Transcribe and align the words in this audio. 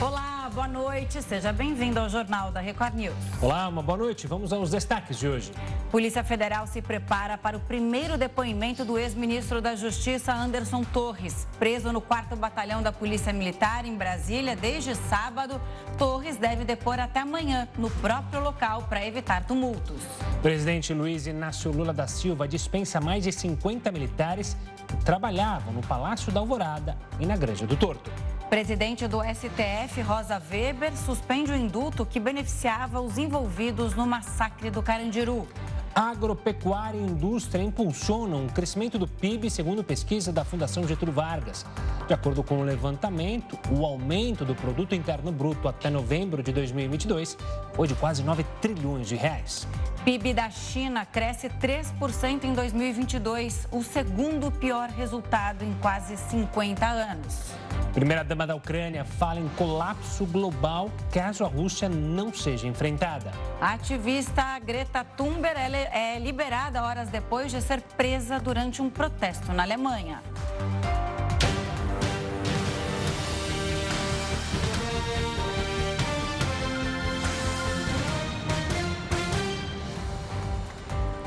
Olá, 0.00 0.48
boa 0.54 0.68
noite. 0.68 1.20
Seja 1.20 1.52
bem-vindo 1.52 1.98
ao 1.98 2.08
Jornal 2.08 2.52
da 2.52 2.60
Record 2.60 2.94
News. 2.94 3.16
Olá, 3.42 3.66
uma 3.66 3.82
boa 3.82 3.98
noite. 3.98 4.28
Vamos 4.28 4.52
aos 4.52 4.70
destaques 4.70 5.18
de 5.18 5.26
hoje. 5.26 5.50
Polícia 5.90 6.22
Federal 6.22 6.68
se 6.68 6.80
prepara 6.80 7.36
para 7.36 7.56
o 7.56 7.60
primeiro 7.60 8.16
depoimento 8.16 8.84
do 8.84 8.96
ex-ministro 8.96 9.60
da 9.60 9.74
Justiça, 9.74 10.32
Anderson 10.32 10.84
Torres. 10.84 11.48
Preso 11.58 11.92
no 11.92 12.00
4 12.00 12.36
Batalhão 12.36 12.80
da 12.80 12.92
Polícia 12.92 13.32
Militar 13.32 13.84
em 13.84 13.96
Brasília 13.96 14.54
desde 14.54 14.94
sábado, 14.94 15.60
Torres 15.98 16.36
deve 16.36 16.64
depor 16.64 17.00
até 17.00 17.18
amanhã 17.18 17.66
no 17.76 17.90
próprio 17.90 18.40
local 18.40 18.84
para 18.84 19.04
evitar 19.04 19.44
tumultos. 19.46 20.00
presidente 20.40 20.94
Luiz 20.94 21.26
Inácio 21.26 21.72
Lula 21.72 21.92
da 21.92 22.06
Silva 22.06 22.46
dispensa 22.46 23.00
mais 23.00 23.24
de 23.24 23.32
50 23.32 23.90
militares 23.90 24.56
que 24.86 24.96
trabalhavam 25.04 25.72
no 25.72 25.80
Palácio 25.80 26.30
da 26.30 26.38
Alvorada 26.38 26.96
e 27.18 27.26
na 27.26 27.36
Granja 27.36 27.66
do 27.66 27.76
Torto. 27.76 28.12
Presidente 28.48 29.06
do 29.06 29.18
STF, 29.22 30.00
Rosa 30.00 30.40
Weber, 30.50 30.96
suspende 30.96 31.52
o 31.52 31.54
indulto 31.54 32.06
que 32.06 32.18
beneficiava 32.18 32.98
os 32.98 33.18
envolvidos 33.18 33.94
no 33.94 34.06
massacre 34.06 34.70
do 34.70 34.82
Carandiru. 34.82 35.46
Agropecuária 35.94 36.96
e 36.96 37.02
indústria 37.02 37.62
impulsionam 37.62 38.46
o 38.46 38.52
crescimento 38.52 38.98
do 38.98 39.06
PIB, 39.06 39.50
segundo 39.50 39.84
pesquisa 39.84 40.32
da 40.32 40.46
Fundação 40.46 40.88
Getúlio 40.88 41.12
Vargas. 41.12 41.66
De 42.06 42.14
acordo 42.14 42.42
com 42.42 42.60
o 42.60 42.62
levantamento, 42.62 43.58
o 43.70 43.84
aumento 43.84 44.46
do 44.46 44.54
produto 44.54 44.94
interno 44.94 45.30
bruto 45.30 45.68
até 45.68 45.90
novembro 45.90 46.42
de 46.42 46.50
2022 46.50 47.36
foi 47.74 47.86
de 47.86 47.94
quase 47.96 48.22
9 48.22 48.46
trilhões 48.62 49.08
de 49.08 49.14
reais. 49.14 49.68
PIB 50.04 50.32
da 50.32 50.48
China 50.50 51.04
cresce 51.04 51.48
3% 51.48 52.44
em 52.44 52.52
2022, 52.52 53.68
o 53.70 53.82
segundo 53.82 54.50
pior 54.50 54.88
resultado 54.88 55.64
em 55.64 55.74
quase 55.80 56.16
50 56.16 56.86
anos. 56.86 57.52
Primeira-dama 57.92 58.46
da 58.46 58.54
Ucrânia 58.54 59.04
fala 59.04 59.40
em 59.40 59.48
colapso 59.50 60.24
global 60.24 60.90
caso 61.12 61.44
a 61.44 61.48
Rússia 61.48 61.88
não 61.88 62.32
seja 62.32 62.66
enfrentada. 62.66 63.32
A 63.60 63.74
ativista 63.74 64.58
Greta 64.60 65.04
Thunberg 65.04 65.58
é 65.74 66.18
liberada 66.18 66.82
horas 66.82 67.08
depois 67.08 67.50
de 67.50 67.60
ser 67.60 67.80
presa 67.80 68.38
durante 68.38 68.80
um 68.80 68.88
protesto 68.88 69.52
na 69.52 69.64
Alemanha. 69.64 70.22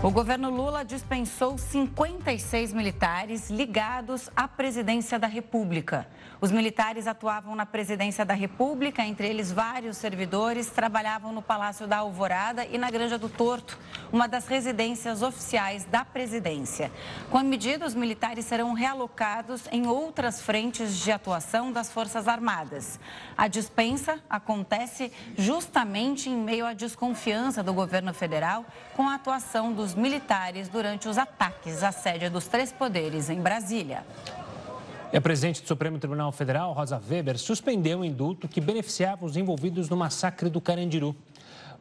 O 0.03 0.09
governo 0.09 0.49
Lula 0.49 0.83
dispensou 0.83 1.59
56 1.59 2.73
militares 2.73 3.51
ligados 3.51 4.31
à 4.35 4.47
presidência 4.47 5.19
da 5.19 5.27
República. 5.27 6.07
Os 6.41 6.51
militares 6.51 7.05
atuavam 7.05 7.55
na 7.55 7.67
presidência 7.67 8.25
da 8.25 8.33
República, 8.33 9.05
entre 9.05 9.27
eles 9.27 9.51
vários 9.51 9.97
servidores 9.97 10.71
trabalhavam 10.71 11.31
no 11.31 11.41
Palácio 11.43 11.85
da 11.85 11.97
Alvorada 11.97 12.65
e 12.65 12.79
na 12.79 12.89
Granja 12.89 13.15
do 13.15 13.29
Torto, 13.29 13.77
uma 14.11 14.27
das 14.27 14.47
residências 14.47 15.21
oficiais 15.21 15.85
da 15.85 16.03
presidência. 16.03 16.91
Com 17.29 17.37
a 17.37 17.43
medida, 17.43 17.85
os 17.85 17.93
militares 17.93 18.45
serão 18.45 18.73
realocados 18.73 19.65
em 19.71 19.85
outras 19.85 20.41
frentes 20.41 20.97
de 20.97 21.11
atuação 21.11 21.71
das 21.71 21.91
Forças 21.91 22.27
Armadas. 22.27 22.99
A 23.37 23.47
dispensa 23.47 24.19
acontece 24.27 25.11
justamente 25.37 26.27
em 26.27 26.37
meio 26.37 26.65
à 26.65 26.73
desconfiança 26.73 27.61
do 27.61 27.71
governo 27.71 28.15
federal 28.15 28.65
com 28.95 29.07
a 29.07 29.13
atuação 29.13 29.71
dos 29.71 29.90
militares 29.95 30.67
durante 30.69 31.07
os 31.07 31.17
ataques 31.17 31.83
à 31.83 31.91
sede 31.91 32.29
dos 32.29 32.47
três 32.47 32.71
poderes 32.71 33.29
em 33.29 33.39
Brasília. 33.39 34.03
E 35.13 35.17
a 35.17 35.21
presidente 35.21 35.61
do 35.61 35.67
Supremo 35.67 35.99
Tribunal 35.99 36.31
Federal, 36.31 36.71
Rosa 36.71 37.01
Weber, 37.09 37.37
suspendeu 37.37 37.99
o 37.99 38.05
indulto 38.05 38.47
que 38.47 38.61
beneficiava 38.61 39.25
os 39.25 39.35
envolvidos 39.35 39.89
no 39.89 39.97
massacre 39.97 40.49
do 40.49 40.61
Carandiru. 40.61 41.15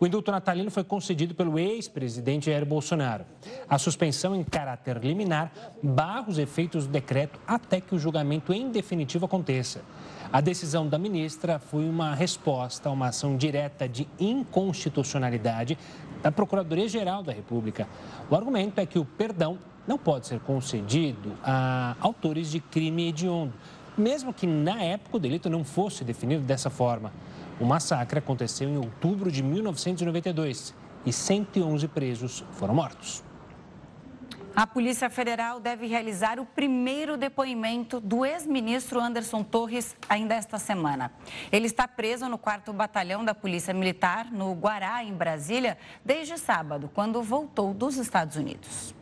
O 0.00 0.06
indulto 0.06 0.32
natalino 0.32 0.70
foi 0.70 0.82
concedido 0.82 1.34
pelo 1.34 1.58
ex-presidente 1.58 2.46
Jair 2.46 2.64
Bolsonaro. 2.64 3.26
A 3.68 3.76
suspensão 3.76 4.34
em 4.34 4.42
caráter 4.42 4.96
liminar 4.96 5.52
barra 5.82 6.24
os 6.26 6.38
efeitos 6.38 6.86
do 6.86 6.92
decreto 6.92 7.38
até 7.46 7.82
que 7.82 7.94
o 7.94 7.98
julgamento 7.98 8.50
em 8.50 8.70
definitivo 8.70 9.26
aconteça. 9.26 9.82
A 10.32 10.40
decisão 10.40 10.88
da 10.88 10.98
ministra 10.98 11.58
foi 11.58 11.88
uma 11.88 12.14
resposta 12.14 12.88
a 12.88 12.92
uma 12.92 13.08
ação 13.08 13.36
direta 13.36 13.86
de 13.86 14.08
inconstitucionalidade 14.18 15.76
da 16.22 16.30
Procuradoria-Geral 16.30 17.22
da 17.22 17.32
República. 17.32 17.88
O 18.30 18.34
argumento 18.34 18.78
é 18.80 18.86
que 18.86 18.98
o 18.98 19.04
perdão 19.04 19.58
não 19.86 19.98
pode 19.98 20.26
ser 20.26 20.40
concedido 20.40 21.32
a 21.42 21.96
autores 22.00 22.50
de 22.50 22.60
crime 22.60 23.08
hediondo, 23.08 23.52
mesmo 23.96 24.32
que 24.32 24.46
na 24.46 24.82
época 24.82 25.16
o 25.16 25.20
delito 25.20 25.50
não 25.50 25.64
fosse 25.64 26.04
definido 26.04 26.42
dessa 26.42 26.70
forma. 26.70 27.12
O 27.58 27.64
massacre 27.64 28.18
aconteceu 28.18 28.68
em 28.68 28.76
outubro 28.76 29.30
de 29.30 29.42
1992 29.42 30.74
e 31.04 31.12
111 31.12 31.88
presos 31.88 32.44
foram 32.52 32.74
mortos. 32.74 33.22
A 34.54 34.66
Polícia 34.66 35.08
Federal 35.08 35.60
deve 35.60 35.86
realizar 35.86 36.40
o 36.40 36.44
primeiro 36.44 37.16
depoimento 37.16 38.00
do 38.00 38.26
ex-ministro 38.26 39.00
Anderson 39.00 39.44
Torres 39.44 39.96
ainda 40.08 40.34
esta 40.34 40.58
semana. 40.58 41.12
Ele 41.52 41.66
está 41.66 41.86
preso 41.86 42.28
no 42.28 42.36
4 42.36 42.72
Batalhão 42.72 43.24
da 43.24 43.34
Polícia 43.34 43.72
Militar, 43.72 44.30
no 44.30 44.52
Guará, 44.52 45.04
em 45.04 45.14
Brasília, 45.14 45.78
desde 46.04 46.36
sábado, 46.36 46.90
quando 46.92 47.22
voltou 47.22 47.72
dos 47.72 47.96
Estados 47.96 48.36
Unidos. 48.36 48.94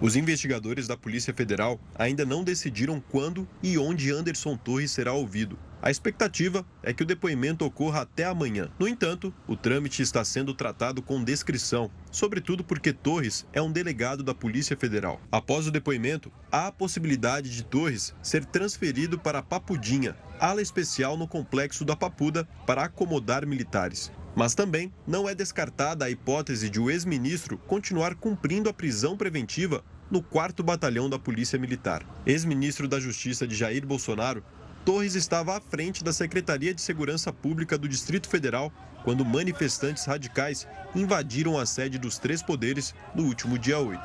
Os 0.00 0.16
investigadores 0.16 0.88
da 0.88 0.96
Polícia 0.96 1.34
Federal 1.34 1.78
ainda 1.94 2.24
não 2.24 2.42
decidiram 2.42 3.00
quando 3.10 3.46
e 3.62 3.76
onde 3.78 4.10
Anderson 4.10 4.56
Torres 4.56 4.90
será 4.90 5.12
ouvido. 5.12 5.58
A 5.82 5.90
expectativa 5.90 6.64
é 6.80 6.92
que 6.92 7.02
o 7.02 7.06
depoimento 7.06 7.64
ocorra 7.64 8.02
até 8.02 8.24
amanhã. 8.24 8.70
No 8.78 8.86
entanto, 8.86 9.34
o 9.48 9.56
trâmite 9.56 10.00
está 10.00 10.24
sendo 10.24 10.54
tratado 10.54 11.02
com 11.02 11.24
descrição, 11.24 11.90
sobretudo 12.08 12.62
porque 12.62 12.92
Torres 12.92 13.44
é 13.52 13.60
um 13.60 13.72
delegado 13.72 14.22
da 14.22 14.32
Polícia 14.32 14.76
Federal. 14.76 15.20
Após 15.30 15.66
o 15.66 15.72
depoimento, 15.72 16.30
há 16.52 16.68
a 16.68 16.72
possibilidade 16.72 17.50
de 17.50 17.64
Torres 17.64 18.14
ser 18.22 18.44
transferido 18.44 19.18
para 19.18 19.40
a 19.40 19.42
Papudinha, 19.42 20.16
ala 20.38 20.62
especial 20.62 21.16
no 21.16 21.26
complexo 21.26 21.84
da 21.84 21.96
Papuda, 21.96 22.48
para 22.64 22.84
acomodar 22.84 23.44
militares. 23.44 24.12
Mas 24.36 24.54
também 24.54 24.92
não 25.04 25.28
é 25.28 25.34
descartada 25.34 26.04
a 26.04 26.10
hipótese 26.10 26.70
de 26.70 26.78
o 26.78 26.92
ex-ministro 26.92 27.58
continuar 27.58 28.14
cumprindo 28.14 28.70
a 28.70 28.72
prisão 28.72 29.16
preventiva 29.16 29.84
no 30.12 30.22
4 30.22 30.62
Batalhão 30.62 31.08
da 31.08 31.18
Polícia 31.18 31.58
Militar. 31.58 32.06
Ex-ministro 32.26 32.86
da 32.86 33.00
Justiça 33.00 33.46
de 33.46 33.54
Jair 33.54 33.86
Bolsonaro 33.86 34.44
Torres 34.84 35.14
estava 35.14 35.56
à 35.56 35.60
frente 35.60 36.02
da 36.02 36.12
Secretaria 36.12 36.74
de 36.74 36.80
Segurança 36.80 37.32
Pública 37.32 37.78
do 37.78 37.88
Distrito 37.88 38.28
Federal 38.28 38.72
quando 39.04 39.24
manifestantes 39.24 40.04
radicais 40.04 40.66
invadiram 40.94 41.56
a 41.56 41.64
sede 41.64 41.98
dos 41.98 42.18
três 42.18 42.42
poderes 42.42 42.92
no 43.14 43.24
último 43.24 43.56
dia 43.58 43.78
8. 43.78 44.00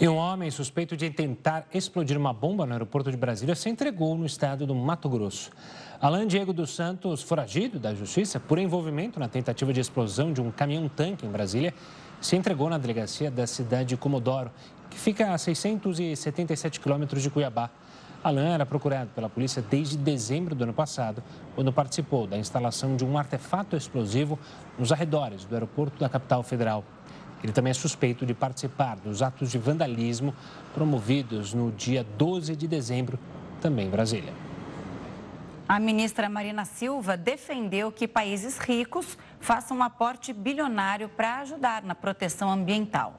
E 0.00 0.08
um 0.08 0.16
homem 0.16 0.50
suspeito 0.50 0.96
de 0.96 1.10
tentar 1.10 1.66
explodir 1.74 2.16
uma 2.16 2.32
bomba 2.32 2.64
no 2.64 2.72
aeroporto 2.72 3.10
de 3.10 3.16
Brasília 3.18 3.54
se 3.54 3.68
entregou 3.68 4.16
no 4.16 4.24
estado 4.24 4.66
do 4.66 4.74
Mato 4.74 5.10
Grosso. 5.10 5.50
Alain 6.00 6.26
Diego 6.26 6.54
dos 6.54 6.74
Santos, 6.74 7.22
foragido 7.22 7.78
da 7.78 7.94
Justiça 7.94 8.40
por 8.40 8.58
envolvimento 8.58 9.20
na 9.20 9.28
tentativa 9.28 9.70
de 9.70 9.80
explosão 9.80 10.32
de 10.32 10.40
um 10.40 10.50
caminhão-tanque 10.50 11.26
em 11.26 11.30
Brasília, 11.30 11.74
se 12.18 12.34
entregou 12.34 12.70
na 12.70 12.78
delegacia 12.78 13.30
da 13.30 13.46
cidade 13.46 13.90
de 13.90 13.96
Comodoro 13.98 14.50
que 14.90 14.98
fica 14.98 15.32
a 15.32 15.38
677 15.38 16.80
quilômetros 16.80 17.22
de 17.22 17.30
Cuiabá. 17.30 17.70
Alain 18.22 18.52
era 18.52 18.66
procurado 18.66 19.10
pela 19.14 19.30
polícia 19.30 19.62
desde 19.62 19.96
dezembro 19.96 20.54
do 20.54 20.64
ano 20.64 20.74
passado, 20.74 21.22
quando 21.54 21.72
participou 21.72 22.26
da 22.26 22.36
instalação 22.36 22.96
de 22.96 23.04
um 23.04 23.16
artefato 23.16 23.76
explosivo 23.76 24.38
nos 24.78 24.92
arredores 24.92 25.44
do 25.46 25.54
aeroporto 25.54 25.98
da 25.98 26.08
capital 26.08 26.42
federal. 26.42 26.84
Ele 27.42 27.52
também 27.52 27.70
é 27.70 27.74
suspeito 27.74 28.26
de 28.26 28.34
participar 28.34 28.96
dos 28.96 29.22
atos 29.22 29.50
de 29.50 29.56
vandalismo 29.56 30.34
promovidos 30.74 31.54
no 31.54 31.72
dia 31.72 32.04
12 32.18 32.54
de 32.54 32.68
dezembro, 32.68 33.18
também 33.62 33.86
em 33.86 33.90
Brasília. 33.90 34.34
A 35.66 35.78
ministra 35.78 36.28
Marina 36.28 36.64
Silva 36.64 37.16
defendeu 37.16 37.92
que 37.92 38.08
países 38.08 38.58
ricos 38.58 39.16
façam 39.38 39.78
um 39.78 39.82
aporte 39.82 40.32
bilionário 40.32 41.08
para 41.08 41.38
ajudar 41.38 41.82
na 41.82 41.94
proteção 41.94 42.50
ambiental. 42.50 43.14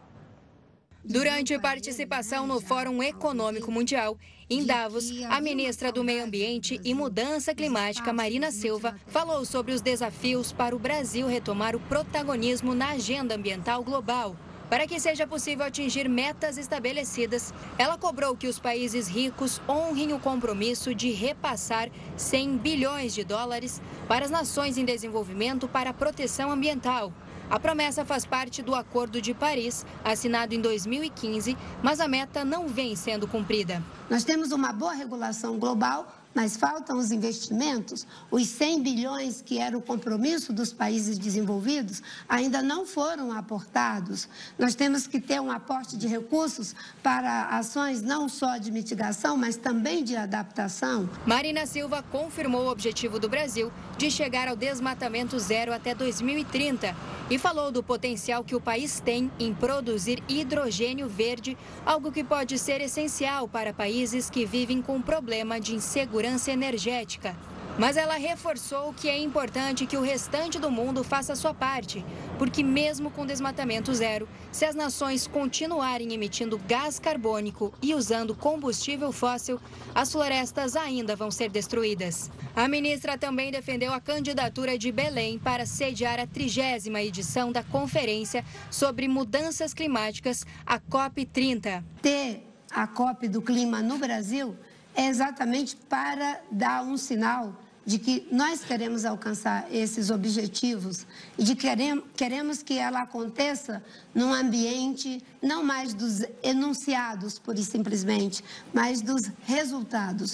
Durante 1.04 1.58
participação 1.58 2.46
no 2.46 2.62
Fórum 2.62 3.02
Econômico 3.02 3.72
Mundial, 3.72 4.16
em 4.48 4.64
Davos, 4.64 5.12
a 5.30 5.42
ministra 5.42 5.92
do 5.92 6.04
Meio 6.04 6.24
Ambiente 6.24 6.80
e 6.84 6.94
Mudança 6.94 7.56
Climática, 7.56 8.14
Marina 8.14 8.52
Silva, 8.52 8.96
falou 9.08 9.44
sobre 9.44 9.74
os 9.74 9.82
desafios 9.82 10.54
para 10.54 10.76
o 10.76 10.80
Brasil 10.80 11.26
retomar 11.26 11.76
o 11.76 11.80
protagonismo 11.80 12.76
na 12.76 12.92
agenda 12.92 13.34
ambiental 13.34 13.84
global. 13.84 14.36
Para 14.70 14.86
que 14.86 15.00
seja 15.00 15.26
possível 15.26 15.66
atingir 15.66 16.08
metas 16.08 16.58
estabelecidas, 16.58 17.52
ela 17.80 17.98
cobrou 17.98 18.38
que 18.38 18.48
os 18.48 18.60
países 18.60 19.08
ricos 19.08 19.60
honrem 19.68 20.14
o 20.14 20.20
compromisso 20.20 20.94
de 20.94 21.12
repassar 21.12 21.90
100 22.16 22.58
bilhões 22.58 23.14
de 23.14 23.24
dólares 23.24 23.82
para 24.08 24.24
as 24.24 24.32
nações 24.32 24.78
em 24.78 24.86
desenvolvimento 24.86 25.68
para 25.68 25.90
a 25.90 25.94
proteção 25.94 26.52
ambiental. 26.52 27.12
A 27.52 27.60
promessa 27.60 28.06
faz 28.06 28.26
parte 28.26 28.62
do 28.62 28.74
Acordo 28.74 29.22
de 29.22 29.34
Paris, 29.34 29.86
assinado 30.06 30.56
em 30.56 30.62
2015, 30.62 31.58
mas 31.84 32.00
a 32.00 32.08
meta 32.08 32.46
não 32.46 32.66
vem 32.66 32.96
sendo 32.96 33.28
cumprida. 33.28 33.84
Nós 34.10 34.24
temos 34.24 34.54
uma 34.54 34.72
boa 34.72 34.94
regulação 34.94 35.60
global, 35.60 36.08
mas 36.34 36.56
faltam 36.56 36.98
os 36.98 37.12
investimentos. 37.12 38.06
Os 38.30 38.48
100 38.48 38.82
bilhões 38.82 39.42
que 39.42 39.60
era 39.60 39.78
o 39.78 39.82
compromisso 39.82 40.54
dos 40.54 40.72
países 40.72 41.18
desenvolvidos 41.18 42.02
ainda 42.28 42.62
não 42.62 42.86
foram 42.86 43.32
aportados. 43.32 44.28
Nós 44.58 44.76
temos 44.76 45.08
que 45.08 45.20
ter 45.20 45.40
um 45.40 45.52
aporte 45.52 45.98
de 45.98 46.08
recursos 46.08 46.76
para 47.04 47.48
ações 47.50 48.02
não 48.02 48.30
só 48.30 48.58
de 48.58 48.72
mitigação, 48.72 49.36
mas 49.36 49.56
também 49.58 50.04
de 50.04 50.16
adaptação. 50.16 51.10
Marina 51.26 51.66
Silva 51.66 52.04
confirmou 52.04 52.66
o 52.66 52.72
objetivo 52.72 53.20
do 53.20 53.30
Brasil 53.30 53.72
de 53.98 54.10
chegar 54.10 54.48
ao 54.48 54.56
desmatamento 54.56 55.38
zero 55.38 55.74
até 55.74 55.94
2030 55.94 56.96
e 57.30 57.38
falou 57.38 57.72
do 57.72 57.84
potencial 57.84 58.44
que 58.44 58.56
o 58.56 58.62
país 58.62 59.00
tem 59.00 59.32
em 59.40 59.54
produzir 59.54 60.22
hidrogênio 60.28 61.08
verde, 61.08 61.58
algo 61.86 62.12
que 62.12 62.24
pode 62.24 62.58
ser 62.58 62.82
essencial 62.82 63.48
para 63.48 63.74
países 63.74 64.30
que 64.30 64.46
vivem 64.46 64.82
com 64.82 65.02
problema 65.02 65.60
de 65.60 65.76
insegurança 65.76 66.21
energética. 66.52 67.36
Mas 67.78 67.96
ela 67.96 68.16
reforçou 68.16 68.94
que 68.94 69.08
é 69.08 69.18
importante 69.18 69.86
que 69.86 69.96
o 69.96 70.02
restante 70.02 70.60
do 70.60 70.70
mundo 70.70 71.04
faça 71.04 71.36
sua 71.36 71.54
parte, 71.54 72.06
porque 72.38 72.62
mesmo 72.62 73.10
com 73.10 73.26
desmatamento 73.26 73.94
zero, 73.94 74.28
se 74.52 74.66
as 74.66 74.76
nações 74.76 75.26
continuarem 75.26 76.14
emitindo 76.14 76.60
gás 76.68 77.00
carbônico 77.00 77.74
e 77.82 77.96
usando 77.96 78.36
combustível 78.36 79.12
fóssil, 79.12 79.60
as 79.96 80.12
florestas 80.12 80.76
ainda 80.76 81.16
vão 81.16 81.32
ser 81.32 81.50
destruídas. 81.50 82.30
A 82.56 82.68
ministra 82.68 83.18
também 83.18 83.52
defendeu 83.52 83.94
a 83.94 84.02
candidatura 84.02 84.78
de 84.78 84.92
Belém 84.92 85.40
para 85.40 85.66
sediar 85.66 86.20
a 86.20 86.28
trigésima 86.28 87.02
edição 87.02 87.52
da 87.52 87.64
Conferência 87.64 88.44
sobre 88.70 89.08
Mudanças 89.08 89.74
Climáticas, 89.74 90.46
a 90.66 90.78
COP30. 90.78 91.84
Ter 92.02 92.46
a 92.70 92.86
COP 92.86 93.28
do 93.28 93.42
clima 93.42 93.82
no 93.82 93.98
Brasil 93.98 94.58
é 94.96 95.08
exatamente 95.08 95.76
para 95.76 96.42
dar 96.52 96.84
um 96.84 96.98
sinal 96.98 97.56
de 97.86 97.98
que 97.98 98.28
nós 98.32 98.64
queremos 98.64 99.06
alcançar 99.06 99.68
esses 99.72 100.10
objetivos 100.10 101.06
e 101.38 101.44
de 101.44 101.56
que 101.56 101.68
queremos, 101.68 102.04
queremos 102.16 102.64
que 102.64 102.78
ela 102.78 103.02
aconteça 103.02 103.84
num 104.14 104.32
ambiente 104.34 105.24
não 105.42 105.64
mais 105.64 105.94
dos 105.94 106.24
enunciados, 106.44 107.40
pura 107.40 107.60
e 107.60 107.64
simplesmente, 107.64 108.44
mas 108.74 109.02
dos 109.02 109.32
resultados. 109.46 110.34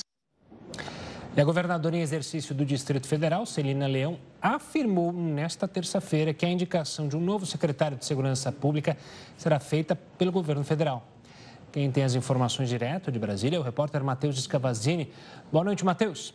E 1.35 1.39
a 1.39 1.43
governadora 1.43 1.95
em 1.95 2.01
exercício 2.01 2.53
do 2.55 2.65
Distrito 2.65 3.07
Federal, 3.07 3.45
Celina 3.45 3.85
Leão, 3.85 4.17
afirmou 4.41 5.13
nesta 5.13 5.67
terça-feira 5.67 6.33
que 6.33 6.45
a 6.45 6.49
indicação 6.49 7.07
de 7.07 7.15
um 7.15 7.21
novo 7.21 7.45
secretário 7.45 7.95
de 7.95 8.05
Segurança 8.05 8.51
Pública 8.51 8.97
será 9.37 9.59
feita 9.59 9.95
pelo 9.95 10.31
governo 10.31 10.63
federal. 10.63 11.07
Quem 11.71 11.91
tem 11.91 12.03
as 12.03 12.15
informações 12.15 12.69
direto 12.69 13.11
de 13.11 13.19
Brasília 13.19 13.57
é 13.57 13.59
o 13.59 13.63
repórter 13.63 14.03
Matheus 14.03 14.41
Scavazini. 14.41 15.11
Boa 15.51 15.63
noite, 15.63 15.83
Matheus. 15.83 16.33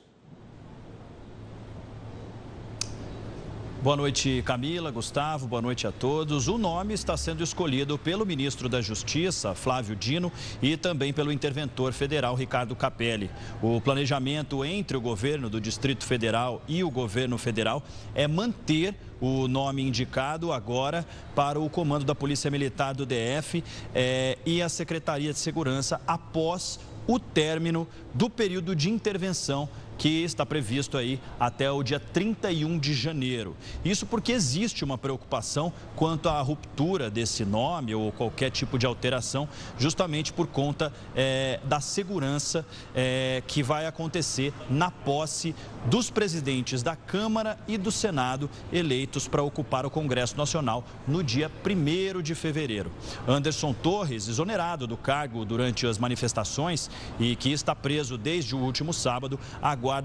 Boa 3.83 3.97
noite, 3.97 4.45
Camila, 4.47 4.93
Gustavo, 4.93 5.49
boa 5.49 5.61
noite 5.61 5.89
a 5.89 5.91
todos. 5.91 6.47
O 6.47 6.57
nome 6.57 6.95
está 6.95 7.17
sendo 7.17 7.43
escolhido 7.43 7.99
pelo 7.99 8.25
ministro 8.25 8.69
da 8.69 8.81
Justiça, 8.81 9.57
Flávio 9.57 9.97
Dino, 9.97 10.31
e 10.63 10.77
também 10.77 11.13
pelo 11.13 11.33
interventor 11.33 11.93
federal, 11.93 12.37
Ricardo 12.37 12.77
Capelli. 12.77 13.29
O 13.61 13.81
planejamento 13.81 14.65
entre 14.65 14.97
o 14.97 15.01
governo 15.01 15.51
do 15.51 15.61
Distrito 15.61 16.07
Federal 16.07 16.63
e 16.69 16.85
o 16.85 16.91
governo 16.93 17.37
federal 17.37 17.83
é 18.15 18.29
manter 18.29 18.95
o 19.21 19.49
nome 19.49 19.83
indicado 19.83 20.53
agora 20.53 21.05
para 21.35 21.59
o 21.59 21.69
comando 21.69 22.05
da 22.05 22.15
Polícia 22.15 22.53
Militar 22.53 22.95
do 22.95 23.05
DF 23.05 23.65
é, 23.93 24.39
e 24.47 24.63
a 24.63 24.69
Secretaria 24.69 25.33
de 25.33 25.41
Segurança 25.41 26.01
após 26.07 26.79
o 27.05 27.19
término 27.19 27.89
do 28.15 28.31
período 28.31 28.77
de 28.77 28.89
intervenção 28.89 29.69
que 30.03 30.25
está 30.25 30.45
previsto 30.45 30.99
aí 30.99 31.21
até 31.39 31.71
o 31.71 31.81
dia 31.81 32.01
31 32.01 32.77
de 32.77 32.93
janeiro. 32.93 33.57
Isso 33.85 34.05
porque 34.05 34.33
existe 34.33 34.83
uma 34.83 34.99
preocupação 34.99 35.73
quanto 35.95 36.29
à 36.29 36.41
ruptura 36.41 37.09
desse 37.09 37.45
nome 37.45 37.95
ou 37.95 38.11
qualquer 38.11 38.51
tipo 38.51 38.81
de 38.81 38.85
alteração, 38.85 39.49
justamente 39.79 40.33
por 40.33 40.49
conta 40.49 40.93
é, 41.15 41.61
da 41.63 41.81
segurança 41.81 42.67
é, 42.93 43.45
que 43.47 43.63
vai 43.63 43.87
acontecer 43.87 44.53
na 44.69 44.91
posse 44.91 45.55
dos 45.87 46.11
presidentes 46.11 46.83
da 46.83 46.97
Câmara 46.97 47.57
e 47.69 47.79
do 47.79 47.93
Senado 47.93 48.51
eleitos 48.73 49.29
para 49.29 49.45
ocupar 49.45 49.87
o 49.87 49.91
Congresso 49.91 50.37
Nacional 50.37 50.85
no 51.07 51.23
dia 51.23 51.49
1 51.65 52.23
de 52.23 52.35
fevereiro. 52.35 52.91
Anderson 53.27 53.73
Torres, 53.73 54.27
exonerado 54.27 54.85
do 54.85 54.97
cargo 54.97 55.45
durante 55.45 55.87
as 55.87 55.97
manifestações 55.97 56.91
e 57.21 57.37
que 57.37 57.53
está 57.53 57.73
preso 57.73 58.19
desde 58.19 58.57
o 58.57 58.59
último 58.59 58.93
sábado, 58.93 59.39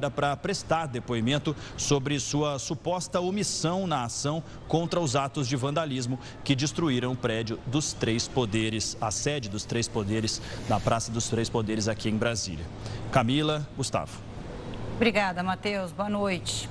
para 0.09 0.35
prestar 0.35 0.87
depoimento 0.87 1.55
sobre 1.77 2.19
sua 2.19 2.59
suposta 2.59 3.21
omissão 3.21 3.87
na 3.87 4.03
ação 4.03 4.43
contra 4.67 4.99
os 4.99 5.15
atos 5.15 5.47
de 5.47 5.55
vandalismo 5.55 6.19
que 6.43 6.55
destruíram 6.55 7.11
o 7.11 7.15
prédio 7.15 7.59
dos 7.67 7.93
Três 7.93 8.27
Poderes, 8.27 8.97
a 8.99 9.11
sede 9.11 9.49
dos 9.49 9.63
Três 9.63 9.87
Poderes, 9.87 10.41
na 10.67 10.79
Praça 10.79 11.11
dos 11.11 11.29
Três 11.29 11.49
Poderes 11.49 11.87
aqui 11.87 12.09
em 12.09 12.17
Brasília. 12.17 12.65
Camila, 13.11 13.67
Gustavo. 13.77 14.19
Obrigada, 14.95 15.43
Matheus. 15.43 15.91
Boa 15.91 16.09
noite. 16.09 16.67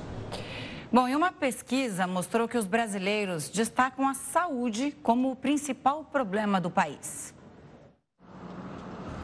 Bom, 0.92 1.08
e 1.08 1.14
uma 1.14 1.32
pesquisa 1.32 2.06
mostrou 2.06 2.48
que 2.48 2.58
os 2.58 2.64
brasileiros 2.64 3.48
destacam 3.48 4.08
a 4.08 4.14
saúde 4.14 4.96
como 5.02 5.30
o 5.30 5.36
principal 5.36 6.04
problema 6.04 6.60
do 6.60 6.70
país. 6.70 7.35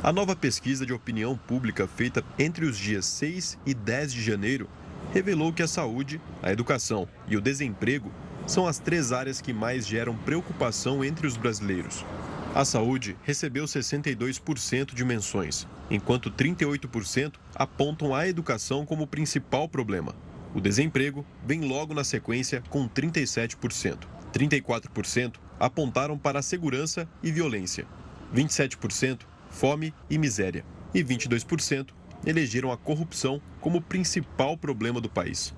A 0.05 0.13
nova 0.13 0.35
pesquisa 0.35 0.85
de 0.85 0.93
opinião 0.93 1.37
pública 1.37 1.87
feita 1.87 2.25
entre 2.37 2.65
os 2.65 2.77
dias 2.77 3.07
6 3.07 3.57
e 3.65 3.73
10 3.73 4.13
de 4.13 4.21
janeiro 4.21 4.69
revelou 5.13 5.53
que 5.53 5.63
a 5.63 5.69
saúde, 5.69 6.21
a 6.43 6.51
educação 6.51 7.09
e 7.29 7.37
o 7.37 7.41
desemprego 7.41 8.11
são 8.45 8.67
as 8.67 8.81
três 8.81 9.13
áreas 9.13 9.41
que 9.41 9.53
mais 9.53 9.87
geram 9.87 10.17
preocupação 10.17 11.05
entre 11.05 11.25
os 11.25 11.37
brasileiros. 11.37 12.05
A 12.53 12.65
saúde 12.65 13.17
recebeu 13.23 13.65
62% 13.65 14.93
de 14.93 15.05
menções, 15.05 15.69
enquanto 15.89 16.33
38% 16.33 17.35
apontam 17.55 18.13
a 18.13 18.27
educação 18.27 18.85
como 18.85 19.07
principal 19.07 19.69
problema. 19.69 20.17
O 20.53 20.61
desemprego 20.61 21.25
vem 21.47 21.61
logo 21.61 21.95
na 21.95 22.03
sequência 22.03 22.61
com 22.71 22.89
37%. 22.89 23.99
34% 24.33 25.35
apontaram 25.61 26.19
para 26.19 26.41
a 26.41 26.43
segurança 26.43 27.09
e 27.23 27.31
violência. 27.31 27.87
27% 28.35 29.21
fome 29.53 29.95
e 30.11 30.19
miséria. 30.19 30.65
E 30.93 31.05
22% 31.05 31.91
elegeram 32.27 32.73
a 32.73 32.77
corrupção 32.77 33.41
como 33.61 33.81
principal 33.81 34.57
problema 34.57 35.01
do 35.01 35.09
país. 35.09 35.55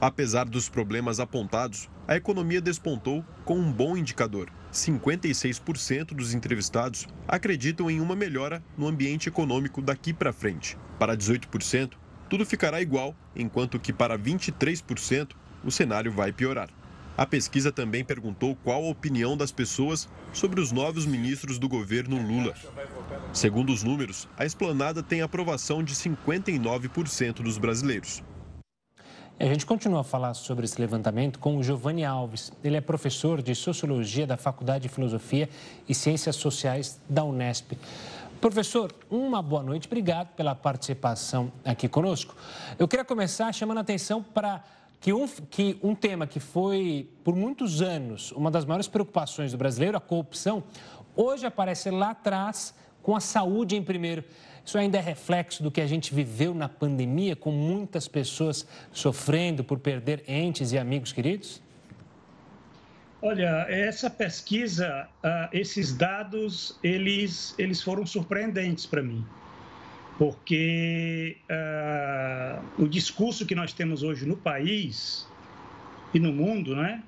Apesar 0.00 0.44
dos 0.44 0.68
problemas 0.68 1.20
apontados, 1.20 1.90
a 2.06 2.16
economia 2.16 2.60
despontou 2.60 3.24
com 3.44 3.58
um 3.58 3.70
bom 3.70 3.96
indicador. 3.96 4.50
56% 4.72 6.14
dos 6.14 6.32
entrevistados 6.32 7.06
acreditam 7.26 7.90
em 7.90 8.00
uma 8.00 8.16
melhora 8.16 8.62
no 8.78 8.86
ambiente 8.86 9.28
econômico 9.28 9.82
daqui 9.82 10.12
para 10.12 10.32
frente. 10.32 10.78
Para 10.98 11.16
18%, 11.16 11.92
tudo 12.28 12.46
ficará 12.46 12.80
igual, 12.80 13.14
enquanto 13.34 13.78
que 13.78 13.92
para 13.92 14.18
23% 14.18 15.32
o 15.64 15.70
cenário 15.70 16.12
vai 16.12 16.32
piorar. 16.32 16.70
A 17.16 17.26
pesquisa 17.26 17.70
também 17.70 18.04
perguntou 18.04 18.56
qual 18.64 18.84
a 18.84 18.88
opinião 18.88 19.36
das 19.36 19.52
pessoas 19.52 20.08
sobre 20.32 20.60
os 20.60 20.72
novos 20.72 21.04
ministros 21.04 21.58
do 21.58 21.68
governo 21.68 22.16
Lula. 22.20 22.54
Segundo 23.32 23.72
os 23.72 23.82
números, 23.82 24.28
a 24.36 24.44
esplanada 24.44 25.02
tem 25.02 25.20
aprovação 25.20 25.82
de 25.82 25.94
59% 25.94 27.42
dos 27.42 27.58
brasileiros. 27.58 28.22
A 29.38 29.44
gente 29.44 29.64
continua 29.64 30.00
a 30.00 30.04
falar 30.04 30.34
sobre 30.34 30.66
esse 30.66 30.78
levantamento 30.78 31.38
com 31.38 31.56
o 31.56 31.62
Giovanni 31.62 32.04
Alves. 32.04 32.52
Ele 32.62 32.76
é 32.76 32.80
professor 32.80 33.40
de 33.40 33.54
Sociologia 33.54 34.26
da 34.26 34.36
Faculdade 34.36 34.82
de 34.82 34.90
Filosofia 34.90 35.48
e 35.88 35.94
Ciências 35.94 36.36
Sociais 36.36 37.00
da 37.08 37.24
Unesp. 37.24 37.72
Professor, 38.38 38.92
uma 39.10 39.40
boa 39.40 39.62
noite. 39.62 39.86
Obrigado 39.86 40.28
pela 40.34 40.54
participação 40.54 41.50
aqui 41.64 41.88
conosco. 41.88 42.34
Eu 42.78 42.86
queria 42.86 43.04
começar 43.04 43.50
chamando 43.52 43.78
a 43.78 43.80
atenção 43.80 44.22
para 44.22 44.62
que 45.00 45.12
um, 45.12 45.26
que 45.26 45.78
um 45.82 45.94
tema 45.94 46.26
que 46.26 46.38
foi, 46.38 47.08
por 47.24 47.34
muitos 47.34 47.80
anos, 47.80 48.32
uma 48.32 48.50
das 48.50 48.66
maiores 48.66 48.86
preocupações 48.86 49.50
do 49.50 49.58
brasileiro, 49.58 49.96
a 49.96 50.00
corrupção, 50.00 50.62
hoje 51.16 51.46
aparece 51.46 51.90
lá 51.90 52.10
atrás 52.10 52.74
com 53.02 53.16
a 53.16 53.20
saúde 53.20 53.74
em 53.76 53.82
primeiro. 53.82 54.22
Isso 54.64 54.76
ainda 54.76 54.98
é 54.98 55.00
reflexo 55.00 55.62
do 55.62 55.70
que 55.70 55.80
a 55.80 55.86
gente 55.86 56.14
viveu 56.14 56.54
na 56.54 56.68
pandemia, 56.68 57.34
com 57.34 57.50
muitas 57.50 58.06
pessoas 58.06 58.66
sofrendo 58.92 59.64
por 59.64 59.78
perder 59.78 60.22
entes 60.28 60.70
e 60.72 60.78
amigos 60.78 61.12
queridos? 61.12 61.62
Olha, 63.22 63.66
essa 63.68 64.08
pesquisa, 64.08 65.08
uh, 65.24 65.48
esses 65.52 65.94
dados, 65.94 66.78
eles, 66.82 67.54
eles 67.58 67.82
foram 67.82 68.06
surpreendentes 68.06 68.86
para 68.86 69.02
mim, 69.02 69.24
porque 70.20 71.38
uh, 71.48 72.82
o 72.82 72.86
discurso 72.86 73.46
que 73.46 73.54
nós 73.54 73.72
temos 73.72 74.02
hoje 74.02 74.26
no 74.26 74.36
país 74.36 75.26
e 76.12 76.20
no 76.20 76.30
mundo, 76.30 76.76
né, 76.76 77.02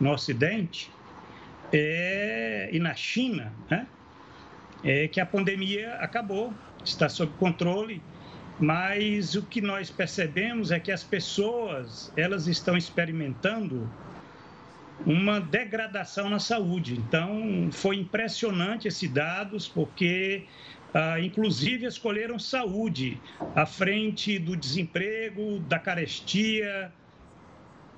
no 0.00 0.10
Ocidente, 0.10 0.90
é, 1.72 2.68
e 2.72 2.80
na 2.80 2.92
China, 2.92 3.52
né, 3.70 3.86
é 4.82 5.06
que 5.06 5.20
a 5.20 5.26
pandemia 5.26 5.94
acabou, 6.00 6.52
está 6.84 7.08
sob 7.08 7.32
controle, 7.38 8.02
mas 8.58 9.36
o 9.36 9.42
que 9.42 9.60
nós 9.60 9.88
percebemos 9.88 10.72
é 10.72 10.80
que 10.80 10.90
as 10.90 11.04
pessoas, 11.04 12.12
elas 12.16 12.48
estão 12.48 12.76
experimentando 12.76 13.88
uma 15.04 15.40
degradação 15.40 16.30
na 16.30 16.38
saúde. 16.38 16.94
Então, 16.94 17.68
foi 17.70 17.96
impressionante 17.96 18.88
esses 18.88 19.10
dados, 19.10 19.68
porque, 19.68 20.44
ah, 20.98 21.20
inclusive, 21.20 21.84
escolheram 21.84 22.38
saúde 22.38 23.20
à 23.54 23.66
frente 23.66 24.38
do 24.38 24.56
desemprego, 24.56 25.58
da 25.60 25.78
carestia, 25.78 26.90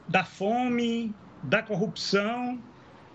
da 0.08 0.24
fome, 0.24 1.14
da 1.40 1.62
corrupção. 1.62 2.58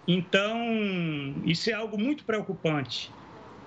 Então, 0.08 1.36
isso 1.44 1.70
é 1.70 1.74
algo 1.74 2.00
muito 2.00 2.24
preocupante. 2.24 3.12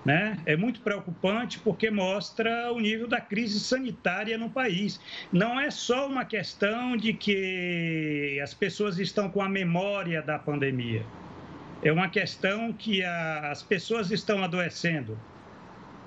Né? 0.03 0.39
É 0.47 0.57
muito 0.57 0.81
preocupante 0.81 1.59
porque 1.59 1.91
mostra 1.91 2.71
o 2.73 2.79
nível 2.79 3.07
da 3.07 3.21
crise 3.21 3.59
sanitária 3.59 4.39
no 4.39 4.49
país. 4.49 4.99
Não 5.31 5.59
é 5.59 5.69
só 5.69 6.07
uma 6.07 6.25
questão 6.25 6.97
de 6.97 7.13
que 7.13 8.39
as 8.41 8.55
pessoas 8.55 8.97
estão 8.97 9.29
com 9.29 9.39
a 9.39 9.47
memória 9.47 10.19
da 10.19 10.39
pandemia. 10.39 11.05
É 11.83 11.91
uma 11.91 12.09
questão 12.09 12.73
que 12.73 13.03
a, 13.03 13.51
as 13.51 13.61
pessoas 13.61 14.09
estão 14.09 14.43
adoecendo. 14.43 15.15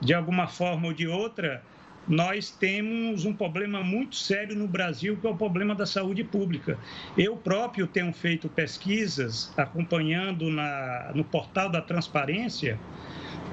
De 0.00 0.14
alguma 0.14 0.46
forma 0.46 0.88
ou 0.88 0.94
de 0.94 1.06
outra, 1.06 1.62
nós 2.08 2.50
temos 2.50 3.24
um 3.24 3.32
problema 3.32 3.82
muito 3.82 4.16
sério 4.16 4.56
no 4.56 4.66
Brasil, 4.66 5.16
que 5.16 5.26
é 5.26 5.30
o 5.30 5.36
problema 5.36 5.74
da 5.74 5.86
saúde 5.86 6.24
pública. 6.24 6.78
Eu 7.16 7.36
próprio 7.36 7.86
tenho 7.86 8.12
feito 8.12 8.48
pesquisas 8.48 9.52
acompanhando 9.56 10.50
na, 10.50 11.12
no 11.14 11.24
portal 11.24 11.68
da 11.68 11.80
transparência 11.80 12.78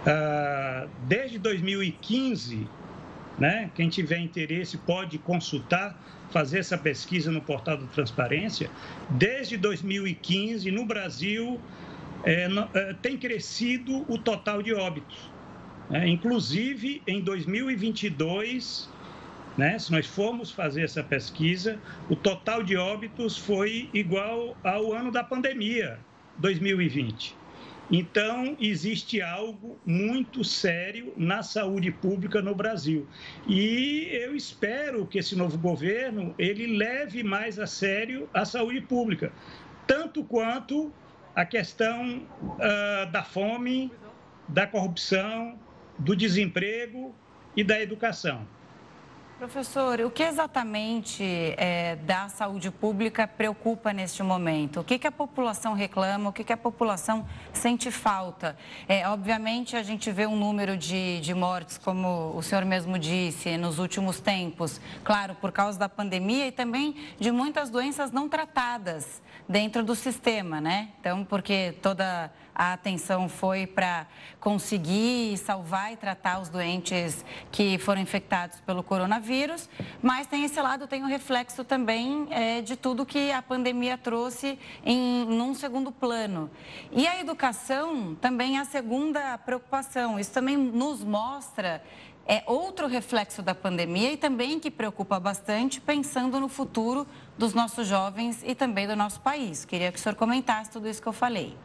Uh, 0.07 0.89
desde 1.07 1.37
2015, 1.37 2.65
né, 3.37 3.69
quem 3.75 3.89
tiver 3.89 4.19
interesse 4.19 4.77
pode 4.77 5.17
consultar, 5.17 5.99
fazer 6.31 6.59
essa 6.59 6.77
pesquisa 6.77 7.29
no 7.29 7.41
portal 7.41 7.77
da 7.77 7.87
Transparência. 7.87 8.69
Desde 9.09 9.57
2015, 9.57 10.71
no 10.71 10.85
Brasil, 10.85 11.59
é, 12.23 12.47
é, 12.73 12.93
tem 13.01 13.17
crescido 13.17 14.05
o 14.11 14.17
total 14.17 14.61
de 14.61 14.73
óbitos. 14.73 15.29
Né? 15.89 16.07
Inclusive, 16.07 17.01
em 17.07 17.21
2022, 17.21 18.89
né, 19.57 19.79
se 19.79 19.91
nós 19.91 20.05
formos 20.05 20.51
fazer 20.51 20.83
essa 20.83 21.03
pesquisa, 21.03 21.79
o 22.09 22.15
total 22.15 22.63
de 22.63 22.75
óbitos 22.77 23.37
foi 23.37 23.89
igual 23.93 24.55
ao 24.63 24.93
ano 24.93 25.11
da 25.11 25.23
pandemia, 25.23 25.99
2020. 26.37 27.35
Então, 27.89 28.57
existe 28.59 29.21
algo 29.21 29.79
muito 29.85 30.43
sério 30.43 31.13
na 31.15 31.41
saúde 31.41 31.89
pública 31.89 32.41
no 32.41 32.53
Brasil. 32.53 33.07
E 33.47 34.09
eu 34.11 34.35
espero 34.35 35.07
que 35.07 35.17
esse 35.17 35.37
novo 35.37 35.57
governo 35.57 36.35
ele 36.37 36.77
leve 36.77 37.23
mais 37.23 37.57
a 37.57 37.65
sério 37.65 38.29
a 38.33 38.43
saúde 38.43 38.81
pública, 38.81 39.31
tanto 39.87 40.21
quanto 40.25 40.91
a 41.33 41.45
questão 41.45 42.23
uh, 42.41 43.09
da 43.09 43.23
fome, 43.23 43.89
da 44.49 44.67
corrupção, 44.67 45.57
do 45.97 46.15
desemprego 46.15 47.13
e 47.55 47.63
da 47.63 47.79
educação. 47.79 48.45
Professor, 49.37 50.01
o 50.01 50.09
que 50.09 50.23
exatamente 50.23 51.23
é, 51.57 51.95
da 51.95 52.27
saúde 52.27 52.71
pública 52.71 53.27
preocupa 53.27 53.93
neste 53.93 54.23
momento? 54.23 54.79
O 54.79 54.83
que, 54.83 54.97
que 54.97 55.05
a 55.05 55.11
população 55.11 55.75
reclama? 55.75 56.31
O 56.31 56.33
que, 56.33 56.43
que 56.43 56.51
a 56.51 56.57
população 56.57 57.23
sente 57.53 57.91
falta? 57.91 58.57
É, 58.89 59.07
obviamente, 59.07 59.75
a 59.75 59.83
gente 59.83 60.11
vê 60.11 60.25
um 60.25 60.35
número 60.35 60.75
de, 60.75 61.19
de 61.19 61.35
mortes, 61.35 61.77
como 61.77 62.35
o 62.35 62.41
senhor 62.41 62.65
mesmo 62.65 62.97
disse, 62.97 63.57
nos 63.57 63.77
últimos 63.77 64.19
tempos, 64.19 64.81
claro, 65.03 65.35
por 65.35 65.51
causa 65.51 65.77
da 65.77 65.87
pandemia 65.87 66.47
e 66.47 66.51
também 66.51 66.95
de 67.19 67.31
muitas 67.31 67.69
doenças 67.69 68.11
não 68.11 68.27
tratadas 68.27 69.21
dentro 69.47 69.83
do 69.83 69.93
sistema, 69.93 70.59
né? 70.59 70.89
Então, 70.99 71.23
porque 71.23 71.75
toda 71.79 72.31
a 72.57 72.73
atenção 72.73 73.29
foi 73.29 73.67
para 73.67 74.07
conseguir 74.39 75.37
salvar 75.37 75.93
e 75.93 75.95
tratar 75.95 76.39
os 76.39 76.49
doentes 76.49 77.23
que 77.51 77.77
foram 77.77 78.01
infectados 78.01 78.59
pelo 78.61 78.81
coronavírus, 78.81 79.69
mas 80.01 80.25
tem 80.25 80.43
esse 80.43 80.59
lado, 80.59 80.87
tem 80.87 81.03
o 81.03 81.07
reflexo 81.07 81.63
também 81.63 82.27
é, 82.31 82.61
de 82.61 82.75
tudo 82.75 83.05
que 83.05 83.31
a 83.31 83.43
pandemia 83.43 83.95
trouxe 83.95 84.57
em 84.83 85.23
num 85.25 85.53
segundo 85.53 85.91
plano. 85.91 86.49
E 86.91 87.07
a 87.07 87.19
educação 87.19 88.15
também 88.15 88.57
é 88.57 88.61
a 88.61 88.65
segunda 88.65 89.37
preocupação. 89.37 90.19
Isso 90.19 90.31
também 90.31 90.57
nos 90.57 91.03
mostra 91.03 91.83
é 92.29 92.43
outro 92.45 92.87
reflexo 92.87 93.41
da 93.41 93.55
pandemia 93.55 94.11
e 94.11 94.17
também 94.17 94.59
que 94.59 94.69
preocupa 94.69 95.17
bastante, 95.17 95.79
pensando 95.79 96.39
no 96.39 96.49
futuro 96.49 97.07
dos 97.37 97.53
nossos 97.53 97.87
jovens 97.87 98.43
e 98.45 98.53
também 98.53 98.85
do 98.85 98.97
nosso 98.97 99.21
país. 99.21 99.63
Queria 99.63 99.91
que 99.91 99.97
o 99.97 100.01
senhor 100.01 100.15
comentasse 100.15 100.71
tudo 100.71 100.89
isso 100.89 101.01
que 101.01 101.07
eu 101.07 101.13
falei. 101.13 101.55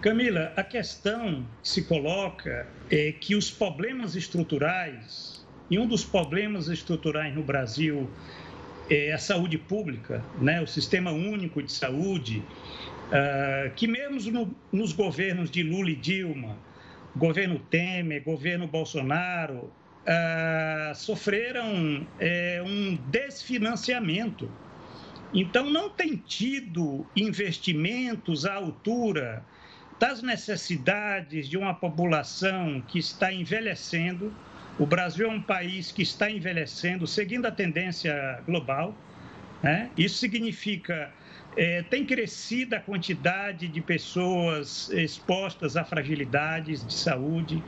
Camila, 0.00 0.52
a 0.56 0.62
questão 0.64 1.44
que 1.62 1.68
se 1.68 1.82
coloca 1.82 2.66
é 2.90 3.12
que 3.12 3.34
os 3.34 3.50
problemas 3.50 4.16
estruturais, 4.16 5.46
e 5.70 5.78
um 5.78 5.86
dos 5.86 6.04
problemas 6.04 6.68
estruturais 6.68 7.34
no 7.34 7.42
Brasil 7.42 8.08
é 8.88 9.12
a 9.12 9.18
saúde 9.18 9.56
pública, 9.58 10.24
né? 10.40 10.60
o 10.60 10.66
sistema 10.66 11.12
único 11.12 11.62
de 11.62 11.70
saúde, 11.70 12.42
uh, 13.08 13.70
que 13.76 13.86
mesmo 13.86 14.32
no, 14.32 14.56
nos 14.72 14.92
governos 14.92 15.50
de 15.50 15.62
Lula 15.62 15.90
e 15.90 15.96
Dilma, 15.96 16.56
governo 17.14 17.58
Temer, 17.70 18.24
governo 18.24 18.66
Bolsonaro, 18.66 19.70
uh, 20.00 20.94
sofreram 20.94 22.02
uh, 22.02 22.64
um 22.64 22.96
desfinanciamento. 23.10 24.50
Então, 25.32 25.70
não 25.70 25.88
tem 25.88 26.16
tido 26.16 27.06
investimentos 27.14 28.44
à 28.44 28.54
altura 28.54 29.44
das 30.00 30.22
necessidades 30.22 31.46
de 31.46 31.58
uma 31.58 31.74
população 31.74 32.82
que 32.88 32.98
está 32.98 33.30
envelhecendo. 33.30 34.34
O 34.78 34.86
Brasil 34.86 35.26
é 35.26 35.30
um 35.30 35.42
país 35.42 35.92
que 35.92 36.00
está 36.00 36.30
envelhecendo, 36.30 37.06
seguindo 37.06 37.44
a 37.44 37.52
tendência 37.52 38.40
global. 38.46 38.96
Né? 39.62 39.90
Isso 39.98 40.16
significa 40.16 41.12
é, 41.56 41.82
tem 41.82 42.04
crescido 42.04 42.76
a 42.76 42.80
quantidade 42.80 43.68
de 43.68 43.80
pessoas 43.80 44.88
expostas 44.90 45.76
a 45.76 45.84
fragilidades 45.84 46.86
de 46.86 46.94
saúde. 46.94 47.62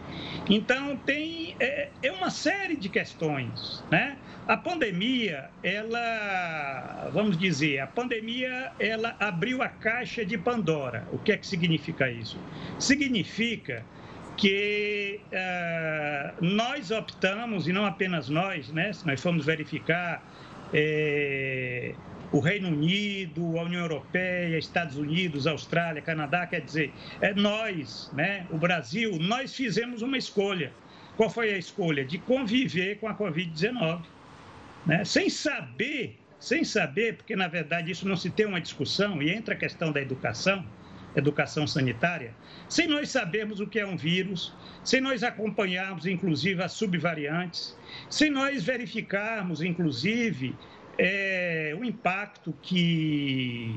Então, 0.49 0.97
tem 0.97 1.57
é, 1.59 1.89
é 2.03 2.13
uma 2.13 2.31
série 2.31 2.77
de 2.77 2.89
questões. 2.89 3.83
Né? 3.91 4.17
A 4.47 4.57
pandemia, 4.57 5.51
ela, 5.63 7.11
vamos 7.13 7.37
dizer, 7.37 7.81
a 7.81 7.87
pandemia, 7.87 8.73
ela 8.79 9.17
abriu 9.19 9.63
a 9.63 9.69
caixa 9.69 10.25
de 10.25 10.37
Pandora. 10.37 11.07
O 11.13 11.19
que 11.19 11.33
é 11.33 11.37
que 11.37 11.47
significa 11.47 12.11
isso? 12.11 12.39
Significa 12.79 13.85
que 14.37 15.21
uh, 15.31 16.45
nós 16.45 16.91
optamos, 16.91 17.69
e 17.69 17.73
não 17.73 17.85
apenas 17.85 18.29
nós, 18.29 18.69
né? 18.71 18.93
se 18.93 19.07
nós 19.07 19.21
formos 19.21 19.47
verificar, 19.47 20.25
é, 20.75 21.95
o 22.33 22.41
Reino 22.41 22.69
Unido, 22.69 23.59
a 23.59 23.63
União 23.63 23.83
Europeia, 23.83 24.59
Estados 24.59 24.97
Unidos, 24.97 25.47
Austrália, 25.47 26.01
Canadá, 26.01 26.47
quer 26.47 26.63
dizer, 26.63 26.93
é 27.21 27.35
nós, 27.35 28.11
né, 28.15 28.47
o 28.51 28.57
Brasil, 28.57 29.19
nós 29.21 29.55
fizemos 29.55 30.01
uma 30.01 30.17
escolha. 30.17 30.73
Qual 31.17 31.29
foi 31.29 31.53
a 31.53 31.59
escolha? 31.59 32.05
De 32.05 32.17
conviver 32.17 32.99
com 32.99 33.07
a 33.07 33.15
Covid-19. 33.15 34.03
Né? 34.87 35.05
Sem 35.05 35.29
saber, 35.29 36.19
sem 36.41 36.65
saber, 36.65 37.17
porque 37.17 37.37
na 37.37 37.49
verdade 37.49 37.91
isso 37.91 38.09
não 38.09 38.17
se 38.17 38.31
tem 38.31 38.47
uma 38.47 38.61
discussão, 38.61 39.23
e 39.23 39.31
entra 39.31 39.55
a 39.55 39.57
questão 39.57 39.93
da 39.93 40.01
educação, 40.01 40.65
educação 41.15 41.67
sanitária, 41.67 42.35
sem 42.67 42.87
nós 42.87 43.11
sabermos 43.11 43.61
o 43.61 43.67
que 43.67 43.79
é 43.79 43.87
um 43.87 43.97
vírus, 43.97 44.55
sem 44.83 45.01
nós 45.01 45.23
acompanharmos, 45.23 46.07
inclusive, 46.07 46.63
as 46.63 46.73
subvariantes, 46.73 47.77
sem 48.09 48.31
nós 48.31 48.65
verificarmos, 48.65 49.61
inclusive, 49.63 50.57
é, 50.99 51.75
o 51.79 51.85
impacto 51.85 52.55
que, 52.63 53.75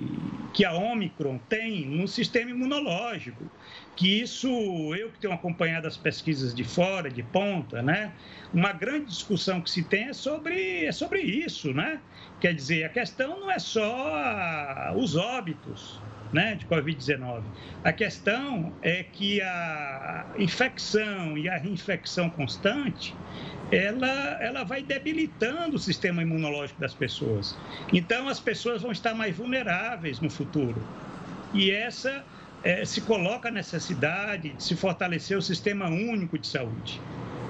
que 0.54 0.66
a 0.66 0.74
Omicron 0.74 1.38
tem 1.50 1.86
no 1.86 2.08
sistema 2.08 2.52
imunológico. 2.52 3.50
Que 3.96 4.22
isso, 4.22 4.48
eu 4.96 5.10
que 5.10 5.20
tenho 5.20 5.34
acompanhado 5.34 5.88
as 5.88 5.96
pesquisas 5.96 6.54
de 6.54 6.66
fora, 6.66 7.10
de 7.10 7.24
ponta, 7.24 7.82
né? 7.82 8.12
Uma 8.54 8.74
grande 8.74 9.06
discussão 9.06 9.62
que 9.62 9.70
se 9.70 9.84
tem 9.84 10.10
é 10.10 10.14
sobre, 10.14 10.86
é 10.86 10.92
sobre 10.92 11.22
isso, 11.22 11.74
né? 11.74 12.02
Quer 12.42 12.54
dizer, 12.54 12.84
a 12.84 12.90
questão 12.90 13.40
não 13.40 13.50
é 13.50 13.58
só 13.58 14.94
os 14.98 15.16
óbitos, 15.16 16.02
né, 16.36 16.54
de 16.56 16.66
Covid-19. 16.66 17.42
A 17.82 17.94
questão 17.94 18.74
é 18.82 19.04
que 19.04 19.42
a 19.42 20.26
infecção 20.38 21.38
e 21.38 21.48
a 21.48 21.58
reinfecção 21.58 22.30
constante 22.30 23.16
ela, 23.72 24.38
ela 24.42 24.64
vai 24.66 24.84
debilitando 24.84 25.78
o 25.78 25.80
sistema 25.80 26.22
imunológico 26.22 26.80
das 26.80 26.94
pessoas. 26.94 27.58
Então, 27.92 28.28
as 28.28 28.40
pessoas 28.40 28.82
vão 28.82 28.92
estar 28.92 29.16
mais 29.16 29.36
vulneráveis 29.38 30.20
no 30.20 30.30
futuro. 30.30 30.86
E 31.54 31.72
essa 31.72 32.26
é, 32.64 32.84
se 32.84 33.00
coloca 33.02 33.48
a 33.48 33.52
necessidade 33.52 34.50
de 34.50 34.62
se 34.62 34.76
fortalecer 34.76 35.38
o 35.38 35.42
sistema 35.42 35.88
único 35.88 36.38
de 36.38 36.48
saúde. 36.48 37.02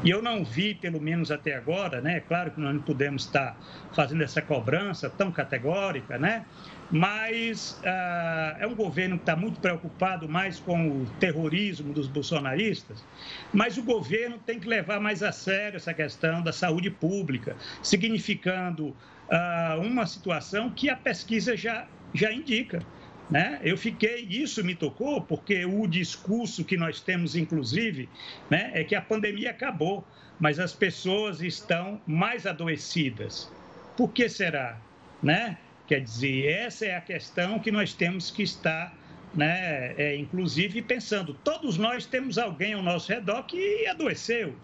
E 0.04 0.10
eu 0.10 0.22
não 0.22 0.44
vi, 0.44 0.75
pelo 0.75 1.02
menos 1.02 1.32
até 1.32 1.56
agora, 1.56 2.02
né? 2.02 2.20
Claro 2.20 2.52
que 2.52 2.60
nós 2.60 2.74
não 2.74 2.82
podemos 2.82 3.24
estar 3.24 3.58
fazendo 3.94 4.24
essa 4.24 4.42
cobrança 4.42 5.10
tão 5.10 5.32
categórica, 5.32 6.18
né? 6.18 6.46
Mas 6.92 7.80
ah, 7.84 8.58
é 8.60 8.68
um 8.68 8.75
governo 8.75 9.18
que 9.18 9.24
está 9.24 9.36
muito 9.36 9.60
preocupado 9.60 10.30
mais 10.30 10.60
com 10.60 10.90
o 10.90 11.08
terrorismo 11.20 11.94
dos 11.94 12.08
bolsonaristas, 12.08 13.04
mas 13.52 13.78
o 13.78 13.84
governo 13.84 14.38
tem 14.38 14.60
que 14.60 14.68
levar 14.68 15.00
mais 15.00 15.24
a 15.24 15.32
sério 15.32 15.78
essa 15.78 15.94
questão 15.94 16.44
da 16.44 16.54
saúde 16.54 16.92
pública, 16.92 17.56
significando 17.82 18.96
ah, 19.30 19.78
uma 19.82 20.06
situação 20.06 20.70
que 20.70 20.90
a 20.90 20.96
pesquisa 20.96 21.58
já, 21.58 21.88
já 22.14 22.32
indica. 22.32 22.84
Né? 23.29 23.60
Eu 23.63 23.75
fiquei, 23.75 24.22
isso 24.29 24.63
me 24.63 24.75
tocou, 24.75 25.20
porque 25.20 25.65
o 25.65 25.88
discurso 25.88 26.63
que 26.63 26.77
nós 26.77 27.01
temos, 27.01 27.36
inclusive, 27.36 28.08
né, 28.50 28.70
é 28.74 28.84
que 28.84 28.94
a 28.94 29.01
pandemia 29.01 29.50
acabou, 29.50 30.05
mas 30.39 30.60
as 30.60 30.74
pessoas 30.74 31.41
estão 31.41 32.00
mais 32.05 32.46
adoecidas. 32.46 33.51
Por 33.98 34.12
que 34.12 34.29
será? 34.29 34.77
Né? 35.24 35.58
Quer 35.88 36.01
dizer, 36.01 36.46
essa 36.48 36.86
é 36.86 36.96
a 36.96 37.01
questão 37.01 37.58
que 37.58 37.72
nós 37.72 37.94
temos 37.94 38.29
que 38.29 38.44
estar, 38.44 38.96
né, 39.34 39.96
é, 39.98 40.15
inclusive, 40.15 40.82
pensando. 40.84 41.34
Todos 41.44 41.77
nós 41.77 42.05
temos 42.05 42.38
alguém 42.38 42.74
ao 42.74 42.84
nosso 42.84 43.12
redor 43.12 43.44
que 43.44 43.88
adoeceu, 43.88 44.55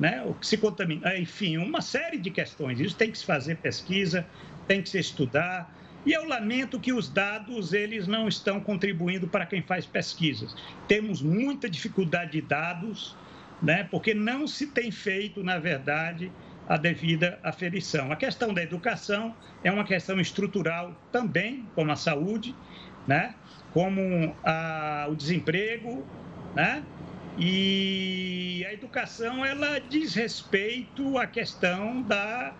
né, 0.00 0.22
ou 0.24 0.32
que 0.32 0.46
se 0.46 0.56
contamina. 0.56 1.14
Enfim, 1.18 1.58
uma 1.58 1.82
série 1.82 2.16
de 2.16 2.30
questões. 2.30 2.80
Isso 2.80 2.96
tem 2.96 3.10
que 3.10 3.18
se 3.18 3.26
fazer 3.26 3.56
pesquisa, 3.56 4.26
tem 4.66 4.80
que 4.80 4.88
se 4.88 4.98
estudar. 4.98 5.74
E 6.06 6.12
eu 6.12 6.26
lamento 6.26 6.78
que 6.78 6.92
os 6.92 7.08
dados 7.08 7.72
eles 7.72 8.06
não 8.06 8.28
estão 8.28 8.60
contribuindo 8.60 9.28
para 9.28 9.46
quem 9.46 9.62
faz 9.62 9.84
pesquisas. 9.84 10.54
Temos 10.86 11.20
muita 11.20 11.68
dificuldade 11.68 12.32
de 12.32 12.40
dados, 12.40 13.16
né, 13.60 13.84
porque 13.84 14.14
não 14.14 14.46
se 14.46 14.68
tem 14.68 14.90
feito, 14.90 15.42
na 15.42 15.58
verdade, 15.58 16.30
a 16.68 16.76
devida 16.76 17.38
aferição. 17.42 18.12
A 18.12 18.16
questão 18.16 18.54
da 18.54 18.62
educação 18.62 19.34
é 19.64 19.72
uma 19.72 19.84
questão 19.84 20.20
estrutural 20.20 20.94
também, 21.10 21.66
como 21.74 21.90
a 21.90 21.96
saúde, 21.96 22.54
né? 23.06 23.34
como 23.72 24.34
a, 24.44 25.06
o 25.08 25.14
desemprego, 25.14 26.04
né? 26.54 26.82
E 27.38 28.66
a 28.68 28.72
educação 28.72 29.44
ela 29.44 29.78
diz 29.78 30.14
respeito 30.14 31.16
à 31.16 31.26
questão 31.26 32.02
da, 32.02 32.52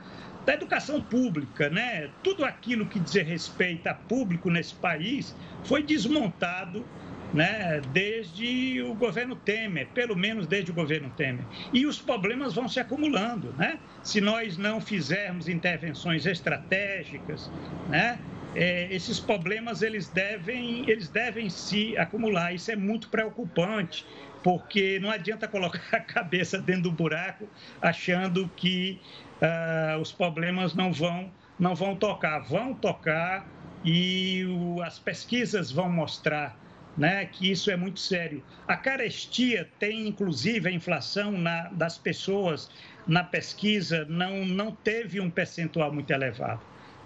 da 0.49 0.55
educação 0.55 0.99
pública, 0.99 1.69
né? 1.69 2.09
Tudo 2.25 2.43
aquilo 2.43 2.87
que 2.87 2.99
diz 2.99 3.13
respeito 3.17 3.87
a 3.87 3.93
público 3.93 4.49
nesse 4.49 4.75
país 4.75 5.37
foi 5.65 5.83
desmontado 5.83 6.87
né, 7.35 7.83
desde 7.93 8.81
o 8.81 8.95
governo 8.95 9.37
Temer, 9.37 9.89
pelo 9.89 10.17
menos 10.17 10.47
desde 10.47 10.71
o 10.71 10.75
governo 10.75 11.13
Temer. 11.15 11.45
E 11.71 11.85
os 11.85 12.01
problemas 12.01 12.55
vão 12.55 12.67
se 12.67 12.81
acumulando, 12.81 13.53
né? 13.59 13.79
Se 14.03 14.23
nós 14.23 14.57
não 14.57 14.81
fizermos 14.81 15.51
intervenções 15.51 16.25
estratégicas, 16.25 17.51
né, 17.91 18.19
é, 18.55 18.89
esses 18.91 19.21
problemas 19.21 19.83
eles 19.83 20.09
devem, 20.09 20.89
eles 20.89 21.11
devem 21.11 21.51
se 21.51 21.95
acumular. 21.99 22.55
Isso 22.55 22.71
é 22.71 22.77
muito 22.77 23.11
preocupante, 23.11 24.07
porque 24.43 24.99
não 24.99 25.11
adianta 25.11 25.47
colocar 25.47 25.83
a 25.95 26.01
cabeça 26.01 26.59
dentro 26.59 26.85
do 26.85 26.93
buraco 26.93 27.47
achando 27.83 28.51
que 28.57 28.99
uh, 29.43 30.01
os 30.01 30.13
problemas 30.13 30.75
não 30.75 30.93
vão, 30.93 31.31
não 31.59 31.75
vão 31.75 31.97
tocar. 31.97 32.41
Vão 32.41 32.75
tocar 32.75 33.47
e 33.85 34.45
o, 34.45 34.83
as 34.83 34.99
pesquisas 34.99 35.71
vão 35.71 35.91
mostrar 35.91 36.59
né, 36.97 37.27
que 37.27 37.51
isso 37.51 37.71
é 37.71 37.77
muito 37.77 38.01
sério. 38.01 38.43
A 38.67 38.77
carestia 38.77 39.69
tem, 39.79 40.09
inclusive, 40.09 40.69
a 40.69 40.73
inflação 40.73 41.33
na, 41.33 41.69
das 41.69 41.97
pessoas 41.97 42.71
na 43.07 43.23
pesquisa 43.23 44.05
não, 44.09 44.45
não 44.45 44.73
teve 44.73 45.21
um 45.21 45.31
percentual 45.31 45.93
muito 45.93 46.11
elevado, 46.11 46.61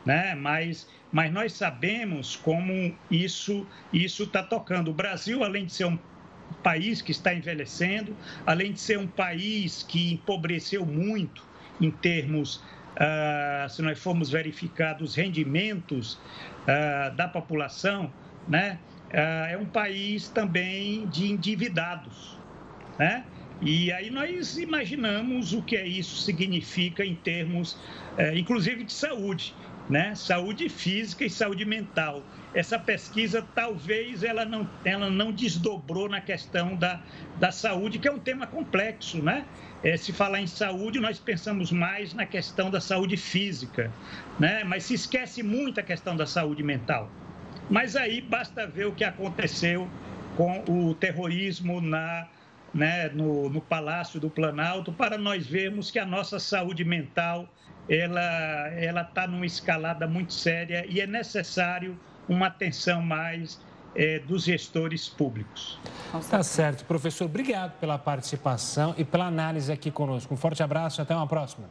né? 0.05 0.35
mas, 0.35 0.89
mas 1.13 1.31
nós 1.31 1.53
sabemos 1.53 2.35
como 2.37 2.97
isso 3.11 3.67
está 3.91 4.43
tocando. 4.43 4.91
O 4.91 4.95
Brasil, 4.95 5.45
além 5.45 5.67
de 5.67 5.73
ser 5.75 5.85
um 5.85 5.99
país 6.63 7.03
que 7.03 7.13
está 7.13 7.35
envelhecendo, 7.35 8.17
além 8.47 8.73
de 8.73 8.81
ser 8.81 8.99
um 8.99 9.07
país 9.07 9.83
que 9.83 10.15
empobreceu 10.15 10.87
muito 10.87 11.52
em 11.85 11.91
termos, 11.91 12.57
uh, 12.97 13.69
se 13.69 13.83
nós 13.83 13.99
formos 13.99 14.31
verificar, 14.31 14.95
dos 14.95 15.15
rendimentos 15.15 16.15
uh, 16.15 17.15
da 17.17 17.29
população, 17.29 18.13
né? 18.49 18.79
Ah, 19.15 19.47
é 19.51 19.59
um 19.59 19.67
país 19.67 20.29
também 20.29 21.07
de 21.09 21.31
endividados, 21.31 22.39
né? 22.99 23.25
E 23.61 23.93
aí 23.93 24.11
nós 24.11 24.57
imaginamos 24.57 25.53
o 25.53 25.63
que 25.63 25.77
é 25.77 25.87
isso 25.87 26.23
significa 26.23 27.05
em 27.05 27.15
termos, 27.15 27.79
é, 28.17 28.37
inclusive 28.37 28.83
de 28.85 28.93
saúde, 28.93 29.55
né? 29.89 30.15
Saúde 30.15 30.69
física 30.71 31.25
e 31.25 31.31
saúde 31.31 31.65
mental. 31.65 32.25
Essa 32.55 32.79
pesquisa 32.79 33.47
talvez 33.55 34.25
ela 34.25 34.45
não, 34.47 34.69
ela 34.85 35.11
não 35.11 35.31
desdobrou 35.31 36.09
na 36.09 36.21
questão 36.21 36.75
da, 36.75 37.01
da 37.39 37.53
saúde, 37.53 37.99
que 37.99 38.09
é 38.09 38.13
um 38.13 38.19
tema 38.19 38.47
complexo, 38.47 39.23
né? 39.23 39.45
É, 39.85 39.97
se 39.97 40.13
falar 40.13 40.41
em 40.41 40.47
saúde, 40.47 41.01
nós 41.01 41.19
pensamos 41.19 41.73
mais 41.73 42.15
na 42.15 42.25
questão 42.25 42.71
da 42.71 42.81
saúde 42.81 43.17
física, 43.17 43.91
né? 44.39 44.63
Mas 44.63 44.85
se 44.85 44.95
esquece 44.95 45.43
muito 45.43 45.81
a 45.81 45.83
questão 45.83 46.17
da 46.17 46.27
saúde 46.27 46.63
mental. 46.63 47.11
Mas 47.69 47.97
aí 47.97 48.21
basta 48.21 48.67
ver 48.67 48.87
o 48.87 48.93
que 48.93 49.03
aconteceu 49.03 49.89
com 50.37 50.65
o 50.69 50.95
terrorismo 50.95 51.81
na, 51.81 52.29
né, 52.73 53.09
no, 53.09 53.49
no 53.49 53.61
Palácio 53.61 54.19
do 54.21 54.31
Planalto 54.31 54.93
para 54.93 55.19
nós 55.19 55.47
vermos 55.47 55.91
que 55.91 55.99
a 55.99 56.07
nossa 56.07 56.39
saúde 56.39 56.85
mental 56.85 57.49
ela 57.89 59.03
está 59.03 59.27
numa 59.27 59.45
escalada 59.45 60.07
muito 60.07 60.33
séria 60.33 60.87
e 60.89 61.01
é 61.01 61.07
necessário 61.07 61.99
uma 62.29 62.47
atenção 62.47 63.03
mais 63.03 63.61
é, 63.95 64.19
dos 64.19 64.45
gestores 64.45 65.09
públicos. 65.09 65.79
Tá 66.31 66.43
certo, 66.43 66.85
professor. 66.85 67.27
Obrigado 67.27 67.79
pela 67.79 67.99
participação 67.99 68.95
e 68.97 69.05
pela 69.05 69.27
análise 69.27 69.71
aqui 69.71 69.91
conosco. 69.91 70.33
Um 70.33 70.37
forte 70.37 70.63
abraço 70.63 71.01
e 71.01 71.03
até 71.03 71.15
uma 71.15 71.27
próxima. 71.27 71.69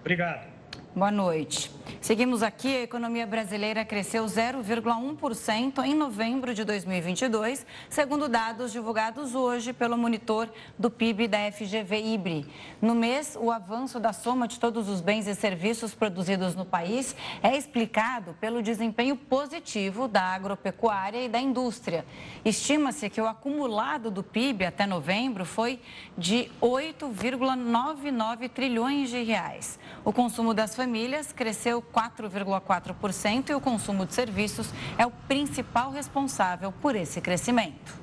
Obrigado. 0.00 0.51
Boa 0.94 1.10
noite. 1.10 1.70
Seguimos 2.02 2.42
aqui. 2.42 2.76
A 2.76 2.82
economia 2.82 3.26
brasileira 3.26 3.82
cresceu 3.84 4.24
0,1% 4.26 5.84
em 5.84 5.94
novembro 5.94 6.52
de 6.52 6.64
2022, 6.64 7.64
segundo 7.88 8.28
dados 8.28 8.72
divulgados 8.72 9.34
hoje 9.34 9.72
pelo 9.72 9.96
monitor 9.96 10.50
do 10.78 10.90
PIB 10.90 11.28
da 11.28 11.50
FGV 11.50 12.14
IBRE. 12.14 12.46
No 12.80 12.94
mês, 12.94 13.38
o 13.40 13.50
avanço 13.50 13.98
da 13.98 14.12
soma 14.12 14.46
de 14.46 14.60
todos 14.60 14.88
os 14.88 15.00
bens 15.00 15.26
e 15.26 15.34
serviços 15.34 15.94
produzidos 15.94 16.54
no 16.54 16.66
país 16.66 17.16
é 17.42 17.56
explicado 17.56 18.36
pelo 18.40 18.62
desempenho 18.62 19.16
positivo 19.16 20.06
da 20.08 20.22
agropecuária 20.22 21.24
e 21.24 21.28
da 21.28 21.40
indústria. 21.40 22.04
Estima-se 22.44 23.08
que 23.08 23.20
o 23.20 23.26
acumulado 23.26 24.10
do 24.10 24.22
PIB 24.22 24.66
até 24.66 24.86
novembro 24.86 25.46
foi 25.46 25.80
de 26.18 26.50
8,99 26.60 28.50
trilhões 28.50 29.08
de 29.08 29.22
reais. 29.22 29.78
O 30.04 30.12
consumo 30.12 30.52
das 30.52 30.74
famílias 30.82 31.30
cresceu 31.30 31.80
4,4% 31.80 33.50
e 33.50 33.54
o 33.54 33.60
consumo 33.60 34.04
de 34.04 34.14
serviços 34.14 34.68
é 34.98 35.06
o 35.06 35.12
principal 35.12 35.92
responsável 35.92 36.72
por 36.82 36.96
esse 36.96 37.20
crescimento. 37.20 38.00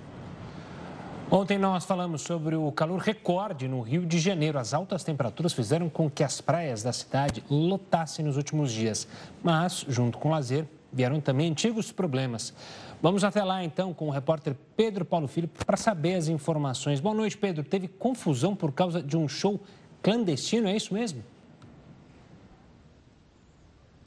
Ontem 1.30 1.58
nós 1.58 1.84
falamos 1.84 2.22
sobre 2.22 2.56
o 2.56 2.72
calor 2.72 3.02
recorde 3.02 3.68
no 3.68 3.82
Rio 3.82 4.06
de 4.06 4.18
Janeiro. 4.18 4.58
As 4.58 4.74
altas 4.74 5.04
temperaturas 5.04 5.52
fizeram 5.52 5.90
com 5.90 6.10
que 6.10 6.24
as 6.24 6.40
praias 6.40 6.82
da 6.82 6.94
cidade 6.94 7.44
lotassem 7.50 8.24
nos 8.24 8.38
últimos 8.38 8.72
dias. 8.72 9.06
Mas, 9.44 9.86
junto 9.90 10.18
com 10.18 10.30
o 10.30 10.32
lazer, 10.32 10.66
vieram 10.92 11.20
também 11.20 11.52
antigos 11.52 11.92
problemas. 11.92 12.54
Vamos 13.02 13.26
até 13.26 13.44
lá 13.44 13.62
então 13.62 13.94
com 13.94 14.08
o 14.08 14.10
repórter 14.10 14.56
Pedro 14.78 15.04
Paulo 15.04 15.28
Filho 15.28 15.50
para 15.66 15.76
saber 15.76 16.16
as 16.16 16.30
informações. 16.30 17.02
Boa 17.02 17.14
noite, 17.14 17.38
Pedro. 17.38 17.62
Teve 17.62 17.90
confusão 17.90 18.56
por 18.56 18.72
causa 18.72 19.04
de 19.04 19.18
um 19.18 19.28
show 19.28 19.60
clandestino, 20.02 20.70
é 20.70 20.78
isso 20.78 20.94
mesmo? 20.94 21.22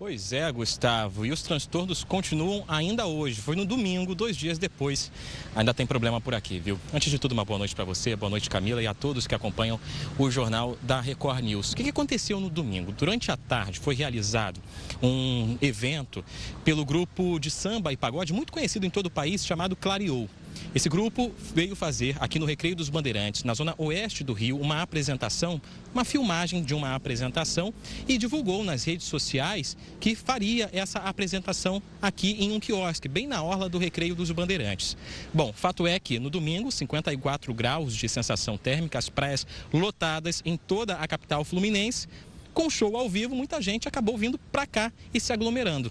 Pois 0.02 0.32
é, 0.32 0.50
Gustavo. 0.50 1.24
E 1.24 1.30
os 1.30 1.42
transtornos 1.42 2.02
continuam 2.02 2.64
ainda 2.66 3.06
hoje. 3.06 3.40
Foi 3.40 3.54
no 3.54 3.64
domingo, 3.64 4.16
dois 4.16 4.36
dias 4.36 4.58
depois. 4.58 5.12
Ainda 5.54 5.72
tem 5.72 5.86
problema 5.86 6.20
por 6.20 6.34
aqui, 6.34 6.58
viu? 6.58 6.76
Antes 6.92 7.08
de 7.08 7.20
tudo, 7.20 7.30
uma 7.30 7.44
boa 7.44 7.56
noite 7.56 7.72
para 7.72 7.84
você, 7.84 8.16
boa 8.16 8.28
noite, 8.28 8.50
Camila, 8.50 8.82
e 8.82 8.86
a 8.88 8.94
todos 8.94 9.28
que 9.28 9.34
acompanham 9.36 9.78
o 10.18 10.28
jornal 10.28 10.76
da 10.82 11.00
Record 11.00 11.44
News. 11.44 11.70
O 11.70 11.76
que 11.76 11.88
aconteceu 11.88 12.40
no 12.40 12.50
domingo? 12.50 12.90
Durante 12.90 13.30
a 13.30 13.36
tarde 13.36 13.78
foi 13.78 13.94
realizado 13.94 14.60
um 15.00 15.56
evento 15.62 16.24
pelo 16.64 16.84
grupo 16.84 17.38
de 17.38 17.48
samba 17.48 17.92
e 17.92 17.96
pagode 17.96 18.32
muito 18.32 18.52
conhecido 18.52 18.84
em 18.84 18.90
todo 18.90 19.06
o 19.06 19.10
país 19.10 19.46
chamado 19.46 19.76
Clareou. 19.76 20.28
Esse 20.74 20.88
grupo 20.88 21.32
veio 21.54 21.76
fazer 21.76 22.16
aqui 22.20 22.38
no 22.38 22.46
Recreio 22.46 22.74
dos 22.74 22.88
Bandeirantes, 22.88 23.44
na 23.44 23.54
zona 23.54 23.74
oeste 23.78 24.24
do 24.24 24.32
Rio, 24.32 24.58
uma 24.58 24.82
apresentação, 24.82 25.60
uma 25.94 26.04
filmagem 26.04 26.62
de 26.62 26.74
uma 26.74 26.94
apresentação 26.94 27.74
e 28.08 28.16
divulgou 28.16 28.64
nas 28.64 28.84
redes 28.84 29.06
sociais 29.06 29.76
que 30.00 30.14
faria 30.14 30.70
essa 30.72 30.98
apresentação 31.00 31.82
aqui 32.00 32.32
em 32.38 32.52
um 32.52 32.60
quiosque, 32.60 33.08
bem 33.08 33.26
na 33.26 33.42
orla 33.42 33.68
do 33.68 33.78
Recreio 33.78 34.14
dos 34.14 34.30
Bandeirantes. 34.30 34.96
Bom, 35.32 35.52
fato 35.52 35.86
é 35.86 35.98
que 35.98 36.18
no 36.18 36.30
domingo, 36.30 36.72
54 36.72 37.52
graus 37.52 37.94
de 37.94 38.08
sensação 38.08 38.56
térmica, 38.56 38.98
as 38.98 39.08
praias 39.08 39.46
lotadas 39.72 40.42
em 40.44 40.56
toda 40.56 40.96
a 40.96 41.06
capital 41.06 41.44
fluminense. 41.44 42.08
Com 42.54 42.68
show 42.68 42.96
ao 42.96 43.08
vivo, 43.08 43.34
muita 43.34 43.60
gente 43.62 43.88
acabou 43.88 44.16
vindo 44.16 44.38
para 44.38 44.66
cá 44.66 44.92
e 45.12 45.20
se 45.20 45.32
aglomerando. 45.32 45.90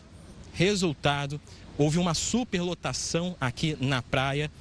Resultado, 0.53 1.39
houve 1.77 1.97
uma 1.97 2.13
superlotação 2.13 3.35
aqui 3.39 3.77
na 3.79 4.01
praia. 4.01 4.51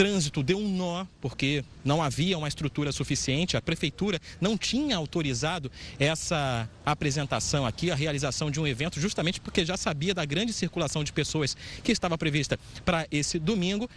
Trânsito 0.00 0.42
deu 0.42 0.56
um 0.56 0.66
nó, 0.66 1.04
porque 1.20 1.62
não 1.84 2.02
havia 2.02 2.38
uma 2.38 2.48
estrutura 2.48 2.90
suficiente. 2.90 3.54
A 3.54 3.60
prefeitura 3.60 4.18
não 4.40 4.56
tinha 4.56 4.96
autorizado 4.96 5.70
essa 5.98 6.66
apresentação 6.86 7.66
aqui, 7.66 7.90
a 7.90 7.94
realização 7.94 8.50
de 8.50 8.58
um 8.58 8.66
evento, 8.66 8.98
justamente 8.98 9.42
porque 9.42 9.62
já 9.62 9.76
sabia 9.76 10.14
da 10.14 10.24
grande 10.24 10.54
circulação 10.54 11.04
de 11.04 11.12
pessoas 11.12 11.54
que 11.84 11.92
estava 11.92 12.16
prevista 12.16 12.58
para 12.82 13.06
esse 13.10 13.38
domingo. 13.38 13.90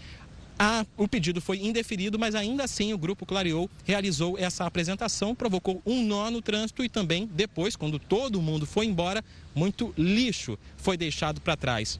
A, 0.59 0.85
o 0.97 1.07
pedido 1.07 1.39
foi 1.39 1.59
indeferido, 1.59 2.19
mas 2.19 2.35
ainda 2.35 2.65
assim 2.65 2.91
o 2.91 2.97
Grupo 2.97 3.25
Clareou 3.25 3.69
realizou 3.85 4.37
essa 4.37 4.65
apresentação, 4.65 5.33
provocou 5.33 5.81
um 5.85 6.05
nó 6.05 6.29
no 6.29 6.41
trânsito 6.41 6.83
e 6.83 6.89
também 6.89 7.29
depois, 7.33 7.77
quando 7.77 7.97
todo 7.97 8.41
mundo 8.41 8.65
foi 8.65 8.87
embora, 8.87 9.23
muito 9.55 9.93
lixo 9.97 10.59
foi 10.75 10.97
deixado 10.97 11.39
para 11.39 11.55
trás. 11.55 11.97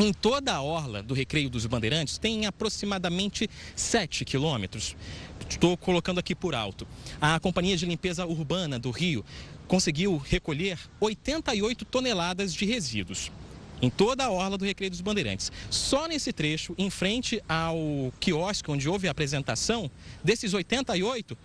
Em 0.00 0.14
toda 0.14 0.54
a 0.54 0.62
orla 0.62 1.02
do 1.02 1.12
Recreio 1.12 1.50
dos 1.50 1.66
Bandeirantes 1.66 2.16
tem 2.16 2.46
aproximadamente 2.46 3.50
7 3.76 4.24
quilômetros. 4.24 4.96
Estou 5.46 5.76
colocando 5.76 6.18
aqui 6.18 6.34
por 6.34 6.54
alto. 6.54 6.88
A 7.20 7.38
Companhia 7.38 7.76
de 7.76 7.84
Limpeza 7.84 8.24
Urbana 8.24 8.78
do 8.78 8.90
Rio 8.90 9.22
conseguiu 9.68 10.16
recolher 10.16 10.78
88 11.00 11.84
toneladas 11.84 12.54
de 12.54 12.64
resíduos 12.64 13.30
em 13.82 13.90
toda 13.90 14.24
a 14.24 14.30
orla 14.30 14.56
do 14.56 14.64
Recreio 14.64 14.90
dos 14.90 15.02
Bandeirantes. 15.02 15.52
Só 15.70 16.06
nesse 16.06 16.32
trecho, 16.32 16.74
em 16.78 16.88
frente 16.88 17.42
ao 17.46 18.10
quiosque 18.18 18.70
onde 18.70 18.88
houve 18.88 19.06
a 19.06 19.10
apresentação, 19.10 19.90
desses 20.24 20.54
88, 20.54 21.36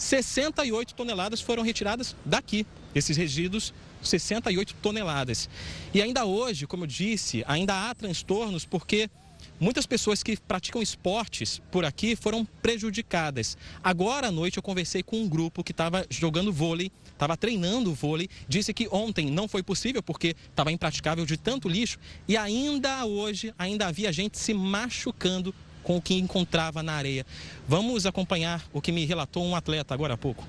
68 0.00 0.94
toneladas 0.94 1.40
foram 1.42 1.62
retiradas 1.62 2.16
daqui. 2.24 2.66
Esses 2.94 3.16
resíduos, 3.16 3.74
68 4.02 4.74
toneladas. 4.80 5.48
E 5.92 6.00
ainda 6.00 6.24
hoje, 6.24 6.66
como 6.66 6.84
eu 6.84 6.88
disse, 6.88 7.44
ainda 7.46 7.90
há 7.90 7.94
transtornos 7.94 8.64
porque 8.64 9.10
Muitas 9.58 9.84
pessoas 9.84 10.22
que 10.22 10.38
praticam 10.38 10.80
esportes 10.80 11.60
por 11.70 11.84
aqui 11.84 12.16
foram 12.16 12.46
prejudicadas. 12.62 13.58
Agora 13.84 14.28
à 14.28 14.32
noite 14.32 14.56
eu 14.56 14.62
conversei 14.62 15.02
com 15.02 15.20
um 15.20 15.28
grupo 15.28 15.62
que 15.62 15.72
estava 15.72 16.06
jogando 16.08 16.50
vôlei, 16.50 16.90
estava 17.12 17.36
treinando 17.36 17.92
vôlei. 17.92 18.26
Disse 18.48 18.72
que 18.72 18.88
ontem 18.90 19.30
não 19.30 19.46
foi 19.46 19.62
possível 19.62 20.02
porque 20.02 20.34
estava 20.48 20.72
impraticável 20.72 21.26
de 21.26 21.36
tanto 21.36 21.68
lixo 21.68 21.98
e 22.26 22.38
ainda 22.38 23.04
hoje 23.04 23.52
ainda 23.58 23.86
havia 23.86 24.10
gente 24.10 24.38
se 24.38 24.54
machucando 24.54 25.54
com 25.82 25.96
o 25.96 26.02
que 26.02 26.14
encontrava 26.14 26.82
na 26.82 26.92
areia. 26.92 27.26
Vamos 27.66 28.06
acompanhar 28.06 28.62
o 28.72 28.80
que 28.80 28.92
me 28.92 29.04
relatou 29.04 29.44
um 29.44 29.54
atleta 29.56 29.94
agora 29.94 30.14
há 30.14 30.18
pouco. 30.18 30.46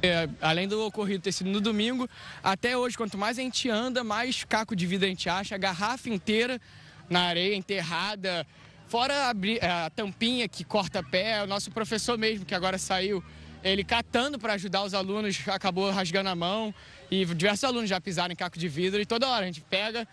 É, 0.00 0.28
além 0.40 0.68
do 0.68 0.80
ocorrido 0.86 1.22
ter 1.22 1.32
sido 1.32 1.50
no 1.50 1.60
domingo, 1.60 2.08
até 2.42 2.76
hoje, 2.76 2.96
quanto 2.96 3.18
mais 3.18 3.38
a 3.38 3.42
gente 3.42 3.68
anda, 3.68 4.04
mais 4.04 4.44
caco 4.44 4.76
de 4.76 4.86
vida 4.86 5.06
a 5.06 5.08
gente 5.08 5.28
acha, 5.28 5.56
a 5.56 5.58
garrafa 5.58 6.08
inteira 6.08 6.60
na 7.10 7.22
areia, 7.22 7.54
enterrada. 7.56 8.46
Fora 8.86 9.14
a, 9.32 9.86
a 9.86 9.90
tampinha 9.90 10.48
que 10.48 10.62
corta 10.62 11.02
pé, 11.02 11.42
o 11.42 11.46
nosso 11.46 11.70
professor 11.70 12.16
mesmo, 12.16 12.44
que 12.44 12.54
agora 12.54 12.78
saiu, 12.78 13.22
ele 13.62 13.82
catando 13.82 14.38
para 14.38 14.52
ajudar 14.52 14.84
os 14.84 14.94
alunos, 14.94 15.40
acabou 15.48 15.90
rasgando 15.90 16.28
a 16.28 16.34
mão. 16.34 16.72
E 17.10 17.24
diversos 17.24 17.64
alunos 17.64 17.88
já 17.88 18.00
pisaram 18.00 18.32
em 18.32 18.36
caco 18.36 18.58
de 18.58 18.68
vidro 18.68 19.00
e 19.00 19.06
toda 19.06 19.28
hora 19.28 19.42
a 19.42 19.46
gente 19.46 19.62
pega, 19.62 20.06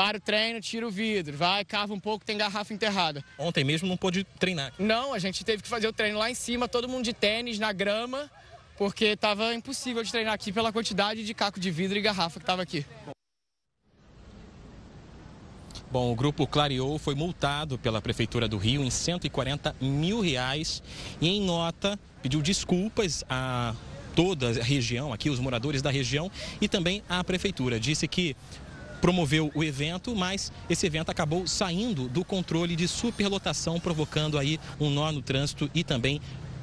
para 0.00 0.16
o 0.16 0.20
treino, 0.20 0.62
tira 0.62 0.88
o 0.88 0.90
vidro, 0.90 1.36
vai, 1.36 1.62
cava 1.62 1.92
um 1.92 2.00
pouco, 2.00 2.24
tem 2.24 2.38
garrafa 2.38 2.72
enterrada. 2.72 3.22
Ontem 3.36 3.62
mesmo 3.62 3.86
não 3.86 3.98
pôde 3.98 4.24
treinar? 4.38 4.72
Não, 4.78 5.12
a 5.12 5.18
gente 5.18 5.44
teve 5.44 5.62
que 5.62 5.68
fazer 5.68 5.88
o 5.88 5.92
treino 5.92 6.18
lá 6.18 6.30
em 6.30 6.34
cima, 6.34 6.66
todo 6.66 6.88
mundo 6.88 7.04
de 7.04 7.12
tênis, 7.12 7.58
na 7.58 7.70
grama, 7.70 8.30
porque 8.78 9.08
estava 9.08 9.52
impossível 9.52 10.02
de 10.02 10.10
treinar 10.10 10.32
aqui 10.32 10.52
pela 10.52 10.72
quantidade 10.72 11.22
de 11.22 11.34
caco 11.34 11.60
de 11.60 11.70
vidro 11.70 11.98
e 11.98 12.00
garrafa 12.00 12.40
que 12.40 12.44
estava 12.44 12.62
aqui. 12.62 12.86
Bom, 15.92 16.10
o 16.10 16.14
grupo 16.14 16.46
Clareou 16.46 16.98
foi 16.98 17.14
multado 17.14 17.76
pela 17.76 18.00
Prefeitura 18.00 18.48
do 18.48 18.56
Rio 18.56 18.82
em 18.82 18.88
140 18.88 19.76
mil 19.82 20.22
reais 20.22 20.82
e 21.20 21.28
em 21.28 21.42
nota 21.42 22.00
pediu 22.22 22.40
desculpas 22.40 23.22
a 23.28 23.74
toda 24.14 24.50
a 24.50 24.62
região, 24.62 25.12
aqui 25.12 25.30
os 25.30 25.38
moradores 25.38 25.82
da 25.82 25.90
região 25.90 26.30
e 26.60 26.68
também 26.68 27.02
à 27.08 27.22
Prefeitura. 27.22 27.78
Disse 27.78 28.06
que 28.08 28.36
promoveu 29.00 29.50
o 29.54 29.64
evento, 29.64 30.14
mas 30.14 30.52
esse 30.68 30.86
evento 30.86 31.10
acabou 31.10 31.46
saindo 31.46 32.08
do 32.08 32.24
controle 32.24 32.76
de 32.76 32.86
superlotação, 32.86 33.80
provocando 33.80 34.38
aí 34.38 34.60
um 34.78 34.90
nó 34.90 35.10
no 35.10 35.22
trânsito 35.22 35.70
e 35.74 35.82
também 35.82 36.20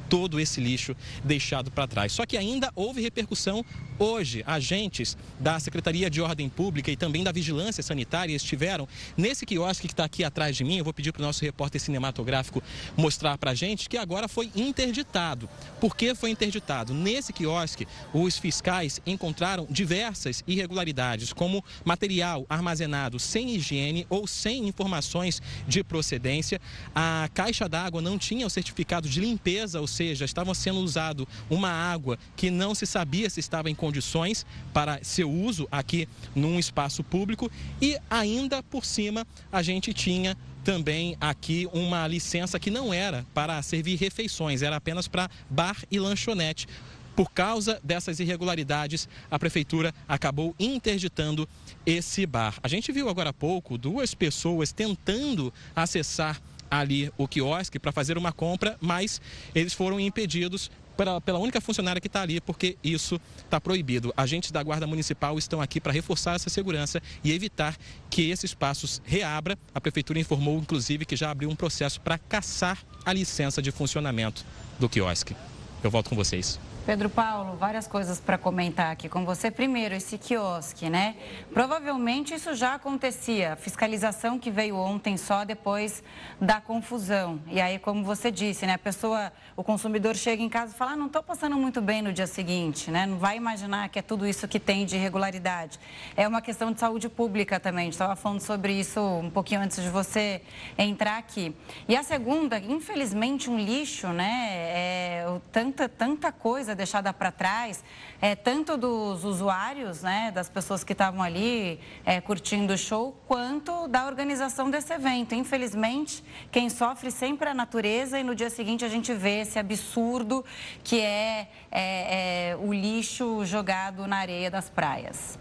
todo 0.09 0.39
esse 0.39 0.59
lixo 0.59 0.95
deixado 1.23 1.71
para 1.71 1.87
trás. 1.87 2.11
Só 2.11 2.25
que 2.25 2.37
ainda 2.37 2.71
houve 2.75 3.01
repercussão 3.01 3.65
hoje. 3.99 4.43
Agentes 4.45 5.17
da 5.39 5.59
Secretaria 5.59 6.09
de 6.09 6.21
Ordem 6.21 6.49
Pública 6.49 6.91
e 6.91 6.97
também 6.97 7.23
da 7.23 7.31
Vigilância 7.31 7.83
Sanitária 7.83 8.35
estiveram 8.35 8.87
nesse 9.15 9.45
quiosque 9.45 9.87
que 9.87 9.93
está 9.93 10.05
aqui 10.05 10.23
atrás 10.23 10.55
de 10.55 10.63
mim. 10.63 10.77
Eu 10.77 10.83
vou 10.83 10.93
pedir 10.93 11.11
para 11.11 11.21
o 11.21 11.25
nosso 11.25 11.43
repórter 11.43 11.81
cinematográfico 11.81 12.61
mostrar 12.95 13.37
para 13.37 13.51
a 13.51 13.55
gente 13.55 13.89
que 13.89 13.97
agora 13.97 14.27
foi 14.27 14.51
interditado. 14.55 15.49
Por 15.79 15.95
que 15.95 16.15
foi 16.15 16.29
interditado? 16.29 16.93
Nesse 16.93 17.33
quiosque, 17.33 17.87
os 18.13 18.37
fiscais 18.37 19.01
encontraram 19.05 19.67
diversas 19.69 20.43
irregularidades, 20.47 21.33
como 21.33 21.63
material 21.83 22.45
armazenado 22.49 23.19
sem 23.19 23.55
higiene 23.55 24.05
ou 24.09 24.27
sem 24.27 24.67
informações 24.67 25.41
de 25.67 25.83
procedência. 25.83 26.59
A 26.95 27.29
caixa 27.33 27.67
d'água 27.67 28.01
não 28.01 28.17
tinha 28.17 28.45
o 28.45 28.49
certificado 28.49 29.07
de 29.09 29.19
limpeza, 29.19 29.79
ou 29.79 29.87
seja, 29.97 30.25
estava 30.25 30.53
sendo 30.53 30.79
usado 30.79 31.27
uma 31.49 31.69
água 31.69 32.19
que 32.35 32.51
não 32.51 32.75
se 32.75 32.85
sabia 32.85 33.29
se 33.29 33.39
estava 33.39 33.69
em 33.69 33.75
condições 33.75 34.45
para 34.71 34.99
seu 35.03 35.29
uso 35.29 35.67
aqui 35.71 36.07
num 36.35 36.59
espaço 36.59 37.03
público 37.03 37.51
e 37.81 37.97
ainda 38.09 38.61
por 38.61 38.85
cima 38.85 39.25
a 39.51 39.63
gente 39.63 39.93
tinha 39.93 40.37
também 40.63 41.17
aqui 41.19 41.67
uma 41.73 42.05
licença 42.07 42.59
que 42.59 42.69
não 42.69 42.93
era 42.93 43.25
para 43.33 43.59
servir 43.61 43.95
refeições, 43.95 44.61
era 44.61 44.75
apenas 44.75 45.07
para 45.07 45.29
bar 45.49 45.77
e 45.89 45.97
lanchonete. 45.97 46.67
Por 47.15 47.31
causa 47.31 47.79
dessas 47.83 48.19
irregularidades, 48.19 49.09
a 49.31 49.39
prefeitura 49.39 49.91
acabou 50.07 50.53
interditando 50.59 51.49
esse 51.85 52.25
bar. 52.27 52.59
A 52.61 52.67
gente 52.67 52.91
viu 52.91 53.09
agora 53.09 53.31
há 53.31 53.33
pouco 53.33 53.77
duas 53.77 54.13
pessoas 54.13 54.71
tentando 54.71 55.51
acessar 55.75 56.39
ali 56.69 57.11
o 57.17 57.27
quiosque 57.27 57.79
para 57.79 57.91
fazer 57.91 58.17
uma 58.17 58.31
compra, 58.31 58.77
mas 58.81 59.21
eles 59.53 59.73
foram 59.73 59.99
impedidos 59.99 60.69
pela, 60.97 61.21
pela 61.21 61.37
única 61.37 61.61
funcionária 61.61 62.01
que 62.01 62.07
está 62.07 62.23
ali, 62.23 62.41
porque 62.41 62.75
isso 62.83 63.21
está 63.37 63.61
proibido. 63.61 64.11
Agentes 64.17 64.51
da 64.51 64.61
Guarda 64.63 64.87
Municipal 64.87 65.37
estão 65.37 65.61
aqui 65.61 65.79
para 65.79 65.93
reforçar 65.93 66.35
essa 66.35 66.49
segurança 66.49 67.01
e 67.23 67.31
evitar 67.31 67.77
que 68.09 68.29
esse 68.29 68.45
espaço 68.45 69.01
reabra. 69.05 69.57
A 69.73 69.79
Prefeitura 69.79 70.19
informou, 70.19 70.57
inclusive, 70.57 71.05
que 71.05 71.15
já 71.15 71.29
abriu 71.29 71.49
um 71.49 71.55
processo 71.55 72.01
para 72.01 72.17
caçar 72.17 72.79
a 73.05 73.13
licença 73.13 73.61
de 73.61 73.71
funcionamento 73.71 74.43
do 74.79 74.89
quiosque. 74.89 75.35
Eu 75.83 75.91
volto 75.91 76.09
com 76.09 76.15
vocês. 76.15 76.59
Pedro 76.87 77.09
Paulo, 77.09 77.57
várias 77.57 77.85
coisas 77.85 78.17
para 78.17 78.37
comentar 78.37 78.93
aqui 78.93 79.09
com 79.09 79.25
você. 79.25 79.51
Primeiro, 79.51 79.93
esse 79.93 80.17
quiosque, 80.17 80.89
né? 80.89 81.17
Provavelmente 81.53 82.33
isso 82.33 82.55
já 82.55 82.75
acontecia. 82.75 83.51
A 83.51 83.55
fiscalização 83.57 84.39
que 84.39 84.49
veio 84.49 84.77
ontem 84.77 85.17
só 85.17 85.43
depois 85.43 86.01
da 86.39 86.61
confusão. 86.61 87.41
E 87.47 87.59
aí, 87.59 87.77
como 87.77 88.05
você 88.05 88.31
disse, 88.31 88.65
né? 88.65 88.75
A 88.75 88.77
pessoa, 88.77 89.33
o 89.57 89.65
consumidor 89.65 90.15
chega 90.15 90.41
em 90.41 90.47
casa 90.47 90.73
e 90.73 90.77
fala: 90.77 90.91
ah, 90.91 90.95
não 90.95 91.07
estou 91.07 91.21
passando 91.21 91.57
muito 91.57 91.81
bem 91.81 92.01
no 92.01 92.13
dia 92.13 92.25
seguinte, 92.25 92.89
né? 92.89 93.05
Não 93.05 93.17
vai 93.17 93.35
imaginar 93.35 93.89
que 93.89 93.99
é 93.99 94.01
tudo 94.01 94.25
isso 94.25 94.47
que 94.47 94.57
tem 94.57 94.85
de 94.85 94.95
irregularidade. 94.95 95.77
É 96.15 96.25
uma 96.25 96.41
questão 96.41 96.71
de 96.71 96.79
saúde 96.79 97.09
pública 97.09 97.59
também. 97.59 97.89
Estava 97.89 98.15
falando 98.15 98.39
sobre 98.39 98.71
isso 98.71 99.01
um 99.01 99.29
pouquinho 99.29 99.59
antes 99.59 99.83
de 99.83 99.89
você 99.89 100.41
entrar 100.77 101.17
aqui. 101.17 101.53
E 101.85 101.97
a 101.97 102.03
segunda, 102.03 102.57
infelizmente, 102.59 103.49
um 103.49 103.59
lixo, 103.59 104.07
né? 104.07 104.53
É, 104.69 105.39
tanta, 105.51 105.89
tanta 105.89 106.31
coisa 106.31 106.76
deixada 106.77 107.11
para 107.11 107.31
trás, 107.31 107.83
é, 108.21 108.35
tanto 108.35 108.77
dos 108.77 109.25
usuários, 109.25 110.03
né, 110.03 110.31
das 110.31 110.47
pessoas 110.47 110.83
que 110.83 110.93
estavam 110.93 111.21
ali 111.21 111.79
é, 112.05 112.21
curtindo 112.21 112.73
o 112.73 112.77
show, 112.77 113.19
quanto 113.27 113.87
da 113.89 114.05
organização 114.05 114.69
desse 114.69 114.93
evento. 114.93 115.35
Infelizmente, 115.35 116.23
quem 116.51 116.69
sofre 116.69 117.11
sempre 117.11 117.49
é 117.49 117.51
a 117.51 117.53
natureza 117.53 118.19
e 118.19 118.23
no 118.23 118.33
dia 118.33 118.49
seguinte 118.49 118.85
a 118.85 118.89
gente 118.89 119.13
vê 119.13 119.41
esse 119.41 119.59
absurdo 119.59 120.45
que 120.83 121.01
é, 121.01 121.49
é, 121.71 122.51
é 122.51 122.55
o 122.55 122.71
lixo 122.71 123.43
jogado 123.45 124.07
na 124.07 124.17
areia 124.17 124.49
das 124.49 124.69
praias. 124.69 125.37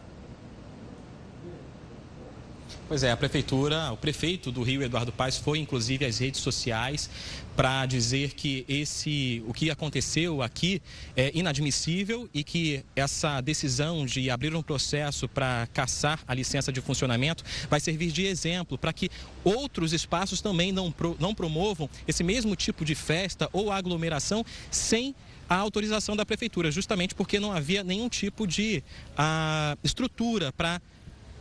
Pois 2.88 3.02
é, 3.02 3.10
a 3.10 3.16
prefeitura, 3.16 3.90
o 3.92 3.96
prefeito 3.96 4.52
do 4.52 4.62
Rio, 4.62 4.80
Eduardo 4.80 5.10
Paes, 5.10 5.36
foi 5.36 5.58
inclusive 5.58 6.04
às 6.04 6.18
redes 6.18 6.40
sociais 6.40 7.10
para 7.56 7.86
dizer 7.86 8.34
que 8.34 8.66
esse, 8.68 9.42
o 9.46 9.54
que 9.54 9.70
aconteceu 9.70 10.42
aqui 10.42 10.82
é 11.16 11.32
inadmissível 11.34 12.28
e 12.34 12.44
que 12.44 12.84
essa 12.94 13.40
decisão 13.40 14.04
de 14.04 14.28
abrir 14.28 14.54
um 14.54 14.62
processo 14.62 15.26
para 15.26 15.66
caçar 15.72 16.20
a 16.28 16.34
licença 16.34 16.70
de 16.70 16.82
funcionamento 16.82 17.42
vai 17.70 17.80
servir 17.80 18.12
de 18.12 18.26
exemplo 18.26 18.76
para 18.76 18.92
que 18.92 19.08
outros 19.42 19.94
espaços 19.94 20.42
também 20.42 20.70
não, 20.70 20.94
não 21.18 21.34
promovam 21.34 21.88
esse 22.06 22.22
mesmo 22.22 22.54
tipo 22.54 22.84
de 22.84 22.94
festa 22.94 23.48
ou 23.54 23.72
aglomeração 23.72 24.44
sem 24.70 25.14
a 25.48 25.56
autorização 25.56 26.14
da 26.14 26.26
prefeitura, 26.26 26.70
justamente 26.70 27.14
porque 27.14 27.40
não 27.40 27.52
havia 27.52 27.82
nenhum 27.82 28.08
tipo 28.08 28.46
de 28.46 28.82
a, 29.16 29.72
ah, 29.72 29.78
estrutura 29.82 30.52
para 30.52 30.82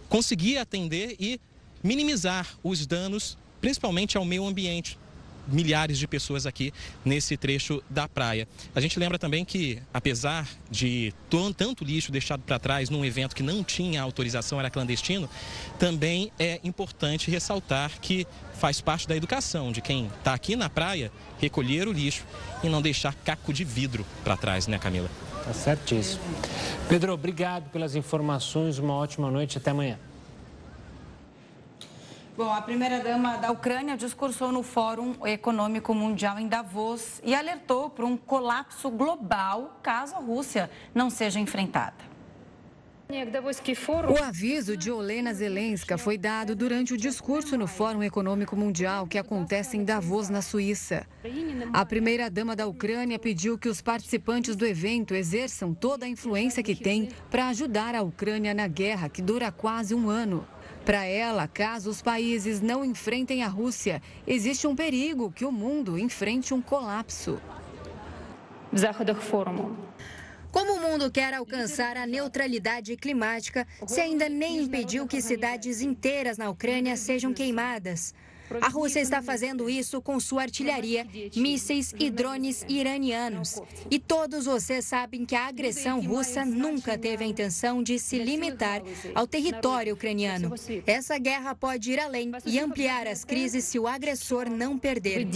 conseguir 0.08 0.60
atender 0.60 1.16
e 1.20 1.42
minimizar 1.84 2.48
os 2.64 2.86
danos, 2.86 3.38
principalmente 3.60 4.16
ao 4.16 4.24
meio 4.24 4.46
ambiente. 4.46 4.98
Milhares 5.48 5.98
de 5.98 6.08
pessoas 6.08 6.46
aqui 6.46 6.74
nesse 7.04 7.38
trecho 7.38 7.84
da 7.90 8.08
praia. 8.08 8.48
A 8.74 8.80
gente 8.80 9.00
lembra 9.00 9.20
também 9.20 9.46
que, 9.46 9.80
apesar 9.94 10.48
de 10.70 11.14
tanto 11.58 11.84
lixo 11.84 12.12
deixado 12.12 12.42
para 12.42 12.60
trás 12.60 12.90
num 12.90 13.06
evento 13.06 13.36
que 13.36 13.44
não 13.44 13.64
tinha 13.64 14.02
autorização, 14.02 14.60
era 14.60 14.70
clandestino, 14.70 15.30
também 15.78 16.32
é 16.40 16.60
importante 16.64 17.30
ressaltar 17.30 17.92
que 18.00 18.26
faz 18.54 18.82
parte 18.82 19.08
da 19.08 19.16
educação 19.16 19.72
de 19.72 19.82
quem 19.82 20.08
está 20.08 20.34
aqui 20.34 20.56
na 20.56 20.70
praia 20.70 21.12
recolher 21.40 21.88
o 21.88 21.92
lixo 21.92 22.24
e 22.64 22.70
não 22.70 22.82
deixar 22.82 23.14
caco 23.14 23.54
de 23.54 23.64
vidro 23.64 24.06
para 24.24 24.38
trás, 24.38 24.68
né, 24.68 24.80
Camila? 24.80 25.10
Tá 25.44 25.54
certíssimo. 25.54 26.24
Pedro, 26.90 27.14
obrigado 27.14 27.70
pelas 27.70 27.96
informações. 27.96 28.80
Uma 28.80 28.96
ótima 28.96 29.30
noite. 29.30 29.58
Até 29.58 29.72
amanhã. 29.72 30.00
Bom, 32.38 32.52
a 32.52 32.62
primeira-dama 32.62 33.38
da 33.38 33.50
Ucrânia 33.50 33.96
discursou 33.96 34.52
no 34.52 34.62
Fórum 34.62 35.16
Econômico 35.26 35.94
Mundial 35.94 36.38
em 36.38 36.50
Davos 36.50 37.22
e 37.24 37.34
alertou 37.34 37.90
para 37.90 38.06
um 38.06 38.18
colapso 38.18 38.90
global 38.90 39.80
caso 39.82 40.16
a 40.16 40.20
Rússia 40.20 40.70
não 40.94 41.10
seja 41.10 41.40
enfrentada. 41.40 41.96
O 44.10 44.22
aviso 44.22 44.76
de 44.76 44.92
Olena 44.92 45.34
Zelenska 45.34 45.98
foi 45.98 46.18
dado 46.18 46.58
durante 46.58 46.94
o 46.94 46.98
discurso 46.98 47.58
no 47.58 47.68
Fórum 47.68 48.04
Econômico 48.04 48.56
Mundial 48.58 49.08
que 49.08 49.18
acontece 49.18 49.78
em 49.78 49.86
Davos, 49.86 50.28
na 50.28 50.42
Suíça. 50.42 51.08
A 51.72 51.86
primeira-dama 51.86 52.54
da 52.54 52.68
Ucrânia 52.68 53.18
pediu 53.18 53.58
que 53.58 53.70
os 53.70 53.80
participantes 53.80 54.58
do 54.58 54.66
evento 54.66 55.16
exerçam 55.16 55.74
toda 55.74 56.06
a 56.06 56.10
influência 56.10 56.62
que 56.62 56.76
têm 56.76 57.08
para 57.32 57.48
ajudar 57.48 57.96
a 57.96 58.02
Ucrânia 58.02 58.54
na 58.54 58.68
guerra 58.68 59.08
que 59.08 59.22
dura 59.22 59.54
quase 59.54 59.96
um 59.96 60.10
ano. 60.10 60.46
Para 60.86 61.04
ela, 61.04 61.48
caso 61.48 61.90
os 61.90 62.00
países 62.00 62.62
não 62.62 62.86
enfrentem 62.86 63.42
a 63.42 63.48
Rússia, 63.48 64.04
existe 64.28 64.68
um 64.68 64.76
perigo 64.76 65.32
que 65.32 65.44
o 65.44 65.52
mundo 65.52 65.98
enfrente 65.98 66.54
um 66.54 66.62
colapso. 66.62 67.42
Como 70.52 70.74
o 70.74 70.80
mundo 70.80 71.10
quer 71.10 71.34
alcançar 71.34 71.98
a 71.98 72.06
neutralidade 72.06 72.96
climática 72.98 73.66
se 73.88 74.00
ainda 74.00 74.30
nem 74.30 74.62
impediu 74.62 75.08
que 75.08 75.24
cidades 75.24 75.82
inteiras 75.82 76.38
na 76.38 76.52
Ucrânia 76.52 76.96
sejam 76.96 77.34
queimadas? 77.34 78.14
A 78.62 78.70
Rússia 78.70 79.00
está 79.00 79.22
fazendo 79.22 79.70
isso 79.70 80.02
com 80.02 80.20
sua 80.20 80.44
artilharia, 80.44 81.08
mísseis 81.36 81.94
e 81.98 82.10
drones 82.10 82.66
iranianos. 82.68 83.62
E 83.90 84.00
todos 84.00 84.46
vocês 84.46 84.86
sabem 84.86 85.26
que 85.26 85.36
a 85.36 85.48
agressão 85.48 86.02
russa 86.02 86.46
nunca 86.46 86.98
teve 86.98 87.24
a 87.24 87.28
intenção 87.28 87.82
de 87.82 88.00
se 88.00 88.18
limitar 88.20 88.82
ao 89.14 89.28
território 89.28 89.94
ucraniano. 89.94 90.54
Essa 90.86 91.18
guerra 91.18 91.56
pode 91.56 91.92
ir 91.92 92.00
além 92.00 92.32
e 92.46 92.60
ampliar 92.60 93.08
as 93.08 93.24
crises 93.24 93.66
se 93.66 93.80
o 93.80 93.88
agressor 93.88 94.50
não 94.50 94.78
perder. 94.78 95.28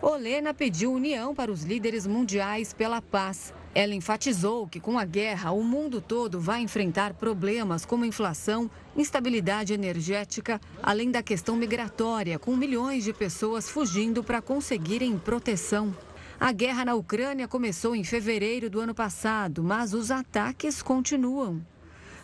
Olena 0.00 0.54
pediu 0.54 0.92
união 0.92 1.34
para 1.34 1.50
os 1.50 1.62
líderes 1.64 2.06
mundiais 2.06 2.72
pela 2.72 3.02
paz. 3.02 3.52
Ela 3.78 3.94
enfatizou 3.94 4.66
que 4.66 4.80
com 4.80 4.98
a 4.98 5.04
guerra 5.04 5.52
o 5.52 5.62
mundo 5.62 6.00
todo 6.00 6.40
vai 6.40 6.60
enfrentar 6.60 7.14
problemas 7.14 7.86
como 7.86 8.04
inflação, 8.04 8.68
instabilidade 8.96 9.72
energética, 9.72 10.60
além 10.82 11.12
da 11.12 11.22
questão 11.22 11.54
migratória, 11.54 12.40
com 12.40 12.56
milhões 12.56 13.04
de 13.04 13.12
pessoas 13.12 13.70
fugindo 13.70 14.24
para 14.24 14.42
conseguirem 14.42 15.16
proteção. 15.16 15.96
A 16.40 16.50
guerra 16.50 16.86
na 16.86 16.96
Ucrânia 16.96 17.46
começou 17.46 17.94
em 17.94 18.02
fevereiro 18.02 18.68
do 18.68 18.80
ano 18.80 18.96
passado, 18.96 19.62
mas 19.62 19.94
os 19.94 20.10
ataques 20.10 20.82
continuam. 20.82 21.64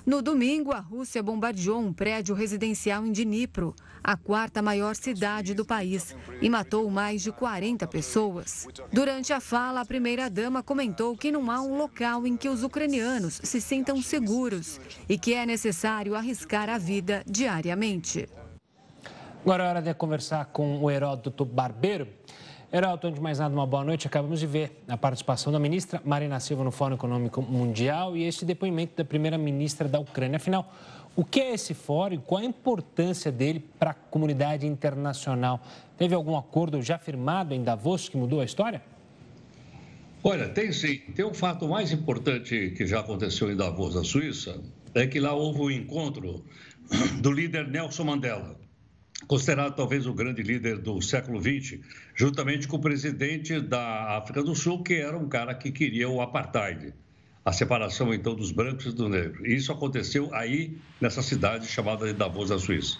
No 0.07 0.21
domingo, 0.21 0.71
a 0.71 0.81
Rússia 0.81 1.23
bombardeou 1.23 1.81
um 1.81 1.91
prédio 1.91 2.35
residencial 2.35 3.07
em 3.07 3.13
Dnipro, 3.13 3.75
a 4.03 4.15
quarta 4.19 4.61
maior 4.61 4.95
cidade 4.95 5.55
do 5.55 5.65
país, 5.65 6.15
e 6.43 6.51
matou 6.51 6.91
mais 6.91 7.23
de 7.23 7.33
40 7.33 7.87
pessoas. 7.87 8.69
Durante 8.93 9.33
a 9.33 9.41
fala, 9.41 9.81
a 9.81 9.85
primeira-dama 9.87 10.63
comentou 10.63 11.17
que 11.17 11.33
não 11.33 11.51
há 11.51 11.63
um 11.63 11.79
local 11.79 12.27
em 12.27 12.37
que 12.37 12.51
os 12.51 12.63
ucranianos 12.63 13.41
se 13.43 13.63
sintam 13.63 14.03
seguros 14.03 14.79
e 15.09 15.17
que 15.17 15.33
é 15.33 15.47
necessário 15.47 16.15
arriscar 16.15 16.69
a 16.69 16.77
vida 16.77 17.23
diariamente. 17.27 18.29
Agora 19.41 19.65
é 19.65 19.69
hora 19.69 19.83
de 19.83 19.95
conversar 19.95 20.47
com 20.47 20.83
o 20.83 20.91
Heródoto 20.91 21.47
Barbeiro. 21.47 22.09
Heraldo, 22.77 23.07
antes 23.07 23.21
de 23.21 23.23
mais 23.23 23.39
nada, 23.39 23.55
uma 23.55 23.69
boa 23.69 23.85
noite. 23.85 24.09
Acabamos 24.09 24.41
de 24.41 24.49
ver 24.49 24.83
a 24.89 24.97
participação 24.97 25.53
da 25.53 25.61
ministra 25.61 26.03
Marina 26.05 26.41
Silva 26.41 26.65
no 26.65 26.73
Fórum 26.73 26.97
Econômico 26.97 27.41
Mundial 27.41 28.17
e 28.17 28.25
este 28.25 28.45
depoimento 28.45 28.97
da 28.97 29.05
primeira-ministra 29.05 29.87
da 29.87 30.01
Ucrânia. 30.01 30.39
Afinal, 30.39 30.75
o 31.15 31.25
que 31.25 31.39
é 31.39 31.55
esse 31.55 31.73
fórum 31.73 32.15
e 32.17 32.19
qual 32.19 32.41
a 32.41 32.45
importância 32.45 33.31
dele 33.31 33.65
para 33.79 33.93
a 33.93 33.95
comunidade 33.95 34.67
internacional? 34.67 35.65
Teve 35.97 36.17
algum 36.17 36.37
acordo 36.37 36.83
já 36.83 36.99
firmado 36.99 37.55
em 37.55 37.63
Davos 37.63 38.09
que 38.09 38.17
mudou 38.17 38.41
a 38.41 38.45
história? 38.45 38.83
Olha, 40.25 40.49
tem 40.49 40.73
sim. 40.73 40.97
Tem 41.15 41.25
um 41.25 41.33
fato 41.33 41.69
mais 41.69 41.93
importante 41.93 42.75
que 42.77 42.89
já 42.89 42.99
aconteceu 42.99 43.53
em 43.53 43.57
Davos, 43.57 43.95
na 43.95 44.03
Suíça, 44.03 44.61
é 44.97 45.07
que 45.07 45.21
lá 45.21 45.33
houve 45.33 45.61
o 45.61 45.67
um 45.67 45.71
encontro 45.71 46.45
do 47.23 47.31
líder 47.31 47.69
Nelson 47.69 48.03
Mandela 48.03 48.64
considerado 49.27 49.75
talvez 49.75 50.07
o 50.07 50.13
grande 50.13 50.43
líder 50.43 50.79
do 50.79 51.01
século 51.01 51.41
XX, 51.41 51.81
juntamente 52.15 52.69
com 52.69 52.77
o 52.77 52.81
presidente 52.81 53.61
da 53.61 54.17
África 54.19 54.43
do 54.43 54.55
Sul, 54.55 54.83
que 54.83 54.95
era 54.95 55.17
um 55.17 55.29
cara 55.29 55.55
que 55.55 55.71
queria 55.71 56.09
o 56.09 56.21
apartheid, 56.21 56.93
a 57.45 57.53
separação 57.53 58.13
então 58.13 58.35
dos 58.35 58.51
brancos 58.51 58.87
e 58.87 58.93
dos 58.93 59.11
negros. 59.11 59.47
Isso 59.47 59.73
aconteceu 59.73 60.33
aí 60.35 60.77
nessa 61.01 61.23
cidade 61.23 61.67
chamada 61.67 62.07
de 62.07 62.13
Davos, 62.13 62.51
na 62.51 62.59
Suíça. 62.59 62.99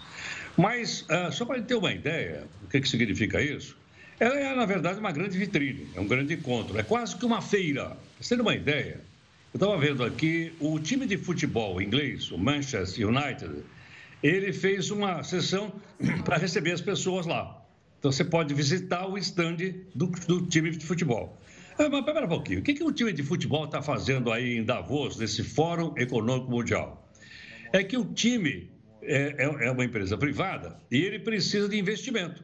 Mas, 0.57 1.03
uh, 1.03 1.33
só 1.33 1.45
para 1.45 1.61
ter 1.61 1.75
uma 1.75 1.93
ideia 1.93 2.47
do 2.61 2.69
que, 2.69 2.81
que 2.81 2.89
significa 2.89 3.41
isso, 3.41 3.77
ela 4.21 4.39
é, 4.39 4.55
na 4.55 4.65
verdade, 4.65 5.01
uma 5.01 5.11
grande 5.11 5.37
vitrine, 5.37 5.89
é 5.95 6.01
um 6.01 6.07
grande 6.07 6.35
encontro, 6.35 6.79
é 6.79 6.83
quase 6.83 7.17
que 7.17 7.27
uma 7.27 7.43
feira. 7.43 7.97
Você 8.21 8.37
ter 8.37 8.43
uma 8.43 8.55
ideia, 8.55 9.01
eu 9.53 9.59
estava 9.59 9.77
vendo 9.77 10.05
aqui 10.05 10.53
o 10.61 10.79
time 10.79 11.05
de 11.05 11.17
futebol 11.17 11.83
inglês, 11.83 12.31
o 12.31 12.39
Manchester 12.39 13.09
United, 13.09 13.65
ele 14.25 14.55
fez 14.55 14.91
uma 14.91 15.23
sessão 15.23 15.71
para 16.25 16.39
receber 16.39 16.73
as 16.73 16.81
pessoas 16.81 17.27
lá. 17.27 17.63
Então 17.99 18.11
você 18.11 18.25
pode 18.25 18.55
visitar 18.55 19.07
o 19.07 19.19
stand 19.19 19.57
do, 19.95 20.07
do 20.07 20.47
time 20.47 20.71
de 20.71 20.85
futebol. 20.85 21.39
Ah, 21.79 21.89
mas 21.91 22.05
pera 22.05 22.25
um 22.25 22.29
pouquinho, 22.29 22.61
o 22.61 22.63
que, 22.63 22.73
que 22.73 22.85
o 22.85 22.93
time 22.93 23.13
de 23.13 23.23
futebol 23.23 23.67
está 23.67 23.83
fazendo 23.83 24.33
aí 24.33 24.57
em 24.57 24.65
Davos, 24.65 25.19
nesse 25.19 25.43
Fórum 25.43 25.93
Econômico 25.99 26.51
Mundial? 26.51 27.11
É 27.73 27.83
que 27.83 27.97
o 27.97 28.05
time 28.15 28.71
é, 29.03 29.35
é, 29.45 29.67
é 29.67 29.71
uma 29.71 29.85
empresa 29.85 30.17
privada 30.17 30.79
e 30.91 31.03
ele 31.03 31.19
precisa 31.19 31.69
de 31.69 31.79
investimento. 31.79 32.43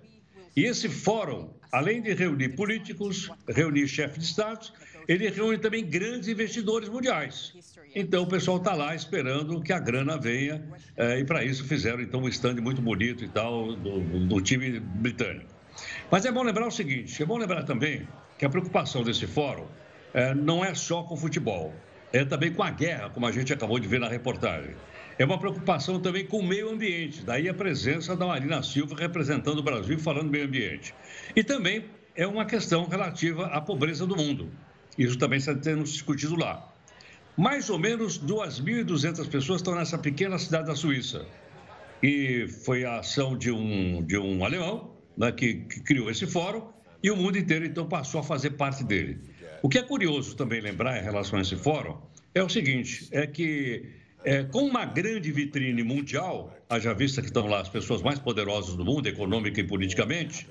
E 0.56 0.64
esse 0.64 0.88
fórum, 0.88 1.50
além 1.72 2.02
de 2.02 2.12
reunir 2.12 2.50
políticos, 2.50 3.30
reunir 3.48 3.86
chefes 3.86 4.18
de 4.18 4.24
Estado, 4.24 4.66
ele 5.06 5.28
reúne 5.30 5.58
também 5.58 5.86
grandes 5.86 6.28
investidores 6.28 6.88
mundiais. 6.88 7.54
Então 7.94 8.22
o 8.22 8.26
pessoal 8.26 8.58
está 8.58 8.74
lá 8.74 8.94
esperando 8.94 9.60
que 9.60 9.72
a 9.72 9.78
grana 9.78 10.16
venha 10.16 10.62
é, 10.96 11.18
e 11.18 11.24
para 11.24 11.44
isso 11.44 11.64
fizeram 11.64 12.00
então 12.00 12.22
um 12.22 12.28
stand 12.28 12.54
muito 12.54 12.80
bonito 12.80 13.24
e 13.24 13.28
tal 13.28 13.74
do, 13.74 14.00
do, 14.26 14.40
time 14.40 14.78
britânico. 14.78 15.50
Mas 16.10 16.24
é 16.24 16.30
bom 16.30 16.42
lembrar 16.42 16.66
o 16.66 16.70
seguinte, 16.70 17.20
é 17.20 17.26
bom 17.26 17.36
lembrar 17.36 17.64
também 17.64 18.06
que 18.38 18.44
a 18.44 18.48
preocupação 18.48 19.02
desse 19.02 19.26
fórum 19.26 19.66
é, 20.14 20.34
não 20.34 20.64
é 20.64 20.74
só 20.74 21.02
com 21.02 21.14
o 21.14 21.16
futebol, 21.16 21.74
é 22.12 22.24
também 22.24 22.52
com 22.52 22.62
a 22.62 22.70
guerra, 22.70 23.10
como 23.10 23.26
a 23.26 23.32
gente 23.32 23.52
acabou 23.52 23.78
de 23.78 23.88
ver 23.88 23.98
na 23.98 24.08
reportagem. 24.08 24.74
É 25.18 25.24
uma 25.24 25.38
preocupação 25.38 26.00
também 26.00 26.24
com 26.24 26.38
o 26.38 26.46
meio 26.46 26.70
ambiente, 26.70 27.22
daí 27.24 27.48
a 27.48 27.54
presença 27.54 28.16
da 28.16 28.26
Marina 28.26 28.62
Silva 28.62 28.94
representando 28.96 29.58
o 29.58 29.62
Brasil 29.62 29.96
e 29.96 30.00
falando 30.00 30.30
meio 30.30 30.46
ambiente. 30.46 30.94
E 31.34 31.42
também 31.42 31.84
é 32.14 32.26
uma 32.26 32.44
questão 32.44 32.86
relativa 32.86 33.46
à 33.46 33.60
pobreza 33.60 34.06
do 34.06 34.16
mundo. 34.16 34.50
Isso 34.96 35.18
também 35.18 35.38
está 35.38 35.54
sendo 35.60 35.82
discutido 35.82 36.36
lá. 36.36 36.69
Mais 37.40 37.70
ou 37.70 37.78
menos 37.78 38.18
2.200 38.18 39.26
pessoas 39.30 39.62
estão 39.62 39.74
nessa 39.74 39.96
pequena 39.96 40.38
cidade 40.38 40.66
da 40.66 40.76
Suíça. 40.76 41.24
E 42.02 42.46
foi 42.46 42.84
a 42.84 42.98
ação 42.98 43.34
de 43.34 43.50
um, 43.50 44.02
de 44.02 44.18
um 44.18 44.44
alemão 44.44 44.94
né, 45.16 45.32
que, 45.32 45.54
que 45.54 45.80
criou 45.80 46.10
esse 46.10 46.26
fórum 46.26 46.68
e 47.02 47.10
o 47.10 47.16
mundo 47.16 47.38
inteiro 47.38 47.64
então 47.64 47.88
passou 47.88 48.20
a 48.20 48.22
fazer 48.22 48.50
parte 48.50 48.84
dele. 48.84 49.22
O 49.62 49.70
que 49.70 49.78
é 49.78 49.82
curioso 49.82 50.36
também 50.36 50.60
lembrar 50.60 51.00
em 51.00 51.02
relação 51.02 51.38
a 51.38 51.42
esse 51.42 51.56
fórum 51.56 51.96
é 52.34 52.42
o 52.42 52.48
seguinte: 52.50 53.08
é 53.10 53.26
que 53.26 53.88
é, 54.24 54.44
com 54.44 54.64
uma 54.64 54.84
grande 54.84 55.32
vitrine 55.32 55.82
mundial, 55.82 56.56
haja 56.68 56.92
vista 56.92 57.20
que 57.20 57.28
estão 57.28 57.46
lá 57.46 57.60
as 57.60 57.68
pessoas 57.68 58.02
mais 58.02 58.18
poderosas 58.18 58.76
do 58.76 58.84
mundo, 58.84 59.06
econômica 59.06 59.60
e 59.60 59.64
politicamente, 59.64 60.46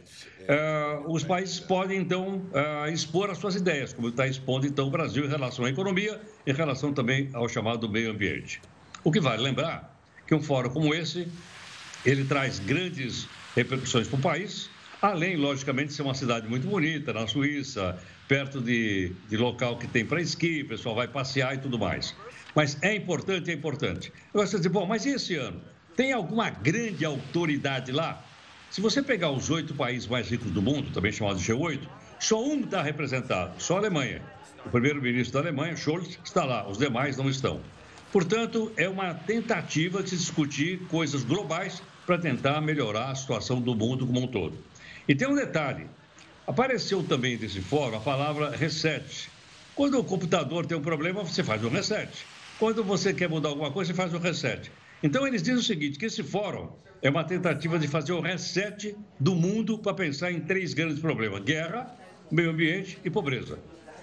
é, 0.47 0.99
os 1.07 1.23
países 1.23 1.59
podem, 1.59 1.99
então, 1.99 2.41
é, 2.53 2.91
expor 2.91 3.29
as 3.29 3.37
suas 3.37 3.55
ideias, 3.55 3.93
como 3.93 4.09
está 4.09 4.27
expondo, 4.27 4.65
então, 4.65 4.87
o 4.87 4.91
Brasil 4.91 5.25
em 5.25 5.29
relação 5.29 5.65
à 5.65 5.69
economia, 5.69 6.19
em 6.45 6.53
relação 6.53 6.91
também 6.93 7.29
ao 7.33 7.47
chamado 7.47 7.87
meio 7.87 8.11
ambiente. 8.11 8.61
O 9.03 9.11
que 9.11 9.19
vale 9.19 9.41
lembrar 9.41 9.95
que 10.27 10.33
um 10.33 10.41
fórum 10.41 10.69
como 10.69 10.93
esse, 10.93 11.27
ele 12.05 12.25
traz 12.25 12.59
grandes 12.59 13.27
repercussões 13.55 14.07
para 14.07 14.17
o 14.17 14.21
país, 14.21 14.69
além, 15.01 15.35
logicamente, 15.35 15.89
de 15.89 15.93
ser 15.93 16.01
uma 16.01 16.13
cidade 16.13 16.47
muito 16.47 16.67
bonita, 16.67 17.13
na 17.13 17.27
Suíça, 17.27 17.97
perto 18.27 18.61
de, 18.61 19.11
de 19.27 19.37
local 19.37 19.77
que 19.77 19.87
tem 19.87 20.05
para 20.05 20.21
esqui, 20.21 20.61
o 20.61 20.67
pessoal 20.67 20.95
vai 20.95 21.07
passear 21.07 21.55
e 21.55 21.57
tudo 21.57 21.79
mais. 21.79 22.15
Mas 22.55 22.77
é 22.81 22.95
importante, 22.95 23.51
é 23.51 23.53
importante. 23.53 24.11
Agora 24.33 24.47
você 24.47 24.57
diz, 24.57 24.67
bom, 24.67 24.85
mas 24.85 25.05
esse 25.05 25.35
ano? 25.35 25.61
Tem 25.95 26.13
alguma 26.13 26.49
grande 26.49 27.05
autoridade 27.05 27.91
lá? 27.91 28.23
Se 28.69 28.81
você 28.81 29.01
pegar 29.01 29.31
os 29.31 29.49
oito 29.49 29.73
países 29.73 30.07
mais 30.07 30.29
ricos 30.29 30.51
do 30.51 30.61
mundo, 30.61 30.91
também 30.91 31.11
chamados 31.11 31.41
G8, 31.41 31.81
só 32.19 32.43
um 32.43 32.61
está 32.61 32.81
representado, 32.81 33.61
só 33.61 33.75
a 33.75 33.79
Alemanha. 33.79 34.21
O 34.65 34.69
primeiro-ministro 34.69 35.33
da 35.33 35.39
Alemanha, 35.39 35.75
Scholz, 35.75 36.19
está 36.23 36.43
lá, 36.43 36.67
os 36.67 36.77
demais 36.77 37.17
não 37.17 37.29
estão. 37.29 37.61
Portanto, 38.11 38.71
é 38.75 38.89
uma 38.89 39.13
tentativa 39.13 40.01
de 40.01 40.09
se 40.09 40.17
discutir 40.17 40.79
coisas 40.87 41.23
globais 41.23 41.81
para 42.05 42.17
tentar 42.17 42.59
melhorar 42.59 43.11
a 43.11 43.15
situação 43.15 43.61
do 43.61 43.75
mundo 43.75 44.05
como 44.05 44.23
um 44.23 44.27
todo. 44.27 44.57
E 45.07 45.15
tem 45.15 45.27
um 45.27 45.35
detalhe: 45.35 45.87
apareceu 46.45 47.03
também 47.03 47.37
nesse 47.37 47.61
fórum 47.61 47.97
a 47.97 47.99
palavra 47.99 48.49
reset. 48.49 49.29
Quando 49.75 49.99
o 49.99 50.03
computador 50.03 50.65
tem 50.65 50.77
um 50.77 50.81
problema, 50.81 51.23
você 51.23 51.43
faz 51.43 51.63
um 51.63 51.69
reset. 51.69 52.09
Quando 52.59 52.83
você 52.83 53.13
quer 53.13 53.29
mudar 53.29 53.49
alguma 53.49 53.71
coisa, 53.71 53.93
você 53.93 53.95
faz 53.95 54.13
um 54.13 54.19
reset. 54.19 54.69
Então, 55.01 55.25
eles 55.25 55.41
dizem 55.41 55.59
o 55.59 55.63
seguinte: 55.63 55.97
que 55.97 56.05
esse 56.05 56.21
fórum 56.21 56.73
é 57.01 57.09
uma 57.09 57.23
tentativa 57.23 57.79
de 57.79 57.87
fazer 57.87 58.11
o 58.11 58.19
reset 58.19 58.97
do 59.17 59.33
mundo 59.33 59.79
para 59.79 59.93
pensar 59.93 60.29
em 60.29 60.41
três 60.41 60.73
grandes 60.73 60.99
problemas: 60.99 61.41
guerra, 61.41 61.95
meio 62.29 62.49
ambiente 62.51 62.99
e 63.03 63.09
pobreza. 63.09 63.57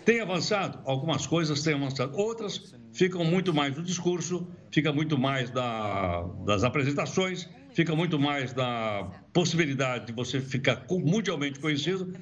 Tem 0.07 0.21
avançado? 0.21 0.79
Algumas 0.87 1.27
coisas 1.27 1.63
têm 1.63 1.75
avançado, 1.75 2.17
outras 2.17 2.75
ficam 2.93 3.25
muito 3.25 3.53
mais 3.53 3.77
no 3.77 3.83
discurso, 3.83 4.49
fica 4.71 4.91
muito 4.91 5.19
mais 5.19 5.51
da, 5.51 6.23
das 6.47 6.65
apresentações, 6.65 7.47
fica 7.75 7.95
muito 7.95 8.19
mais 8.19 8.55
da 8.55 9.11
possibilidade 9.35 10.07
de 10.07 10.13
você 10.13 10.41
ficar 10.41 10.87
mundialmente 10.89 11.59
conhecido 11.59 12.15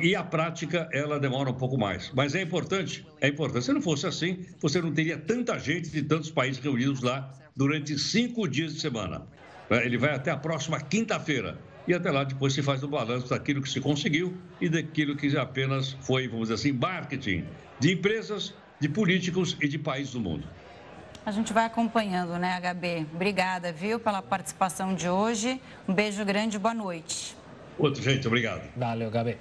e 0.00 0.14
a 0.14 0.24
prática 0.24 0.88
ela 0.92 1.18
demora 1.20 1.50
um 1.50 1.54
pouco 1.54 1.78
mais. 1.78 2.10
Mas 2.14 2.34
é 2.34 2.42
importante, 2.42 3.06
é 3.20 3.28
importante. 3.28 3.64
Se 3.64 3.72
não 3.72 3.82
fosse 3.82 4.06
assim, 4.06 4.44
você 4.60 4.80
não 4.80 4.92
teria 4.92 5.18
tanta 5.18 5.58
gente 5.58 5.90
de 5.90 6.02
tantos 6.02 6.30
países 6.30 6.62
reunidos 6.62 7.02
lá 7.02 7.32
durante 7.54 7.98
cinco 7.98 8.48
dias 8.48 8.74
de 8.74 8.80
semana. 8.80 9.26
É, 9.70 9.84
ele 9.84 9.98
vai 9.98 10.14
até 10.14 10.30
a 10.30 10.36
próxima 10.36 10.80
quinta-feira. 10.80 11.58
E 11.88 11.94
até 11.94 12.10
lá 12.10 12.24
depois 12.24 12.52
se 12.52 12.62
faz 12.62 12.82
o 12.82 12.88
balanço 12.88 13.28
daquilo 13.28 13.62
que 13.62 13.68
se 13.68 13.80
conseguiu 13.80 14.36
e 14.60 14.68
daquilo 14.68 15.14
que 15.14 15.36
apenas 15.36 15.92
foi, 16.00 16.26
vamos 16.26 16.48
dizer 16.48 16.54
assim, 16.54 16.72
marketing 16.72 17.44
de 17.78 17.92
empresas, 17.92 18.52
de 18.80 18.88
políticos 18.88 19.56
e 19.60 19.68
de 19.68 19.78
países 19.78 20.12
do 20.12 20.20
mundo. 20.20 20.48
A 21.24 21.30
gente 21.30 21.52
vai 21.52 21.64
acompanhando, 21.64 22.38
né, 22.38 22.60
HB? 22.60 23.06
Obrigada, 23.14 23.72
viu, 23.72 23.98
pela 24.00 24.22
participação 24.22 24.94
de 24.94 25.08
hoje. 25.08 25.60
Um 25.88 25.94
beijo 25.94 26.24
grande, 26.24 26.58
boa 26.58 26.74
noite. 26.74 27.36
Outro, 27.78 28.02
gente, 28.02 28.26
obrigado. 28.26 28.62
Valeu, 28.76 29.10
HB. 29.10 29.36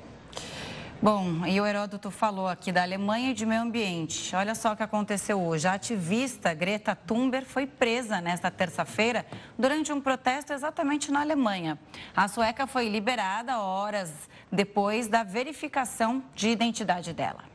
Bom, 1.05 1.45
e 1.45 1.61
o 1.61 1.67
Heródoto 1.67 2.09
falou 2.09 2.47
aqui 2.47 2.71
da 2.71 2.81
Alemanha 2.81 3.29
e 3.29 3.33
de 3.35 3.45
meio 3.45 3.61
ambiente. 3.61 4.35
Olha 4.35 4.55
só 4.55 4.73
o 4.73 4.75
que 4.75 4.81
aconteceu 4.81 5.39
hoje. 5.39 5.67
A 5.67 5.73
ativista 5.73 6.51
Greta 6.51 6.95
Thunberg 6.95 7.45
foi 7.45 7.67
presa 7.67 8.19
nesta 8.19 8.49
terça-feira 8.49 9.23
durante 9.55 9.93
um 9.93 10.01
protesto 10.01 10.51
exatamente 10.51 11.11
na 11.11 11.21
Alemanha. 11.21 11.77
A 12.15 12.27
sueca 12.27 12.65
foi 12.65 12.89
liberada 12.89 13.59
horas 13.59 14.11
depois 14.51 15.07
da 15.07 15.21
verificação 15.21 16.23
de 16.33 16.49
identidade 16.49 17.13
dela. 17.13 17.54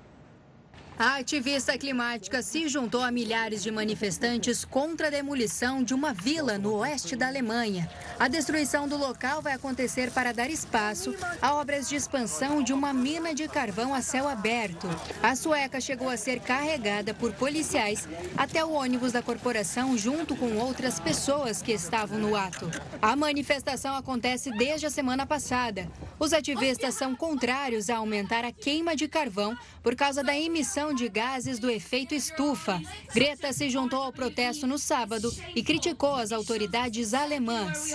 A 1.01 1.17
ativista 1.17 1.79
climática 1.79 2.43
se 2.43 2.69
juntou 2.69 3.01
a 3.01 3.11
milhares 3.11 3.63
de 3.63 3.71
manifestantes 3.71 4.67
contra 4.67 5.07
a 5.07 5.11
demolição 5.11 5.83
de 5.83 5.95
uma 5.95 6.13
vila 6.13 6.59
no 6.59 6.75
oeste 6.75 7.17
da 7.17 7.27
Alemanha. 7.27 7.91
A 8.19 8.29
destruição 8.29 8.87
do 8.87 8.99
local 8.99 9.41
vai 9.41 9.55
acontecer 9.55 10.11
para 10.11 10.31
dar 10.31 10.51
espaço 10.51 11.15
a 11.41 11.55
obras 11.55 11.89
de 11.89 11.97
expansão 11.97 12.63
de 12.63 12.75
uma 12.75 12.93
mina 12.93 13.33
de 13.33 13.49
carvão 13.49 13.95
a 13.95 14.03
céu 14.03 14.29
aberto. 14.29 14.87
A 15.23 15.35
sueca 15.35 15.81
chegou 15.81 16.11
a 16.11 16.19
ser 16.19 16.39
carregada 16.39 17.15
por 17.15 17.33
policiais 17.33 18.07
até 18.37 18.63
o 18.63 18.73
ônibus 18.73 19.13
da 19.13 19.23
corporação 19.23 19.97
junto 19.97 20.37
com 20.37 20.59
outras 20.59 21.01
pessoas 21.01 21.63
que 21.63 21.73
estavam 21.73 22.19
no 22.19 22.37
ato. 22.37 22.71
A 23.01 23.17
manifestação 23.17 23.97
acontece 23.97 24.51
desde 24.51 24.85
a 24.85 24.91
semana 24.91 25.25
passada. 25.25 25.91
Os 26.19 26.35
ativistas 26.35 26.95
são 26.95 27.17
contrários 27.17 27.89
a 27.89 27.97
aumentar 27.97 28.45
a 28.45 28.53
queima 28.53 28.95
de 28.95 29.09
carvão 29.09 29.57
por 29.83 29.97
causa 29.97 30.23
da 30.23 30.37
emissão 30.37 30.90
de 30.95 31.09
gases 31.09 31.59
do 31.59 31.71
efeito 31.71 32.15
estufa. 32.15 32.81
Greta 33.15 33.53
se 33.53 33.69
juntou 33.71 34.03
ao 34.03 34.13
protesto 34.13 34.67
no 34.67 34.79
sábado 34.79 35.33
e 35.55 35.63
criticou 35.63 36.15
as 36.15 36.33
autoridades 36.33 37.15
alemãs. 37.15 37.95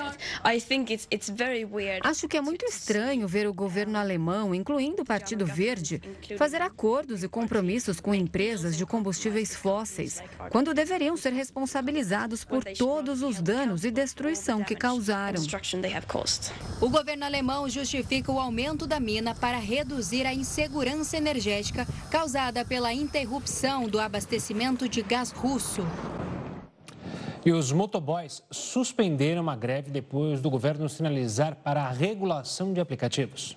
Acho 2.04 2.28
que 2.28 2.38
é 2.38 2.42
muito 2.42 2.66
estranho 2.66 3.28
ver 3.28 3.48
o 3.48 3.54
governo 3.54 3.98
alemão, 3.98 4.54
incluindo 4.54 5.02
o 5.02 5.06
Partido 5.06 5.46
Verde, 5.46 6.02
fazer 6.38 6.62
acordos 6.62 7.24
e 7.24 7.28
compromissos 7.28 8.00
com 8.00 8.14
empresas 8.14 8.78
de 8.78 8.86
combustíveis 8.86 9.56
fósseis, 9.56 10.22
quando 10.50 10.74
deveriam 10.74 11.18
ser 11.18 11.34
responsabilizados 11.34 12.44
por 12.44 12.64
todos 12.64 13.22
os 13.22 13.42
danos 13.42 13.84
e 13.84 13.92
destruição 13.92 14.64
que 14.64 14.76
causaram. 14.76 15.42
O 16.82 16.90
governo 16.90 17.26
alemão 17.26 17.70
justifica 17.70 18.32
o 18.32 18.40
aumento 18.40 18.86
da 18.86 19.00
mina 19.00 19.34
para 19.34 19.58
reduzir 19.58 20.26
a 20.26 20.34
insegurança 20.34 21.18
energética 21.18 21.88
causada 22.12 22.64
pela 22.64 22.75
interrupção 22.94 23.88
do 23.88 24.00
abastecimento 24.00 24.90
de 24.90 25.02
gás 25.02 25.32
russo. 25.32 25.82
E 27.46 27.52
os 27.52 27.72
motoboys 27.72 28.42
suspenderam 28.50 29.44
uma 29.44 29.56
greve 29.56 29.92
depois 29.92 30.42
do 30.42 30.50
governo 30.50 30.90
sinalizar 30.90 31.56
para 31.56 31.84
a 31.84 31.92
regulação 31.92 32.74
de 32.74 32.82
aplicativos. 32.82 33.56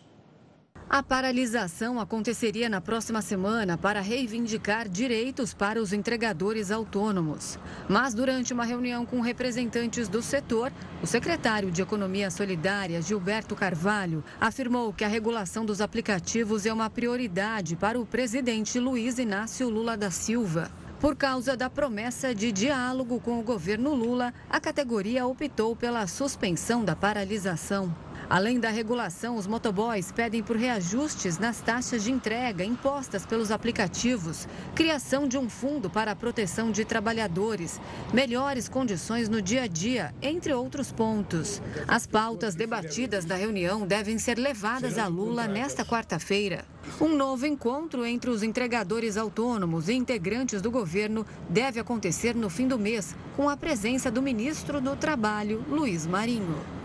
A 0.91 1.03
paralisação 1.03 2.01
aconteceria 2.01 2.67
na 2.67 2.81
próxima 2.81 3.21
semana 3.21 3.77
para 3.77 4.01
reivindicar 4.01 4.89
direitos 4.89 5.53
para 5.53 5.83
os 5.83 5.93
entregadores 5.93 6.71
autônomos. 6.71 7.59
Mas, 7.87 8.15
durante 8.15 8.55
uma 8.55 8.65
reunião 8.65 9.05
com 9.05 9.21
representantes 9.21 10.09
do 10.09 10.23
setor, 10.23 10.73
o 11.03 11.07
secretário 11.07 11.71
de 11.71 11.83
Economia 11.83 12.31
Solidária, 12.31 13.03
Gilberto 13.03 13.55
Carvalho, 13.55 14.25
afirmou 14.41 14.91
que 14.91 15.05
a 15.05 15.09
regulação 15.09 15.67
dos 15.67 15.83
aplicativos 15.83 16.65
é 16.65 16.73
uma 16.73 16.89
prioridade 16.89 17.77
para 17.77 18.01
o 18.01 18.07
presidente 18.07 18.81
Luiz 18.81 19.19
Inácio 19.19 19.69
Lula 19.69 19.95
da 19.95 20.11
Silva. 20.11 20.71
Por 20.99 21.15
causa 21.15 21.55
da 21.55 21.69
promessa 21.69 22.35
de 22.35 22.51
diálogo 22.51 23.21
com 23.21 23.39
o 23.39 23.43
governo 23.43 23.95
Lula, 23.95 24.33
a 24.49 24.59
categoria 24.59 25.27
optou 25.27 25.77
pela 25.77 26.07
suspensão 26.07 26.83
da 26.83 26.97
paralisação. 26.97 27.95
Além 28.31 28.61
da 28.61 28.69
regulação, 28.69 29.37
os 29.37 29.47
motoboys 29.47 30.13
pedem 30.13 30.43
por 30.43 30.55
reajustes 30.55 31.39
nas 31.39 31.63
taxas 31.63 32.05
de 32.05 32.13
entrega 32.13 32.63
impostas 32.63 33.25
pelos 33.25 33.51
aplicativos, 33.51 34.47
criação 34.75 35.27
de 35.27 35.39
um 35.39 35.49
fundo 35.49 35.89
para 35.89 36.11
a 36.11 36.17
proteção 36.17 36.71
de 36.71 36.85
trabalhadores, 36.85 37.81
melhores 38.13 38.69
condições 38.69 39.31
no 39.31 39.41
dia 39.41 39.63
a 39.63 39.67
dia, 39.67 40.15
entre 40.21 40.53
outros 40.53 40.93
pontos. 40.93 41.63
As 41.87 42.07
pautas 42.07 42.55
debatidas 42.55 43.25
na 43.25 43.35
reunião 43.35 43.87
devem 43.87 44.19
ser 44.19 44.37
levadas 44.39 44.99
a 44.99 45.07
Lula 45.07 45.47
nesta 45.47 45.83
quarta-feira. 45.83 46.67
Um 47.01 47.17
novo 47.17 47.47
encontro 47.47 48.05
entre 48.05 48.29
os 48.29 48.43
entregadores 48.43 49.17
autônomos 49.17 49.89
e 49.89 49.95
integrantes 49.95 50.61
do 50.61 50.71
governo 50.71 51.25
deve 51.49 51.81
acontecer 51.81 52.35
no 52.35 52.51
fim 52.51 52.69
do 52.69 52.79
mês, 52.79 53.17
com 53.35 53.49
a 53.49 53.57
presença 53.57 54.11
do 54.11 54.21
ministro 54.21 54.83
do 54.83 54.95
Trabalho, 54.97 55.65
Luiz 55.71 56.07
Marinho. 56.07 56.78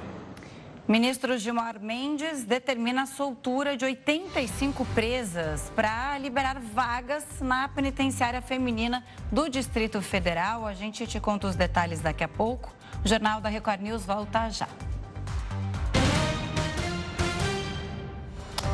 Ministro 0.86 1.38
Gilmar 1.38 1.80
Mendes 1.80 2.44
determina 2.44 3.04
a 3.04 3.06
soltura 3.06 3.78
de 3.78 3.86
85 3.86 4.84
presas 4.94 5.72
para 5.74 6.18
liberar 6.18 6.60
vagas 6.60 7.24
na 7.40 7.70
penitenciária 7.70 8.42
feminina 8.42 9.02
do 9.32 9.48
Distrito 9.48 10.02
Federal. 10.02 10.68
A 10.68 10.74
gente 10.74 11.08
te 11.08 11.22
conta 11.22 11.48
os 11.48 11.56
detalhes 11.56 12.02
daqui 12.02 12.22
a 12.22 12.28
pouco. 12.28 12.76
O 13.04 13.08
Jornal 13.08 13.40
da 13.40 13.48
Record 13.48 13.82
News 13.82 14.06
volta 14.06 14.50
já. 14.50 14.68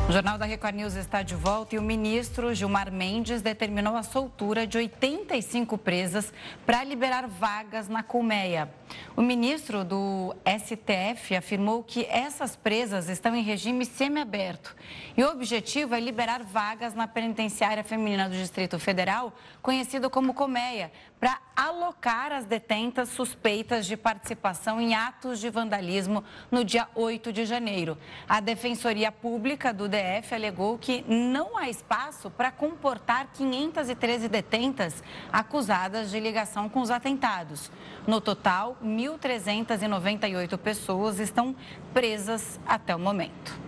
O 0.08 0.12
Jornal 0.12 0.36
da 0.36 0.46
Record 0.46 0.74
News 0.74 0.96
está 0.96 1.22
de 1.22 1.36
volta 1.36 1.76
e 1.76 1.78
o 1.78 1.82
ministro 1.82 2.52
Gilmar 2.52 2.90
Mendes 2.90 3.40
determinou 3.40 3.96
a 3.96 4.02
soltura 4.02 4.66
de 4.66 4.76
85 4.76 5.78
presas 5.78 6.32
para 6.66 6.82
liberar 6.82 7.28
vagas 7.28 7.88
na 7.88 8.02
colmeia. 8.02 8.79
O 9.16 9.22
ministro 9.22 9.84
do 9.84 10.34
STF 10.46 11.36
afirmou 11.36 11.82
que 11.82 12.06
essas 12.06 12.56
presas 12.56 13.08
estão 13.08 13.34
em 13.34 13.42
regime 13.42 13.84
semiaberto 13.84 14.74
e 15.16 15.22
o 15.22 15.30
objetivo 15.30 15.94
é 15.94 16.00
liberar 16.00 16.42
vagas 16.42 16.94
na 16.94 17.06
penitenciária 17.06 17.84
feminina 17.84 18.28
do 18.28 18.34
Distrito 18.34 18.78
Federal, 18.78 19.32
conhecida 19.60 20.08
como 20.08 20.32
colmeia, 20.32 20.90
para 21.18 21.38
alocar 21.54 22.32
as 22.32 22.46
detentas 22.46 23.10
suspeitas 23.10 23.84
de 23.84 23.94
participação 23.94 24.80
em 24.80 24.94
atos 24.94 25.38
de 25.38 25.50
vandalismo 25.50 26.24
no 26.50 26.64
dia 26.64 26.88
8 26.94 27.30
de 27.30 27.44
janeiro. 27.44 27.98
A 28.26 28.40
Defensoria 28.40 29.12
Pública 29.12 29.70
do 29.70 29.86
DF 29.86 30.34
alegou 30.34 30.78
que 30.78 31.04
não 31.06 31.58
há 31.58 31.68
espaço 31.68 32.30
para 32.30 32.50
comportar 32.50 33.28
513 33.34 34.28
detentas 34.28 35.04
acusadas 35.30 36.10
de 36.10 36.18
ligação 36.18 36.68
com 36.70 36.80
os 36.80 36.90
atentados. 36.90 37.70
No 38.06 38.20
total, 38.20 38.78
1.398 38.84 40.58
pessoas 40.58 41.18
estão 41.18 41.56
presas 41.92 42.60
até 42.66 42.94
o 42.94 42.98
momento. 42.98 43.58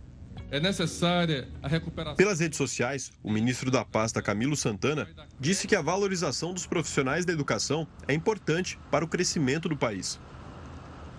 É 0.53 0.59
necessária 0.59 1.47
a 1.63 1.67
recuperação. 1.67 2.15
Pelas 2.15 2.39
redes 2.39 2.59
sociais, 2.59 3.11
o 3.23 3.31
ministro 3.31 3.71
da 3.71 3.83
pasta 3.83 4.21
Camilo 4.21 4.55
Santana 4.55 5.09
disse 5.39 5.65
que 5.65 5.75
a 5.75 5.81
valorização 5.81 6.53
dos 6.53 6.67
profissionais 6.67 7.25
da 7.25 7.33
educação 7.33 7.87
é 8.07 8.13
importante 8.13 8.77
para 8.91 9.03
o 9.03 9.07
crescimento 9.07 9.67
do 9.67 9.75
país. 9.75 10.19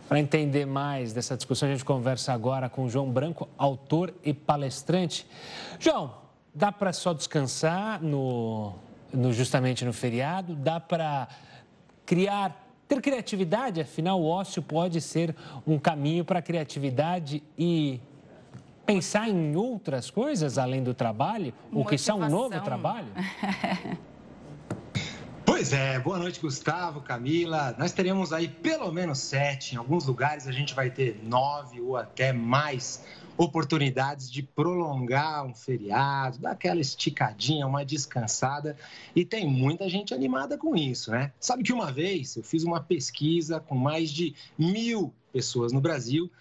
Para 0.08 0.18
entender 0.18 0.66
mais 0.66 1.12
dessa 1.12 1.36
discussão, 1.36 1.68
a 1.68 1.74
gente 1.74 1.84
conversa 1.84 2.32
agora 2.32 2.70
com 2.70 2.88
João 2.88 3.12
Branco, 3.12 3.50
autor 3.58 4.14
e 4.24 4.34
palestrante. 4.34 5.28
João, 5.78 6.14
dá 6.56 6.72
para 6.72 6.94
só 6.94 7.14
descansar 7.14 8.02
no 8.02 8.87
no, 9.14 9.32
justamente 9.34 9.86
no 9.86 9.94
feriado, 9.94 10.56
dá 10.56 10.80
para 10.80 11.28
criar, 12.06 12.68
ter 12.88 13.02
criatividade, 13.02 13.82
afinal, 13.82 14.22
o 14.22 14.28
ócio 14.28 14.62
pode 14.62 15.02
ser 15.02 15.36
um 15.66 15.78
caminho 15.78 16.24
para 16.24 16.40
a 16.40 16.42
criatividade 16.42 17.44
e 17.58 18.00
pensar 18.86 19.28
em 19.28 19.56
outras 19.56 20.10
coisas 20.10 20.58
além 20.58 20.82
do 20.82 20.94
trabalho, 20.94 21.54
o 21.72 21.84
que 21.84 21.98
são 21.98 22.20
um 22.22 22.30
novo 22.30 22.60
trabalho? 22.62 23.08
Pois 25.58 25.74
é, 25.74 25.98
boa 25.98 26.20
noite, 26.20 26.40
Gustavo, 26.40 27.02
Camila. 27.02 27.74
Nós 27.80 27.92
teremos 27.92 28.32
aí 28.32 28.48
pelo 28.48 28.92
menos 28.92 29.18
sete, 29.18 29.74
em 29.74 29.78
alguns 29.78 30.06
lugares 30.06 30.46
a 30.46 30.52
gente 30.52 30.76
vai 30.76 30.92
ter 30.92 31.20
nove 31.24 31.82
ou 31.82 31.98
até 31.98 32.32
mais 32.32 33.04
oportunidades 33.38 34.32
de 34.32 34.42
prolongar 34.42 35.46
um 35.46 35.54
feriado, 35.54 36.40
dar 36.40 36.52
aquela 36.52 36.82
esticadinha, 36.82 37.68
uma 37.68 37.86
descansada. 37.86 38.76
E 39.16 39.24
tem 39.24 39.48
muita 39.48 39.88
gente 39.88 40.14
animada 40.14 40.58
com 40.58 40.76
isso, 40.76 41.12
né? 41.12 41.32
Sabe 41.40 41.64
que 41.64 41.72
uma 41.72 41.92
vez 41.92 42.36
eu 42.36 42.44
fiz 42.44 42.64
uma 42.64 42.82
pesquisa 42.82 43.60
com 43.60 43.76
mais 43.76 44.10
de 44.10 44.34
mil 44.58 45.14
pessoas 45.32 45.72
no 45.72 45.80
Brasil 45.80 46.32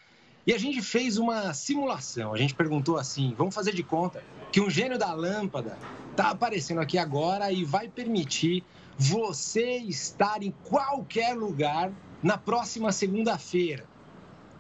e 0.47 0.55
a 0.55 0.59
gente 0.59 0.81
fez 0.81 1.19
uma 1.19 1.53
simulação. 1.53 2.33
A 2.33 2.39
gente 2.39 2.55
perguntou 2.55 2.97
assim: 2.97 3.35
vamos 3.37 3.55
fazer 3.55 3.75
de 3.75 3.83
conta 3.83 4.23
que 4.51 4.61
um 4.61 4.71
gênio 4.71 4.99
da 4.99 5.13
lâmpada 5.13 5.77
está 6.11 6.31
aparecendo 6.31 6.81
aqui 6.81 6.97
agora 6.97 7.53
e 7.53 7.65
vai 7.65 7.89
permitir 7.89 8.65
você 8.97 9.79
estar 9.79 10.43
em 10.43 10.51
qualquer 10.65 11.37
lugar 11.37 11.93
na 12.23 12.39
próxima 12.39 12.91
segunda-feira. 12.93 13.85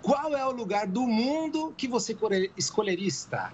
Qual 0.07 0.37
é 0.37 0.47
o 0.47 0.53
lugar 0.53 0.87
do 0.87 1.03
mundo 1.03 1.75
que 1.77 1.89
você 1.89 2.17
escolheria 2.57 3.09
estar? 3.09 3.53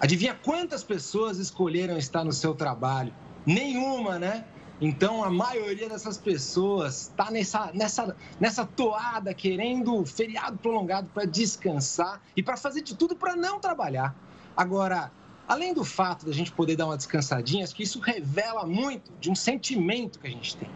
Adivinha 0.00 0.34
quantas 0.34 0.82
pessoas 0.82 1.38
escolheram 1.38 1.96
estar 1.96 2.24
no 2.24 2.32
seu 2.32 2.52
trabalho? 2.52 3.14
Nenhuma, 3.46 4.18
né? 4.18 4.44
Então 4.80 5.22
a 5.22 5.30
maioria 5.30 5.88
dessas 5.88 6.18
pessoas 6.18 7.02
está 7.02 7.30
nessa, 7.30 7.70
nessa, 7.72 8.16
nessa 8.40 8.66
toada 8.66 9.32
querendo 9.32 10.04
feriado 10.04 10.58
prolongado 10.58 11.08
para 11.14 11.26
descansar 11.26 12.20
e 12.36 12.42
para 12.42 12.56
fazer 12.56 12.82
de 12.82 12.96
tudo 12.96 13.14
para 13.14 13.36
não 13.36 13.60
trabalhar. 13.60 14.16
Agora, 14.56 15.12
além 15.46 15.72
do 15.72 15.84
fato 15.84 16.26
da 16.26 16.32
gente 16.32 16.50
poder 16.50 16.74
dar 16.74 16.86
uma 16.86 16.96
descansadinha, 16.96 17.62
acho 17.62 17.76
que 17.76 17.84
isso 17.84 18.00
revela 18.00 18.66
muito 18.66 19.12
de 19.20 19.30
um 19.30 19.36
sentimento 19.36 20.18
que 20.18 20.26
a 20.26 20.30
gente 20.30 20.56
tem, 20.56 20.70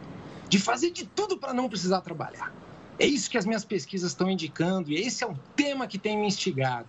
de 0.49 0.61
fazer 0.61 0.93
de 0.93 1.05
tudo 1.05 1.37
para 1.37 1.53
não 1.53 1.68
precisar 1.68 2.03
trabalhar. 2.03 2.53
É 2.99 3.07
isso 3.07 3.30
que 3.30 3.36
as 3.36 3.44
minhas 3.44 3.64
pesquisas 3.64 4.12
estão 4.12 4.30
indicando 4.30 4.90
e 4.90 4.97
esse 4.97 5.22
é 5.22 5.26
um 5.26 5.36
tema 5.55 5.86
que 5.86 5.99
tem 5.99 6.16
me 6.18 6.26
instigado. 6.26 6.88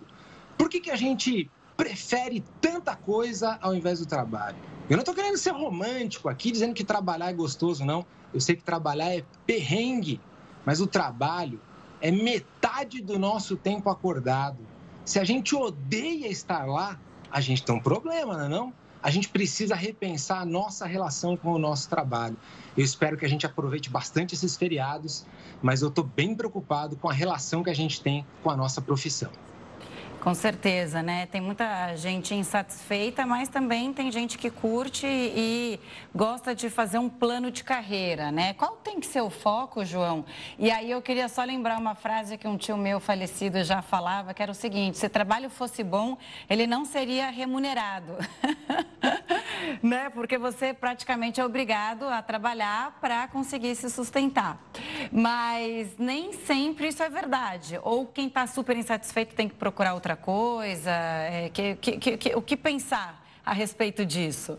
Por 0.56 0.68
que, 0.68 0.80
que 0.80 0.90
a 0.90 0.96
gente 0.96 1.50
prefere 1.76 2.42
tanta 2.60 2.96
coisa 2.96 3.58
ao 3.60 3.74
invés 3.74 4.00
do 4.00 4.06
trabalho? 4.06 4.56
Eu 4.88 4.96
não 4.96 5.02
estou 5.02 5.14
querendo 5.14 5.36
ser 5.36 5.50
romântico 5.50 6.28
aqui, 6.28 6.50
dizendo 6.50 6.74
que 6.74 6.82
trabalhar 6.82 7.28
é 7.28 7.32
gostoso, 7.32 7.84
não. 7.84 8.06
Eu 8.32 8.40
sei 8.40 8.56
que 8.56 8.62
trabalhar 8.62 9.14
é 9.14 9.22
perrengue, 9.46 10.20
mas 10.64 10.80
o 10.80 10.86
trabalho 10.86 11.60
é 12.00 12.10
metade 12.10 13.02
do 13.02 13.18
nosso 13.18 13.56
tempo 13.56 13.90
acordado. 13.90 14.58
Se 15.04 15.18
a 15.18 15.24
gente 15.24 15.54
odeia 15.54 16.28
estar 16.28 16.66
lá, 16.66 16.98
a 17.30 17.40
gente 17.40 17.62
tem 17.62 17.74
um 17.74 17.80
problema, 17.80 18.36
não 18.36 18.44
é 18.44 18.48
não? 18.48 18.72
A 19.02 19.10
gente 19.10 19.28
precisa 19.28 19.74
repensar 19.74 20.40
a 20.40 20.44
nossa 20.44 20.86
relação 20.86 21.36
com 21.36 21.52
o 21.52 21.58
nosso 21.58 21.88
trabalho. 21.88 22.36
Eu 22.76 22.84
espero 22.84 23.16
que 23.16 23.24
a 23.24 23.28
gente 23.28 23.46
aproveite 23.46 23.88
bastante 23.88 24.34
esses 24.34 24.56
feriados, 24.56 25.24
mas 25.62 25.82
eu 25.82 25.88
estou 25.88 26.04
bem 26.04 26.34
preocupado 26.34 26.96
com 26.96 27.08
a 27.08 27.12
relação 27.12 27.62
que 27.62 27.70
a 27.70 27.74
gente 27.74 28.02
tem 28.02 28.26
com 28.42 28.50
a 28.50 28.56
nossa 28.56 28.80
profissão. 28.80 29.30
Com 30.20 30.34
certeza, 30.34 31.00
né? 31.00 31.26
Tem 31.26 31.40
muita 31.40 31.94
gente 31.94 32.34
insatisfeita, 32.34 33.24
mas 33.24 33.48
também 33.48 33.92
tem 33.92 34.10
gente 34.10 34.36
que 34.36 34.50
curte 34.50 35.06
e 35.06 35.78
gosta 36.14 36.54
de 36.54 36.68
fazer 36.68 36.98
um 36.98 37.08
plano 37.08 37.52
de 37.52 37.62
carreira, 37.62 38.32
né? 38.32 38.52
Qual 38.54 38.72
tem 38.76 38.98
que 38.98 39.06
ser 39.06 39.20
o 39.20 39.30
foco, 39.30 39.84
João? 39.84 40.24
E 40.58 40.72
aí 40.72 40.90
eu 40.90 41.00
queria 41.00 41.28
só 41.28 41.44
lembrar 41.44 41.78
uma 41.78 41.94
frase 41.94 42.36
que 42.36 42.48
um 42.48 42.56
tio 42.56 42.76
meu 42.76 42.98
falecido 42.98 43.62
já 43.62 43.80
falava, 43.80 44.34
que 44.34 44.42
era 44.42 44.50
o 44.50 44.54
seguinte: 44.54 44.98
se 44.98 45.08
trabalho 45.08 45.48
fosse 45.48 45.84
bom, 45.84 46.18
ele 46.50 46.66
não 46.66 46.84
seria 46.84 47.30
remunerado. 47.30 48.16
né? 49.82 50.10
Porque 50.10 50.36
você 50.36 50.74
praticamente 50.74 51.40
é 51.40 51.44
obrigado 51.44 52.04
a 52.04 52.22
trabalhar 52.22 52.98
para 53.00 53.28
conseguir 53.28 53.74
se 53.76 53.88
sustentar. 53.88 54.58
Mas 55.12 55.96
nem 55.98 56.32
sempre 56.32 56.88
isso 56.88 57.02
é 57.02 57.08
verdade. 57.08 57.78
Ou 57.82 58.06
quem 58.06 58.26
está 58.26 58.46
super 58.46 58.76
insatisfeito 58.76 59.34
tem 59.34 59.48
que 59.48 59.54
procurar 59.54 59.94
outra 59.94 60.07
coisa? 60.16 60.90
É, 60.90 61.50
que, 61.52 61.76
que, 61.76 62.16
que, 62.16 62.34
o 62.34 62.42
que 62.42 62.56
pensar 62.56 63.24
a 63.44 63.52
respeito 63.52 64.04
disso? 64.04 64.58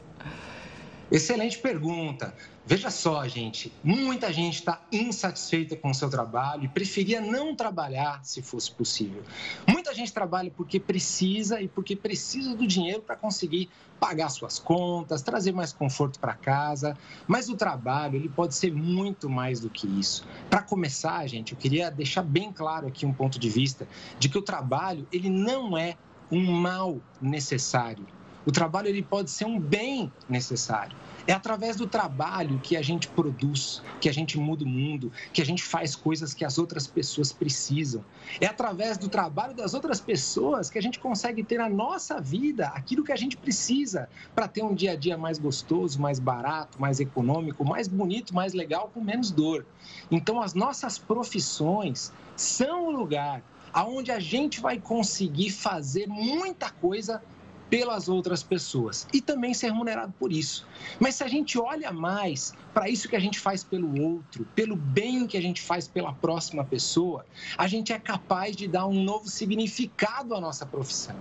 Excelente 1.12 1.58
pergunta. 1.58 2.34
Veja 2.70 2.92
só, 2.92 3.28
gente, 3.28 3.74
muita 3.84 4.32
gente 4.32 4.60
está 4.60 4.80
insatisfeita 4.92 5.76
com 5.76 5.90
o 5.90 5.94
seu 5.96 6.08
trabalho 6.08 6.66
e 6.66 6.68
preferia 6.68 7.20
não 7.20 7.56
trabalhar 7.56 8.24
se 8.24 8.44
fosse 8.44 8.72
possível. 8.72 9.24
Muita 9.68 9.92
gente 9.92 10.14
trabalha 10.14 10.52
porque 10.56 10.80
precisa 10.80 11.60
e 11.60 11.68
porque 11.68 11.96
precisa 11.96 12.56
do 12.56 12.68
dinheiro 12.68 13.02
para 13.02 13.16
conseguir 13.16 13.72
pagar 14.00 14.30
suas 14.30 14.60
contas, 14.60 15.24
trazer 15.24 15.52
mais 15.52 15.74
conforto 15.74 16.20
para 16.20 16.36
casa, 16.36 16.96
mas 17.28 17.50
o 17.50 17.56
trabalho 17.58 18.18
ele 18.18 18.30
pode 18.30 18.54
ser 18.54 18.72
muito 18.72 19.28
mais 19.28 19.60
do 19.60 19.68
que 19.68 19.88
isso. 19.88 20.24
Para 20.48 20.62
começar, 20.62 21.26
gente, 21.26 21.54
eu 21.54 21.58
queria 21.58 21.90
deixar 21.90 22.22
bem 22.22 22.54
claro 22.54 22.86
aqui 22.86 23.04
um 23.04 23.12
ponto 23.12 23.40
de 23.40 23.50
vista 23.50 23.88
de 24.20 24.30
que 24.30 24.38
o 24.38 24.44
trabalho 24.44 25.08
ele 25.12 25.32
não 25.32 25.76
é 25.76 25.98
um 26.32 26.52
mal 26.52 27.00
necessário. 27.20 28.06
O 28.46 28.52
trabalho 28.52 28.90
ele 28.90 29.02
pode 29.02 29.32
ser 29.32 29.46
um 29.46 29.60
bem 29.60 30.14
necessário. 30.30 30.96
É 31.30 31.32
através 31.32 31.76
do 31.76 31.86
trabalho 31.86 32.60
que 32.60 32.76
a 32.76 32.82
gente 32.82 33.08
produz, 33.08 33.84
que 34.02 34.10
a 34.10 34.12
gente 34.12 34.36
muda 34.40 34.64
o 34.64 34.68
mundo, 34.68 35.12
que 35.32 35.44
a 35.44 35.46
gente 35.46 35.62
faz 35.62 35.96
coisas 35.96 36.34
que 36.34 36.44
as 36.44 36.58
outras 36.58 36.88
pessoas 36.88 37.32
precisam. 37.32 38.04
É 38.42 38.48
através 38.48 38.98
do 38.98 39.08
trabalho 39.08 39.54
das 39.54 39.76
outras 39.76 40.02
pessoas 40.02 40.72
que 40.72 40.80
a 40.80 40.82
gente 40.82 40.98
consegue 40.98 41.44
ter 41.44 41.60
na 41.60 41.70
nossa 41.70 42.20
vida 42.20 42.70
aquilo 42.70 43.04
que 43.04 43.12
a 43.12 43.16
gente 43.16 43.38
precisa 43.38 44.10
para 44.34 44.48
ter 44.48 44.64
um 44.64 44.74
dia 44.74 44.94
a 44.94 44.96
dia 44.96 45.20
mais 45.20 45.38
gostoso, 45.38 46.02
mais 46.02 46.18
barato, 46.18 46.82
mais 46.82 47.00
econômico, 47.00 47.64
mais 47.64 47.88
bonito, 47.88 48.34
mais 48.34 48.54
legal, 48.54 48.90
com 48.92 49.00
menos 49.00 49.30
dor. 49.30 49.68
Então, 50.10 50.42
as 50.42 50.56
nossas 50.56 50.98
profissões 50.98 52.12
são 52.36 52.88
o 52.88 52.90
lugar 52.90 53.44
aonde 53.72 54.12
a 54.12 54.20
gente 54.20 54.60
vai 54.60 54.80
conseguir 54.80 55.52
fazer 55.52 56.08
muita 56.08 56.72
coisa 56.72 57.22
pelas 57.70 58.10
outras 58.10 58.42
pessoas 58.42 59.08
e 59.14 59.22
também 59.22 59.54
ser 59.54 59.68
remunerado 59.68 60.14
por 60.18 60.32
isso. 60.32 60.66
Mas 61.00 61.16
se 61.16 61.24
a 61.24 61.28
gente 61.28 61.58
olha 61.60 61.92
mais 61.92 62.54
para 62.74 62.90
isso 62.90 63.08
que 63.08 63.16
a 63.16 63.20
gente 63.20 63.40
faz 63.40 63.64
pelo 63.64 64.02
outro, 64.02 64.46
pelo 64.56 64.76
bem 64.76 65.28
que 65.28 65.38
a 65.38 65.42
gente 65.42 65.62
faz 65.62 65.88
pela 65.88 66.14
próxima 66.14 66.64
pessoa, 66.64 67.26
a 67.58 67.68
gente 67.68 67.94
é 67.94 68.00
capaz 68.00 68.56
de 68.56 68.68
dar 68.68 68.88
um 68.88 69.04
novo 69.04 69.28
significado 69.28 70.34
à 70.34 70.42
nossa 70.42 70.66
profissão. 70.66 71.16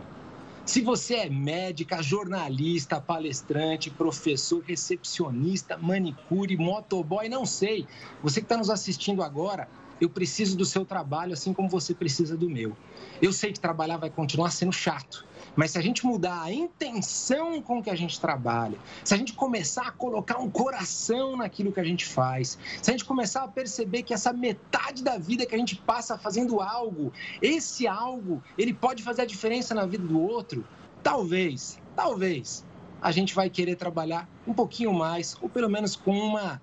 Se 0.64 0.82
você 0.82 1.14
é 1.14 1.30
médica, 1.30 2.02
jornalista, 2.02 3.00
palestrante, 3.00 3.88
professor, 3.88 4.62
recepcionista, 4.62 5.78
manicure, 5.78 6.58
motoboy, 6.58 7.26
não 7.26 7.46
sei, 7.46 7.86
você 8.22 8.40
que 8.40 8.44
está 8.44 8.58
nos 8.58 8.68
assistindo 8.68 9.22
agora, 9.22 9.66
eu 10.00 10.08
preciso 10.08 10.56
do 10.56 10.64
seu 10.64 10.84
trabalho 10.84 11.32
assim 11.32 11.52
como 11.52 11.68
você 11.68 11.94
precisa 11.94 12.36
do 12.36 12.48
meu. 12.48 12.76
Eu 13.20 13.32
sei 13.32 13.52
que 13.52 13.60
trabalhar 13.60 13.96
vai 13.96 14.10
continuar 14.10 14.50
sendo 14.50 14.72
chato, 14.72 15.26
mas 15.56 15.72
se 15.72 15.78
a 15.78 15.80
gente 15.80 16.06
mudar 16.06 16.42
a 16.42 16.52
intenção 16.52 17.60
com 17.60 17.82
que 17.82 17.90
a 17.90 17.94
gente 17.94 18.20
trabalha, 18.20 18.78
se 19.04 19.14
a 19.14 19.16
gente 19.16 19.32
começar 19.32 19.88
a 19.88 19.90
colocar 19.90 20.38
um 20.38 20.50
coração 20.50 21.36
naquilo 21.36 21.72
que 21.72 21.80
a 21.80 21.84
gente 21.84 22.06
faz, 22.06 22.58
se 22.80 22.90
a 22.90 22.92
gente 22.92 23.04
começar 23.04 23.42
a 23.42 23.48
perceber 23.48 24.02
que 24.02 24.14
essa 24.14 24.32
metade 24.32 25.02
da 25.02 25.18
vida 25.18 25.44
que 25.44 25.54
a 25.54 25.58
gente 25.58 25.76
passa 25.76 26.16
fazendo 26.16 26.60
algo, 26.60 27.12
esse 27.42 27.86
algo, 27.86 28.42
ele 28.56 28.72
pode 28.72 29.02
fazer 29.02 29.22
a 29.22 29.26
diferença 29.26 29.74
na 29.74 29.84
vida 29.84 30.06
do 30.06 30.20
outro, 30.20 30.64
talvez, 31.02 31.78
talvez 31.96 32.64
a 33.00 33.10
gente 33.10 33.34
vai 33.34 33.48
querer 33.48 33.76
trabalhar 33.76 34.28
um 34.46 34.52
pouquinho 34.52 34.92
mais, 34.92 35.36
ou 35.40 35.48
pelo 35.48 35.68
menos 35.68 35.94
com 35.94 36.16
uma 36.16 36.60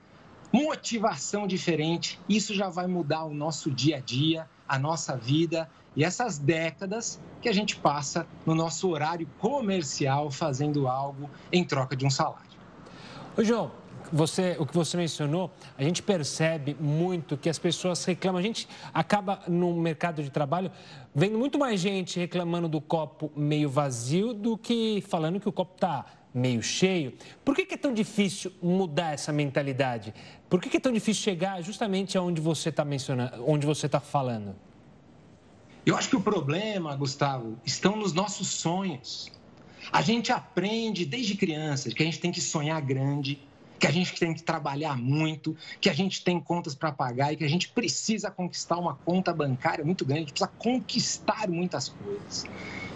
motivação 0.56 1.46
diferente. 1.46 2.18
Isso 2.30 2.54
já 2.56 2.70
vai 2.70 2.88
mudar 2.88 3.26
o 3.26 3.34
nosso 3.34 3.70
dia 3.70 3.98
a 3.98 4.00
dia, 4.00 4.48
a 4.66 4.80
nossa 4.80 5.18
vida 5.18 5.70
e 5.98 6.04
essas 6.04 6.38
décadas 6.38 7.20
que 7.42 7.50
a 7.50 7.54
gente 7.54 7.76
passa 7.76 8.26
no 8.46 8.56
nosso 8.56 8.90
horário 8.90 9.28
comercial 9.38 10.32
fazendo 10.32 10.88
algo 10.88 11.30
em 11.52 11.62
troca 11.62 11.94
de 11.94 12.06
um 12.06 12.10
salário. 12.10 12.56
Ô, 13.38 13.44
João, 13.44 13.70
você, 14.14 14.56
o 14.58 14.66
que 14.66 14.74
você 14.74 14.96
mencionou, 14.96 15.52
a 15.78 15.84
gente 15.84 16.02
percebe 16.02 16.74
muito 16.80 17.36
que 17.36 17.50
as 17.50 17.60
pessoas 17.60 18.06
reclamam. 18.06 18.40
A 18.40 18.42
gente 18.42 18.66
acaba 18.94 19.42
no 19.50 19.74
mercado 19.74 20.24
de 20.24 20.30
trabalho 20.30 20.72
vendo 21.14 21.38
muito 21.38 21.60
mais 21.60 21.82
gente 21.82 22.18
reclamando 22.18 22.70
do 22.70 22.80
copo 22.80 23.30
meio 23.36 23.70
vazio 23.70 24.34
do 24.34 24.58
que 24.58 25.04
falando 25.10 25.38
que 25.38 25.50
o 25.50 25.52
copo 25.52 25.74
está 25.76 26.06
meio 26.36 26.62
cheio. 26.62 27.14
Por 27.44 27.56
que, 27.56 27.74
é 27.74 27.78
tão 27.78 27.94
difícil 27.94 28.52
mudar 28.62 29.14
essa 29.14 29.32
mentalidade? 29.32 30.14
Por 30.50 30.62
que, 30.62 30.76
é 30.76 30.80
tão 30.80 30.92
difícil 30.92 31.24
chegar 31.24 31.62
justamente 31.62 32.18
aonde 32.18 32.42
você 32.42 32.70
está 32.70 32.84
mencionando, 32.84 33.44
onde 33.48 33.66
você 33.66 33.86
está 33.86 34.02
falando? 34.02 34.56
Eu 35.86 35.96
acho 35.96 36.10
que 36.10 36.16
o 36.16 36.22
problema, 36.22 36.96
Gustavo, 36.96 37.58
estão 37.66 37.96
nos 37.96 38.12
nossos 38.12 38.50
sonhos. 38.50 39.32
A 39.92 40.02
gente 40.02 40.32
aprende 40.32 41.06
desde 41.06 41.36
criança 41.36 41.90
que 41.90 42.02
a 42.02 42.06
gente 42.06 42.20
tem 42.20 42.32
que 42.32 42.42
sonhar 42.42 42.82
grande, 42.82 43.40
que 43.80 43.88
a 43.88 43.92
gente 43.92 44.20
tem 44.20 44.34
que 44.34 44.42
trabalhar 44.42 44.98
muito, 44.98 45.56
que 45.80 45.90
a 45.90 45.94
gente 45.94 46.24
tem 46.24 46.40
contas 46.40 46.74
para 46.74 46.92
pagar 46.92 47.32
e 47.32 47.38
que 47.38 47.44
a 47.44 47.48
gente 47.48 47.70
precisa 47.70 48.32
conquistar 48.32 48.78
uma 48.78 48.96
conta 48.96 49.32
bancária 49.32 49.86
muito 49.86 50.04
grande, 50.04 50.32
precisa 50.32 50.52
conquistar 50.58 51.48
muitas 51.48 51.90
coisas. 51.90 52.46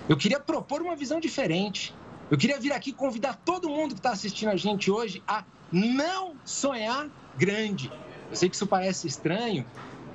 Eu 0.09 0.17
queria 0.17 0.39
propor 0.39 0.81
uma 0.81 0.95
visão 0.95 1.19
diferente. 1.19 1.93
Eu 2.30 2.38
queria 2.38 2.59
vir 2.59 2.71
aqui 2.71 2.91
convidar 2.91 3.39
todo 3.43 3.67
mundo 3.69 3.95
que 3.95 3.99
está 3.99 4.11
assistindo 4.11 4.49
a 4.49 4.55
gente 4.55 4.91
hoje 4.91 5.23
a 5.27 5.43
não 5.71 6.36
sonhar 6.45 7.09
grande. 7.36 7.91
Eu 8.30 8.36
sei 8.36 8.47
que 8.47 8.55
isso 8.55 8.67
parece 8.67 9.07
estranho, 9.07 9.65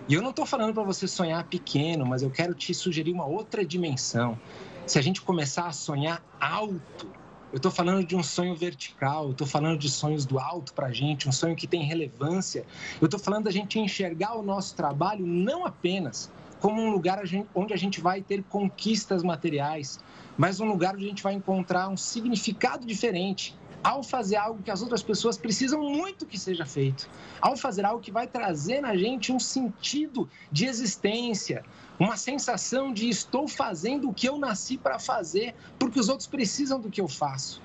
e 0.08 0.14
eu 0.14 0.22
não 0.22 0.30
estou 0.30 0.46
falando 0.46 0.72
para 0.72 0.84
você 0.84 1.08
sonhar 1.08 1.42
pequeno, 1.44 2.06
mas 2.06 2.22
eu 2.22 2.30
quero 2.30 2.54
te 2.54 2.72
sugerir 2.72 3.10
uma 3.10 3.26
outra 3.26 3.64
dimensão. 3.64 4.38
Se 4.86 4.96
a 4.96 5.02
gente 5.02 5.22
começar 5.22 5.66
a 5.66 5.72
sonhar 5.72 6.22
alto, 6.40 7.10
eu 7.52 7.56
estou 7.56 7.72
falando 7.72 8.06
de 8.06 8.14
um 8.14 8.22
sonho 8.22 8.54
vertical, 8.54 9.24
eu 9.24 9.32
estou 9.32 9.46
falando 9.46 9.78
de 9.78 9.90
sonhos 9.90 10.24
do 10.24 10.38
alto 10.38 10.72
para 10.72 10.88
a 10.88 10.92
gente, 10.92 11.28
um 11.28 11.32
sonho 11.32 11.56
que 11.56 11.66
tem 11.66 11.82
relevância. 11.82 12.64
Eu 13.00 13.06
estou 13.06 13.18
falando 13.18 13.44
da 13.44 13.50
gente 13.50 13.80
enxergar 13.80 14.36
o 14.36 14.42
nosso 14.42 14.76
trabalho 14.76 15.26
não 15.26 15.66
apenas 15.66 16.30
como 16.60 16.80
um 16.80 16.90
lugar 16.90 17.22
onde 17.54 17.74
a 17.74 17.76
gente 17.76 18.00
vai 18.00 18.22
ter 18.22 18.42
conquistas 18.44 19.22
materiais, 19.22 19.98
mas 20.36 20.60
um 20.60 20.66
lugar 20.66 20.94
onde 20.94 21.04
a 21.04 21.08
gente 21.08 21.22
vai 21.22 21.34
encontrar 21.34 21.88
um 21.88 21.96
significado 21.96 22.86
diferente 22.86 23.56
ao 23.82 24.02
fazer 24.02 24.36
algo 24.36 24.62
que 24.62 24.70
as 24.70 24.80
outras 24.80 25.02
pessoas 25.02 25.36
precisam 25.36 25.82
muito 25.82 26.24
que 26.24 26.38
seja 26.38 26.64
feito, 26.64 27.08
ao 27.38 27.54
fazer 27.54 27.84
algo 27.84 28.00
que 28.00 28.10
vai 28.10 28.26
trazer 28.26 28.80
na 28.80 28.96
gente 28.96 29.30
um 29.30 29.38
sentido 29.38 30.28
de 30.50 30.64
existência, 30.64 31.62
uma 31.98 32.16
sensação 32.16 32.94
de 32.94 33.10
estou 33.10 33.46
fazendo 33.46 34.08
o 34.08 34.14
que 34.14 34.26
eu 34.26 34.38
nasci 34.38 34.78
para 34.78 34.98
fazer, 34.98 35.54
porque 35.78 36.00
os 36.00 36.08
outros 36.08 36.26
precisam 36.26 36.80
do 36.80 36.90
que 36.90 37.00
eu 37.00 37.06
faço. 37.06 37.60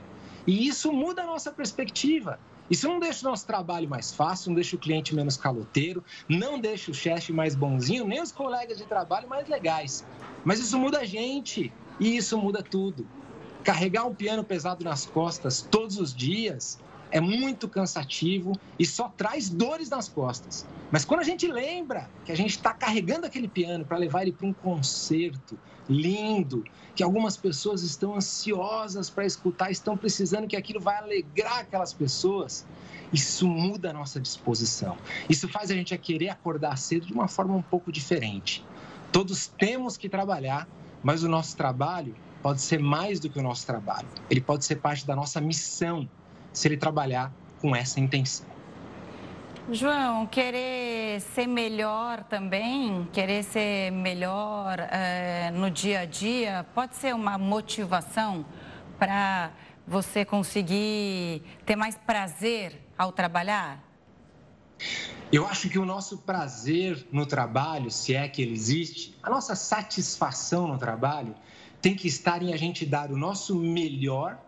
E 0.46 0.68
isso 0.68 0.92
muda 0.92 1.24
a 1.24 1.26
nossa 1.26 1.52
perspectiva. 1.52 2.38
Isso 2.70 2.88
não 2.88 3.00
deixa 3.00 3.26
o 3.26 3.30
nosso 3.32 3.48
trabalho 3.48 3.90
mais 3.90 4.12
fácil, 4.12 4.50
não 4.50 4.56
deixa 4.56 4.76
o 4.76 4.80
cliente 4.80 5.16
menos 5.16 5.38
caloteiro, 5.38 6.04
não 6.28 6.60
deixa 6.60 6.92
o 6.92 6.94
chefe 6.94 7.32
mais 7.32 7.56
bonzinho, 7.56 8.06
nem 8.06 8.22
os 8.22 8.32
colegas 8.32 8.78
de 8.78 8.86
trabalho 8.86 9.28
mais 9.28 9.48
legais. 9.48 10.06
Mas 10.44 10.60
isso 10.60 10.78
muda 10.78 11.00
a 11.00 11.06
gente 11.06 11.74
e 12.00 12.16
isso 12.16 12.38
muda 12.38 12.64
tudo. 12.64 13.08
Carregar 13.64 14.06
um 14.06 14.16
piano 14.16 14.44
pesado 14.44 14.84
nas 14.84 15.06
costas 15.06 15.62
todos 15.62 15.98
os 15.98 16.14
dias 16.16 16.80
é 17.12 17.20
muito 17.20 17.68
cansativo 17.68 18.54
e 18.78 18.86
só 18.86 19.10
traz 19.10 19.50
dores 19.50 19.90
nas 19.90 20.08
costas. 20.08 20.66
Mas 20.92 21.06
quando 21.06 21.22
a 21.22 21.24
gente 21.24 21.48
lembra 21.48 22.10
que 22.26 22.32
a 22.32 22.36
gente 22.36 22.52
está 22.52 22.74
carregando 22.74 23.26
aquele 23.26 23.48
piano 23.48 23.84
para 23.86 23.98
levar 23.98 24.22
ele 24.22 24.32
para 24.32 24.48
um 24.48 24.54
concerto 24.54 25.58
lindo, 25.88 26.64
que 26.96 27.04
algumas 27.04 27.36
pessoas 27.36 27.82
estão 27.82 28.16
ansiosas 28.16 29.10
para 29.10 29.26
escutar, 29.26 29.72
estão 29.72 29.98
precisando 29.98 30.48
que 30.48 30.56
aquilo 30.56 30.80
vai 30.80 30.98
alegrar 30.98 31.60
aquelas 31.60 31.94
pessoas, 31.94 32.66
isso 33.12 33.48
muda 33.48 33.90
a 33.90 33.94
nossa 33.94 34.20
disposição. 34.20 34.96
Isso 35.28 35.48
faz 35.48 35.72
a 35.72 35.74
gente 35.74 35.94
a 35.94 35.98
querer 35.98 36.30
acordar 36.30 36.78
cedo 36.78 37.08
de 37.08 37.14
uma 37.14 37.28
forma 37.28 37.56
um 37.56 37.62
pouco 37.62 37.92
diferente. 37.92 38.64
Todos 39.12 39.48
temos 39.48 39.98
que 39.98 40.08
trabalhar, 40.08 40.68
mas 41.04 41.24
o 41.24 41.30
nosso 41.30 41.58
trabalho 41.58 42.16
pode 42.42 42.62
ser 42.62 42.80
mais 42.80 43.20
do 43.20 43.30
que 43.30 43.40
o 43.40 43.44
nosso 43.44 43.66
trabalho. 43.66 44.08
Ele 44.30 44.42
pode 44.42 44.66
ser 44.66 44.76
parte 44.78 45.06
da 45.06 45.16
nossa 45.16 45.42
missão 45.42 46.08
se 46.54 46.68
ele 46.68 46.78
trabalhar 46.78 47.32
com 47.62 47.76
essa 47.76 48.00
intenção. 48.00 48.48
João, 49.72 50.26
querer 50.26 51.22
ser 51.22 51.46
melhor 51.46 52.24
também, 52.24 53.08
querer 53.14 53.44
ser 53.44 53.92
melhor 53.92 54.80
é, 54.80 55.52
no 55.52 55.70
dia 55.70 56.02
a 56.02 56.06
dia, 56.06 56.66
pode 56.74 56.96
ser 56.96 57.14
uma 57.14 57.38
motivação 57.38 58.46
para 58.98 59.52
você 59.86 60.26
conseguir 60.26 61.44
ter 61.66 61.76
mais 61.76 61.96
prazer 61.96 62.82
ao 62.98 63.12
trabalhar? 63.12 63.89
Eu 65.32 65.46
acho 65.46 65.70
que 65.70 65.78
o 65.78 65.86
nosso 65.86 66.20
prazer 66.20 67.08
no 67.12 67.26
trabalho, 67.26 67.92
se 67.92 68.16
é 68.16 68.28
que 68.28 68.42
ele 68.42 68.54
existe, 68.54 69.16
a 69.22 69.30
nossa 69.30 69.56
satisfação 69.56 70.68
no 70.68 70.78
trabalho, 70.78 71.36
tem 71.82 71.96
que 71.96 72.08
estar 72.08 72.42
em 72.42 72.52
a 72.52 72.58
gente 72.58 72.86
dar 72.86 73.12
o 73.12 73.18
nosso 73.18 73.56
melhor 73.56 74.40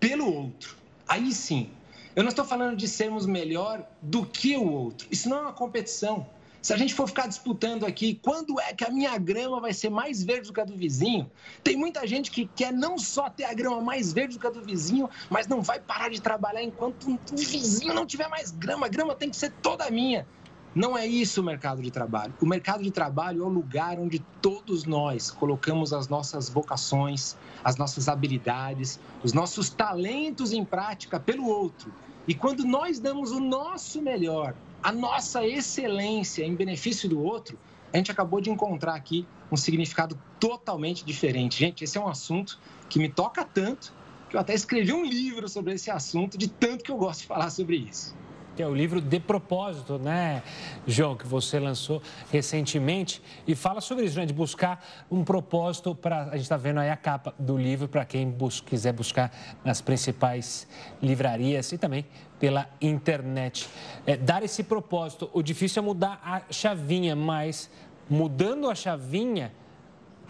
pelo 0.00 0.32
outro. 0.32 0.76
Aí 1.06 1.32
sim, 1.32 1.70
eu 2.16 2.22
não 2.22 2.30
estou 2.30 2.44
falando 2.44 2.76
de 2.76 2.88
sermos 2.88 3.26
melhor 3.26 3.86
do 4.02 4.26
que 4.26 4.56
o 4.56 4.68
outro. 4.68 5.06
Isso 5.10 5.28
não 5.28 5.38
é 5.38 5.40
uma 5.42 5.52
competição. 5.52 6.26
Se 6.64 6.72
a 6.72 6.78
gente 6.78 6.94
for 6.94 7.06
ficar 7.06 7.26
disputando 7.26 7.84
aqui 7.84 8.18
quando 8.22 8.58
é 8.58 8.72
que 8.72 8.86
a 8.86 8.90
minha 8.90 9.18
grama 9.18 9.60
vai 9.60 9.74
ser 9.74 9.90
mais 9.90 10.24
verde 10.24 10.48
do 10.48 10.54
que 10.54 10.62
a 10.62 10.64
do 10.64 10.74
vizinho, 10.74 11.30
tem 11.62 11.76
muita 11.76 12.06
gente 12.06 12.30
que 12.30 12.46
quer 12.46 12.72
não 12.72 12.96
só 12.96 13.28
ter 13.28 13.44
a 13.44 13.52
grama 13.52 13.82
mais 13.82 14.14
verde 14.14 14.38
do 14.38 14.40
que 14.40 14.46
a 14.46 14.50
do 14.50 14.62
vizinho, 14.62 15.10
mas 15.28 15.46
não 15.46 15.60
vai 15.60 15.78
parar 15.78 16.08
de 16.08 16.22
trabalhar 16.22 16.62
enquanto 16.62 17.06
o 17.06 17.36
vizinho 17.36 17.92
não 17.92 18.06
tiver 18.06 18.28
mais 18.28 18.50
grama. 18.50 18.86
A 18.86 18.88
grama 18.88 19.14
tem 19.14 19.28
que 19.28 19.36
ser 19.36 19.52
toda 19.60 19.90
minha. 19.90 20.26
Não 20.74 20.96
é 20.96 21.06
isso 21.06 21.42
o 21.42 21.44
mercado 21.44 21.82
de 21.82 21.90
trabalho. 21.90 22.32
O 22.40 22.46
mercado 22.46 22.82
de 22.82 22.90
trabalho 22.90 23.42
é 23.42 23.44
o 23.44 23.50
lugar 23.50 23.98
onde 23.98 24.20
todos 24.40 24.86
nós 24.86 25.30
colocamos 25.30 25.92
as 25.92 26.08
nossas 26.08 26.48
vocações, 26.48 27.36
as 27.62 27.76
nossas 27.76 28.08
habilidades, 28.08 28.98
os 29.22 29.34
nossos 29.34 29.68
talentos 29.68 30.50
em 30.50 30.64
prática 30.64 31.20
pelo 31.20 31.46
outro. 31.46 31.92
E 32.26 32.34
quando 32.34 32.64
nós 32.64 32.98
damos 32.98 33.32
o 33.32 33.38
nosso 33.38 34.00
melhor 34.00 34.54
a 34.84 34.92
nossa 34.92 35.46
excelência 35.46 36.44
em 36.44 36.54
benefício 36.54 37.08
do 37.08 37.18
outro, 37.18 37.58
a 37.90 37.96
gente 37.96 38.10
acabou 38.10 38.38
de 38.38 38.50
encontrar 38.50 38.94
aqui 38.94 39.26
um 39.50 39.56
significado 39.56 40.20
totalmente 40.38 41.06
diferente. 41.06 41.58
Gente, 41.58 41.84
esse 41.84 41.96
é 41.96 42.00
um 42.00 42.06
assunto 42.06 42.60
que 42.90 42.98
me 42.98 43.08
toca 43.08 43.46
tanto 43.46 43.94
que 44.28 44.36
eu 44.36 44.40
até 44.40 44.52
escrevi 44.52 44.92
um 44.92 45.02
livro 45.02 45.48
sobre 45.48 45.72
esse 45.72 45.90
assunto, 45.90 46.36
de 46.36 46.48
tanto 46.48 46.84
que 46.84 46.90
eu 46.90 46.98
gosto 46.98 47.22
de 47.22 47.26
falar 47.26 47.48
sobre 47.48 47.76
isso 47.76 48.14
é 48.62 48.66
o 48.66 48.74
livro 48.74 49.00
De 49.00 49.18
Propósito, 49.18 49.98
né, 49.98 50.42
João, 50.86 51.16
que 51.16 51.26
você 51.26 51.58
lançou 51.58 52.00
recentemente 52.30 53.22
e 53.46 53.54
fala 53.54 53.80
sobre 53.80 54.04
isso, 54.04 54.18
né, 54.18 54.26
de 54.26 54.34
buscar 54.34 54.84
um 55.10 55.24
propósito 55.24 55.94
para. 55.94 56.24
A 56.24 56.32
gente 56.32 56.42
está 56.42 56.56
vendo 56.56 56.80
aí 56.80 56.90
a 56.90 56.96
capa 56.96 57.34
do 57.38 57.56
livro 57.56 57.88
para 57.88 58.04
quem 58.04 58.30
bus 58.30 58.60
quiser 58.60 58.92
buscar 58.92 59.32
nas 59.64 59.80
principais 59.80 60.68
livrarias 61.02 61.72
e 61.72 61.78
também 61.78 62.06
pela 62.44 62.68
internet. 62.78 63.66
É, 64.06 64.18
dar 64.18 64.42
esse 64.42 64.62
propósito, 64.62 65.30
o 65.32 65.42
difícil 65.42 65.82
é 65.82 65.86
mudar 65.86 66.20
a 66.22 66.52
chavinha, 66.52 67.16
mas 67.16 67.70
mudando 68.06 68.68
a 68.68 68.74
chavinha, 68.74 69.50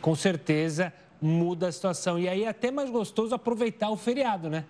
com 0.01 0.15
certeza 0.15 0.93
muda 1.21 1.67
a 1.67 1.73
situação. 1.73 2.17
E 2.17 2.29
aí 2.29 2.45
é 2.45 2.49
até 2.49 2.71
mais 2.71 2.89
gostoso 2.89 3.35
aproveitar 3.35 3.91
o 3.91 3.97
feriado, 3.97 4.49
né? 4.49 4.65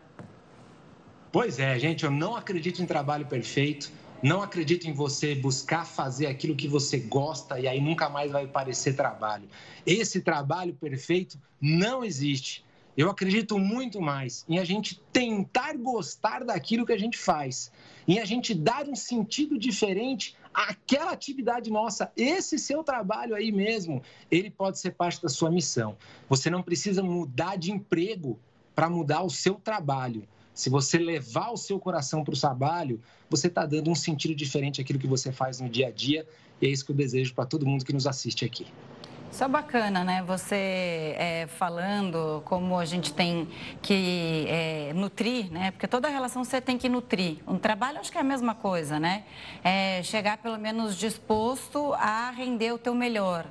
Pois 1.30 1.58
é, 1.58 1.78
gente, 1.78 2.04
eu 2.04 2.10
não 2.10 2.34
acredito 2.34 2.80
em 2.80 2.86
trabalho 2.86 3.26
perfeito. 3.26 3.92
Não 4.22 4.40
acredito 4.40 4.88
em 4.88 4.94
você 4.94 5.34
buscar 5.34 5.84
fazer 5.84 6.28
aquilo 6.28 6.56
que 6.56 6.66
você 6.66 6.96
gosta 6.96 7.60
e 7.60 7.68
aí 7.68 7.78
nunca 7.78 8.08
mais 8.08 8.32
vai 8.32 8.46
parecer 8.46 8.94
trabalho. 8.96 9.46
Esse 9.84 10.22
trabalho 10.22 10.72
perfeito 10.72 11.38
não 11.60 12.02
existe. 12.02 12.64
Eu 12.96 13.10
acredito 13.10 13.58
muito 13.58 14.00
mais 14.00 14.44
em 14.48 14.58
a 14.58 14.64
gente 14.64 15.02
tentar 15.12 15.76
gostar 15.76 16.44
daquilo 16.44 16.86
que 16.86 16.92
a 16.92 16.98
gente 16.98 17.18
faz, 17.18 17.72
em 18.06 18.20
a 18.20 18.24
gente 18.24 18.54
dar 18.54 18.88
um 18.88 18.94
sentido 18.94 19.58
diferente 19.58 20.36
àquela 20.52 21.10
atividade 21.10 21.70
nossa. 21.70 22.12
Esse 22.16 22.56
seu 22.56 22.84
trabalho 22.84 23.34
aí 23.34 23.50
mesmo, 23.50 24.00
ele 24.30 24.48
pode 24.48 24.78
ser 24.78 24.92
parte 24.92 25.20
da 25.20 25.28
sua 25.28 25.50
missão. 25.50 25.96
Você 26.28 26.48
não 26.48 26.62
precisa 26.62 27.02
mudar 27.02 27.56
de 27.56 27.72
emprego 27.72 28.38
para 28.76 28.88
mudar 28.88 29.22
o 29.22 29.30
seu 29.30 29.54
trabalho. 29.54 30.26
Se 30.54 30.70
você 30.70 30.96
levar 30.96 31.50
o 31.50 31.56
seu 31.56 31.80
coração 31.80 32.22
para 32.22 32.34
o 32.34 32.40
trabalho, 32.40 33.00
você 33.28 33.48
está 33.48 33.66
dando 33.66 33.90
um 33.90 33.94
sentido 33.94 34.36
diferente 34.36 34.80
àquilo 34.80 35.00
que 35.00 35.06
você 35.08 35.32
faz 35.32 35.60
no 35.60 35.68
dia 35.68 35.88
a 35.88 35.90
dia. 35.90 36.24
E 36.62 36.66
é 36.66 36.70
isso 36.70 36.84
que 36.86 36.92
eu 36.92 36.96
desejo 36.96 37.34
para 37.34 37.44
todo 37.44 37.66
mundo 37.66 37.84
que 37.84 37.92
nos 37.92 38.06
assiste 38.06 38.44
aqui. 38.44 38.68
Isso 39.34 39.42
é 39.42 39.48
bacana, 39.48 40.04
né? 40.04 40.22
Você 40.28 41.16
é, 41.18 41.48
falando 41.58 42.40
como 42.44 42.78
a 42.78 42.84
gente 42.84 43.12
tem 43.12 43.48
que 43.82 44.46
é, 44.48 44.92
nutrir, 44.94 45.50
né? 45.50 45.72
Porque 45.72 45.88
toda 45.88 46.06
relação 46.06 46.44
você 46.44 46.60
tem 46.60 46.78
que 46.78 46.88
nutrir. 46.88 47.38
Um 47.44 47.58
trabalho 47.58 47.98
acho 47.98 48.12
que 48.12 48.16
é 48.16 48.20
a 48.20 48.24
mesma 48.24 48.54
coisa, 48.54 49.00
né? 49.00 49.24
É 49.64 50.00
chegar 50.04 50.38
pelo 50.38 50.56
menos 50.56 50.96
disposto 50.96 51.92
a 51.94 52.30
render 52.30 52.74
o 52.74 52.78
teu 52.78 52.94
melhor. 52.94 53.44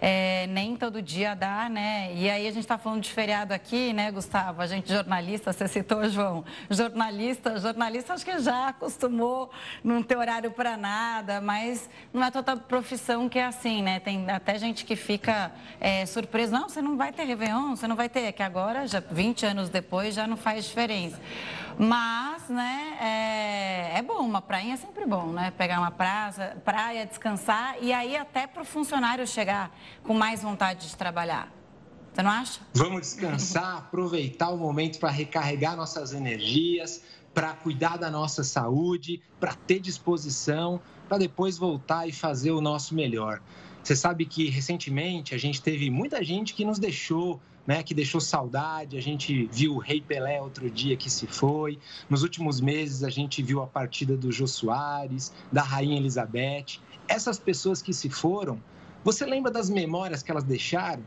É, 0.00 0.46
nem 0.48 0.76
todo 0.76 1.02
dia 1.02 1.34
dá, 1.34 1.68
né? 1.68 2.12
E 2.14 2.30
aí 2.30 2.46
a 2.46 2.50
gente 2.50 2.60
está 2.60 2.78
falando 2.78 3.00
de 3.00 3.10
feriado 3.10 3.52
aqui, 3.52 3.92
né, 3.92 4.12
Gustavo? 4.12 4.62
A 4.62 4.66
gente 4.68 4.92
jornalista, 4.92 5.52
você 5.52 5.66
citou, 5.66 6.08
João. 6.08 6.44
Jornalista, 6.70 7.58
jornalista 7.58 8.14
acho 8.14 8.24
que 8.24 8.38
já 8.38 8.68
acostumou 8.68 9.50
não 9.82 10.00
ter 10.00 10.16
horário 10.16 10.52
para 10.52 10.76
nada, 10.76 11.40
mas 11.40 11.90
não 12.12 12.22
é 12.22 12.30
toda 12.30 12.56
profissão 12.56 13.28
que 13.28 13.38
é 13.38 13.46
assim, 13.46 13.82
né? 13.82 13.98
Tem 13.98 14.30
até 14.30 14.58
gente 14.58 14.84
que 14.84 14.94
fica 14.94 15.23
fica 15.24 15.52
é, 15.80 16.04
surpreso. 16.04 16.52
Não, 16.52 16.68
você 16.68 16.82
não 16.82 16.96
vai 16.98 17.10
ter 17.10 17.24
Réveillon, 17.24 17.74
você 17.74 17.88
não 17.88 17.96
vai 17.96 18.08
ter. 18.10 18.20
É 18.20 18.32
que 18.32 18.42
agora, 18.42 18.86
já 18.86 19.00
20 19.00 19.46
anos 19.46 19.70
depois, 19.70 20.14
já 20.14 20.26
não 20.26 20.36
faz 20.36 20.66
diferença. 20.66 21.18
Mas, 21.78 22.48
né, 22.48 22.98
é, 23.00 23.98
é 23.98 24.02
bom, 24.02 24.20
uma 24.20 24.42
praia 24.42 24.74
é 24.74 24.76
sempre 24.76 25.06
bom, 25.06 25.32
né? 25.32 25.52
Pegar 25.56 25.80
uma 25.80 25.90
praça, 25.90 26.56
praia, 26.64 27.06
descansar 27.06 27.76
e 27.80 27.92
aí 27.92 28.16
até 28.16 28.46
para 28.46 28.62
o 28.62 28.64
funcionário 28.64 29.26
chegar 29.26 29.74
com 30.04 30.14
mais 30.14 30.42
vontade 30.42 30.88
de 30.88 30.96
trabalhar. 30.96 31.50
Você 32.12 32.22
não 32.22 32.30
acha? 32.30 32.60
Vamos 32.74 33.00
descansar, 33.00 33.78
aproveitar 33.78 34.50
o 34.50 34.56
momento 34.56 35.00
para 35.00 35.10
recarregar 35.10 35.74
nossas 35.74 36.12
energias, 36.12 37.02
para 37.32 37.52
cuidar 37.54 37.96
da 37.96 38.08
nossa 38.08 38.44
saúde, 38.44 39.20
para 39.40 39.54
ter 39.54 39.80
disposição, 39.80 40.80
para 41.08 41.18
depois 41.18 41.58
voltar 41.58 42.06
e 42.06 42.12
fazer 42.12 42.52
o 42.52 42.60
nosso 42.60 42.94
melhor. 42.94 43.40
Você 43.84 43.94
sabe 43.94 44.24
que 44.24 44.48
recentemente 44.48 45.34
a 45.34 45.38
gente 45.38 45.60
teve 45.60 45.90
muita 45.90 46.24
gente 46.24 46.54
que 46.54 46.64
nos 46.64 46.78
deixou, 46.78 47.38
né, 47.66 47.82
que 47.82 47.92
deixou 47.92 48.18
saudade. 48.18 48.96
A 48.96 49.02
gente 49.02 49.44
viu 49.52 49.74
o 49.74 49.78
Rei 49.78 50.00
Pelé 50.00 50.40
outro 50.40 50.70
dia 50.70 50.96
que 50.96 51.10
se 51.10 51.26
foi. 51.26 51.78
Nos 52.08 52.22
últimos 52.22 52.62
meses 52.62 53.04
a 53.04 53.10
gente 53.10 53.42
viu 53.42 53.62
a 53.62 53.66
partida 53.66 54.16
do 54.16 54.32
Jô 54.32 54.46
Soares, 54.46 55.34
da 55.52 55.60
Rainha 55.60 55.98
Elizabeth. 55.98 56.80
Essas 57.06 57.38
pessoas 57.38 57.82
que 57.82 57.92
se 57.92 58.08
foram, 58.08 58.58
você 59.04 59.26
lembra 59.26 59.52
das 59.52 59.68
memórias 59.68 60.22
que 60.22 60.30
elas 60.30 60.44
deixaram? 60.44 61.02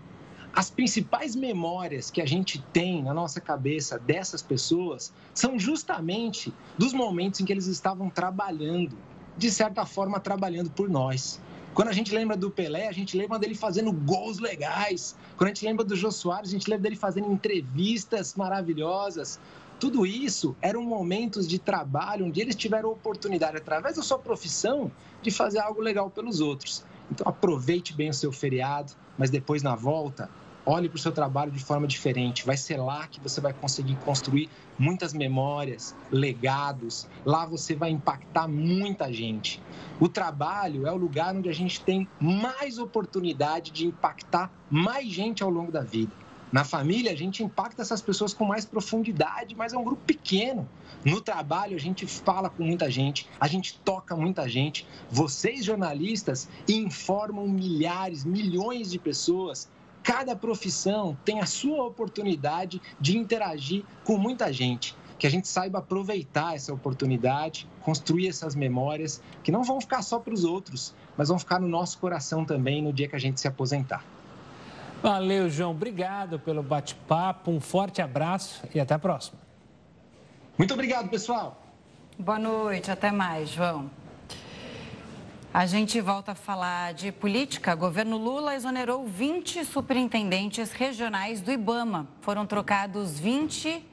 As 0.53 0.69
principais 0.69 1.35
memórias 1.35 2.11
que 2.11 2.21
a 2.21 2.27
gente 2.27 2.61
tem 2.71 3.01
na 3.01 3.11
nossa 3.11 3.41
cabeça 3.41 3.97
dessas 3.97 4.43
pessoas 4.43 5.11
são 5.33 5.57
justamente 5.57 6.53
dos 6.77 6.93
momentos 6.93 7.39
em 7.39 7.45
que 7.45 7.51
eles 7.51 7.65
estavam 7.65 8.07
trabalhando, 8.07 8.95
de 9.35 9.49
certa 9.49 9.83
forma 9.83 10.19
trabalhando 10.19 10.69
por 10.69 10.87
nós. 10.87 11.41
Quando 11.77 11.89
a 11.89 11.93
gente 11.93 12.11
lembra 12.11 12.35
do 12.35 12.49
Pelé, 12.49 12.87
a 12.87 12.91
gente 12.91 13.15
lembra 13.15 13.37
dele 13.37 13.53
fazendo 13.53 13.91
gols 13.91 14.39
legais. 14.39 15.15
Quando 15.37 15.51
a 15.51 15.53
gente 15.53 15.63
lembra 15.63 15.85
do 15.85 15.95
Jô 15.95 16.09
Soares, 16.09 16.49
a 16.49 16.53
gente 16.53 16.67
lembra 16.67 16.81
dele 16.81 16.95
fazendo 16.95 17.31
entrevistas 17.31 18.33
maravilhosas. 18.33 19.39
Tudo 19.79 20.03
isso 20.03 20.55
eram 20.59 20.81
momentos 20.81 21.47
de 21.47 21.59
trabalho 21.59 22.25
onde 22.25 22.41
eles 22.41 22.55
tiveram 22.55 22.89
oportunidade, 22.89 23.57
através 23.57 23.95
da 23.95 24.01
sua 24.01 24.17
profissão, 24.17 24.91
de 25.21 25.29
fazer 25.29 25.59
algo 25.59 25.79
legal 25.79 26.09
pelos 26.09 26.41
outros. 26.41 26.83
Então 27.11 27.27
aproveite 27.27 27.93
bem 27.93 28.09
o 28.09 28.13
seu 28.13 28.31
feriado, 28.31 28.93
mas 29.15 29.29
depois 29.29 29.61
na 29.61 29.75
volta, 29.75 30.31
olhe 30.67 30.89
para 30.89 30.97
o 30.97 30.99
seu 30.99 31.13
trabalho 31.13 31.49
de 31.49 31.63
forma 31.63 31.87
diferente. 31.87 32.45
Vai 32.45 32.57
ser 32.57 32.75
lá 32.75 33.07
que 33.07 33.21
você 33.21 33.39
vai 33.39 33.53
conseguir 33.53 33.95
construir 34.03 34.49
muitas 34.77 35.13
memórias, 35.13 35.95
legados. 36.11 37.07
Lá 37.25 37.45
você 37.45 37.73
vai 37.73 37.89
impactar 37.89 38.49
muita 38.49 39.11
gente. 39.11 39.61
O 39.97 40.09
trabalho 40.09 40.85
é 40.85 40.91
o 40.91 40.97
lugar 40.97 41.33
onde 41.33 41.47
a 41.47 41.53
gente 41.53 41.81
tem 41.81 42.05
mais 42.19 42.77
oportunidade 42.77 43.71
de 43.71 43.87
impactar 43.87 44.51
mais 44.69 45.07
gente 45.07 45.41
ao 45.41 45.49
longo 45.49 45.71
da 45.71 45.81
vida. 45.81 46.11
Na 46.51 46.63
família, 46.63 47.11
a 47.11 47.15
gente 47.15 47.43
impacta 47.43 47.81
essas 47.81 48.01
pessoas 48.01 48.33
com 48.33 48.45
mais 48.45 48.65
profundidade, 48.65 49.53
mas 49.55 49.73
é 49.73 49.77
um 49.77 49.83
grupo 49.83 50.01
pequeno. 50.05 50.67
No 51.03 51.19
trabalho, 51.19 51.75
a 51.75 51.79
gente 51.79 52.07
fala 52.07 52.49
com 52.49 52.63
muita 52.63 52.89
gente, 52.89 53.27
a 53.39 53.47
gente 53.47 53.77
toca 53.79 54.15
muita 54.15 54.47
gente. 54.47 54.87
Vocês, 55.09 55.65
jornalistas, 55.65 56.47
informam 56.67 57.47
milhares, 57.47 58.23
milhões 58.23 58.89
de 58.89 58.97
pessoas. 58.97 59.69
Cada 60.07 60.37
profissão 60.37 61.17
tem 61.25 61.41
a 61.41 61.45
sua 61.45 61.83
oportunidade 61.83 62.81
de 62.97 63.17
interagir 63.17 63.83
com 64.05 64.17
muita 64.17 64.53
gente. 64.53 64.95
Que 65.19 65.27
a 65.27 65.29
gente 65.29 65.49
saiba 65.49 65.79
aproveitar 65.79 66.55
essa 66.55 66.73
oportunidade, 66.73 67.67
construir 67.81 68.29
essas 68.29 68.55
memórias, 68.55 69.21
que 69.43 69.51
não 69.51 69.65
vão 69.65 69.81
ficar 69.81 70.01
só 70.01 70.17
para 70.17 70.33
os 70.33 70.45
outros, 70.45 70.95
mas 71.17 71.27
vão 71.27 71.37
ficar 71.37 71.59
no 71.59 71.67
nosso 71.67 71.97
coração 71.97 72.45
também 72.45 72.81
no 72.81 72.93
dia 72.93 73.09
que 73.09 73.17
a 73.17 73.19
gente 73.19 73.41
se 73.41 73.49
aposentar. 73.49 74.01
Valeu, 75.03 75.49
João. 75.49 75.71
Obrigado 75.71 76.39
pelo 76.39 76.63
bate-papo. 76.63 77.51
Um 77.51 77.59
forte 77.59 78.01
abraço 78.01 78.63
e 78.73 78.79
até 78.79 78.93
a 78.93 78.99
próxima. 78.99 79.37
Muito 80.57 80.73
obrigado, 80.73 81.09
pessoal. 81.09 81.61
Boa 82.17 82.39
noite, 82.39 82.89
até 82.89 83.11
mais, 83.11 83.49
João. 83.49 83.91
A 85.57 85.65
gente 85.65 85.99
volta 85.99 86.33
a 86.33 86.35
falar 86.35 86.93
de 86.93 87.11
política. 87.11 87.73
Governo 87.73 88.15
Lula 88.15 88.53
exonerou 88.53 89.07
20 89.07 89.65
superintendentes 89.65 90.71
regionais 90.71 91.41
do 91.41 91.51
Ibama. 91.51 92.07
Foram 92.21 92.45
trocados 92.45 93.19
20 93.19 93.83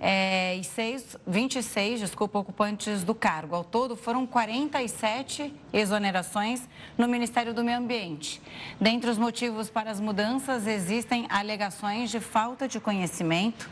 é, 0.00 0.54
e 0.54 0.62
seis, 0.62 1.16
26 1.26 1.98
desculpa, 1.98 2.38
ocupantes 2.38 3.02
do 3.02 3.16
cargo. 3.16 3.56
Ao 3.56 3.64
todo, 3.64 3.96
foram 3.96 4.24
47 4.28 5.52
exonerações 5.72 6.68
no 6.96 7.08
Ministério 7.08 7.52
do 7.52 7.64
Meio 7.64 7.78
Ambiente. 7.78 8.40
Dentre 8.80 9.10
os 9.10 9.18
motivos 9.18 9.68
para 9.68 9.90
as 9.90 9.98
mudanças, 9.98 10.68
existem 10.68 11.26
alegações 11.28 12.12
de 12.12 12.20
falta 12.20 12.68
de 12.68 12.78
conhecimento 12.78 13.68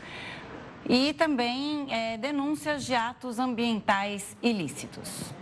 e 0.85 1.13
também 1.13 1.87
é, 1.93 2.17
denúncias 2.17 2.83
de 2.83 2.93
atos 2.93 3.39
ambientais 3.39 4.35
ilícitos. 4.43 5.33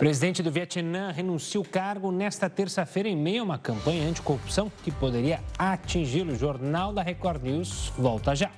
O 0.00 0.02
presidente 0.02 0.42
do 0.42 0.50
Vietnã 0.50 1.12
renunciou 1.12 1.62
ao 1.62 1.70
cargo 1.70 2.10
nesta 2.10 2.48
terça-feira 2.48 3.06
em 3.06 3.14
meio 3.14 3.42
a 3.42 3.44
uma 3.44 3.58
campanha 3.58 4.08
anticorrupção 4.08 4.72
que 4.82 4.90
poderia 4.90 5.40
atingi-lo. 5.58 6.32
O 6.32 6.38
Jornal 6.38 6.90
da 6.90 7.02
Record 7.02 7.42
News 7.42 7.92
volta 7.98 8.34
já. 8.34 8.50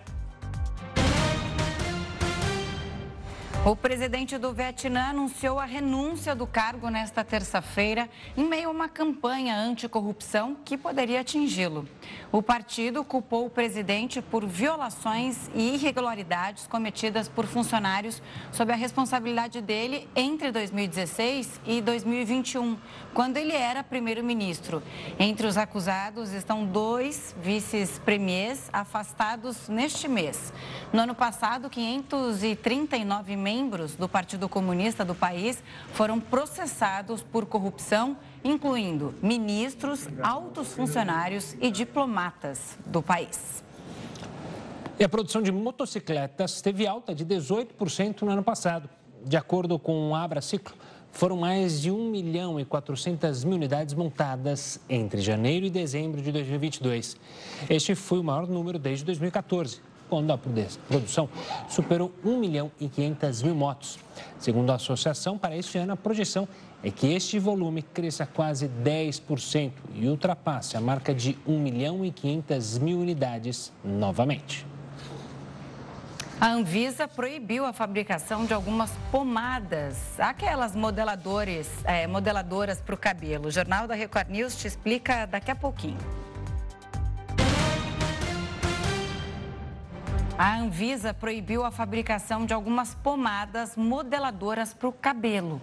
O 3.64 3.76
presidente 3.76 4.36
do 4.38 4.52
Vietnã 4.52 5.10
anunciou 5.10 5.56
a 5.56 5.64
renúncia 5.64 6.34
do 6.34 6.48
cargo 6.48 6.88
nesta 6.88 7.22
terça-feira, 7.22 8.10
em 8.36 8.44
meio 8.44 8.68
a 8.68 8.72
uma 8.72 8.88
campanha 8.88 9.56
anticorrupção 9.56 10.56
que 10.64 10.76
poderia 10.76 11.20
atingi-lo. 11.20 11.88
O 12.32 12.42
partido 12.42 13.04
culpou 13.04 13.46
o 13.46 13.50
presidente 13.50 14.20
por 14.20 14.44
violações 14.44 15.48
e 15.54 15.76
irregularidades 15.76 16.66
cometidas 16.66 17.28
por 17.28 17.46
funcionários 17.46 18.20
sob 18.50 18.72
a 18.72 18.76
responsabilidade 18.76 19.60
dele 19.60 20.08
entre 20.16 20.50
2016 20.50 21.60
e 21.64 21.80
2021, 21.80 22.76
quando 23.14 23.36
ele 23.36 23.52
era 23.52 23.84
primeiro-ministro. 23.84 24.82
Entre 25.20 25.46
os 25.46 25.56
acusados 25.56 26.32
estão 26.32 26.66
dois 26.66 27.32
vices-premiers 27.40 28.68
afastados 28.72 29.68
neste 29.68 30.08
mês. 30.08 30.52
No 30.92 31.02
ano 31.02 31.14
passado, 31.14 31.70
539 31.70 33.36
membros 33.36 33.51
do 33.98 34.08
Partido 34.08 34.48
Comunista 34.48 35.04
do 35.04 35.14
país 35.14 35.62
foram 35.92 36.18
processados 36.18 37.22
por 37.22 37.44
corrupção, 37.44 38.16
incluindo 38.42 39.14
ministros, 39.22 40.08
altos 40.22 40.72
funcionários 40.72 41.54
e 41.60 41.70
diplomatas 41.70 42.78
do 42.86 43.02
país. 43.02 43.62
E 44.98 45.04
a 45.04 45.08
produção 45.08 45.42
de 45.42 45.52
motocicletas 45.52 46.62
teve 46.62 46.86
alta 46.86 47.14
de 47.14 47.26
18% 47.26 48.22
no 48.22 48.30
ano 48.30 48.42
passado. 48.42 48.88
De 49.22 49.36
acordo 49.36 49.78
com 49.78 50.10
o 50.10 50.14
Abra 50.14 50.40
Ciclo, 50.40 50.74
foram 51.10 51.36
mais 51.36 51.82
de 51.82 51.90
1 51.90 52.10
milhão 52.10 52.58
e 52.58 52.64
400 52.64 53.44
mil 53.44 53.56
unidades 53.56 53.92
montadas 53.92 54.80
entre 54.88 55.20
janeiro 55.20 55.66
e 55.66 55.70
dezembro 55.70 56.22
de 56.22 56.32
2022. 56.32 57.18
Este 57.68 57.94
foi 57.94 58.18
o 58.18 58.24
maior 58.24 58.48
número 58.48 58.78
desde 58.78 59.04
2014 59.04 59.91
quando 60.12 60.30
a 60.30 60.36
produção 60.36 61.26
superou 61.70 62.12
1 62.22 62.36
milhão 62.38 62.70
e 62.78 62.86
500 62.86 63.42
mil 63.44 63.54
motos. 63.54 63.98
Segundo 64.38 64.70
a 64.70 64.74
associação, 64.74 65.38
para 65.38 65.56
este 65.56 65.78
ano, 65.78 65.94
a 65.94 65.96
projeção 65.96 66.46
é 66.84 66.90
que 66.90 67.06
este 67.14 67.38
volume 67.38 67.80
cresça 67.80 68.26
quase 68.26 68.68
10% 68.68 69.72
e 69.94 70.06
ultrapasse 70.06 70.76
a 70.76 70.82
marca 70.82 71.14
de 71.14 71.38
1 71.46 71.58
milhão 71.58 72.04
e 72.04 72.10
500 72.10 72.76
mil 72.76 72.98
unidades 72.98 73.72
novamente. 73.82 74.66
A 76.38 76.48
Anvisa 76.48 77.08
proibiu 77.08 77.64
a 77.64 77.72
fabricação 77.72 78.44
de 78.44 78.52
algumas 78.52 78.90
pomadas, 79.10 79.96
aquelas 80.20 80.76
modeladores, 80.76 81.70
é, 81.84 82.06
modeladoras 82.06 82.82
para 82.82 82.94
o 82.94 82.98
cabelo. 82.98 83.46
O 83.46 83.50
Jornal 83.50 83.86
da 83.86 83.94
Record 83.94 84.28
News 84.28 84.56
te 84.56 84.66
explica 84.66 85.24
daqui 85.24 85.50
a 85.50 85.56
pouquinho. 85.56 85.96
A 90.38 90.56
Anvisa 90.56 91.12
proibiu 91.12 91.62
a 91.64 91.70
fabricação 91.70 92.46
de 92.46 92.54
algumas 92.54 92.94
pomadas 92.94 93.76
modeladoras 93.76 94.72
para 94.72 94.88
o 94.88 94.92
cabelo. 94.92 95.60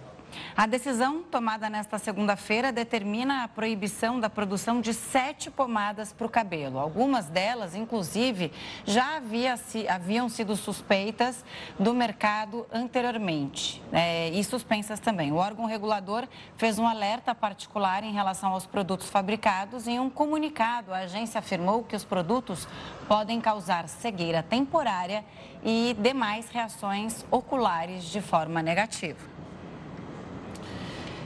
A 0.56 0.66
decisão 0.66 1.22
tomada 1.22 1.70
nesta 1.70 1.98
segunda-feira 1.98 2.72
determina 2.72 3.44
a 3.44 3.48
proibição 3.48 4.20
da 4.20 4.28
produção 4.28 4.80
de 4.80 4.92
sete 4.92 5.50
pomadas 5.50 6.12
para 6.12 6.26
o 6.26 6.30
cabelo. 6.30 6.78
Algumas 6.78 7.26
delas, 7.26 7.74
inclusive, 7.74 8.52
já 8.84 9.16
havia, 9.16 9.54
haviam 9.88 10.28
sido 10.28 10.56
suspeitas 10.56 11.44
do 11.78 11.94
mercado 11.94 12.66
anteriormente 12.72 13.82
é, 13.92 14.28
e 14.30 14.42
suspensas 14.44 15.00
também. 15.00 15.32
O 15.32 15.36
órgão 15.36 15.66
regulador 15.66 16.26
fez 16.56 16.78
um 16.78 16.86
alerta 16.86 17.34
particular 17.34 18.04
em 18.04 18.12
relação 18.12 18.52
aos 18.52 18.66
produtos 18.66 19.08
fabricados. 19.08 19.86
Em 19.86 19.98
um 19.98 20.10
comunicado, 20.10 20.92
a 20.92 20.98
agência 20.98 21.38
afirmou 21.38 21.82
que 21.82 21.96
os 21.96 22.04
produtos 22.04 22.68
podem 23.08 23.40
causar 23.40 23.88
cegueira 23.88 24.42
temporária 24.42 25.24
e 25.64 25.96
demais 25.98 26.48
reações 26.50 27.24
oculares 27.30 28.04
de 28.04 28.20
forma 28.20 28.62
negativa. 28.62 29.39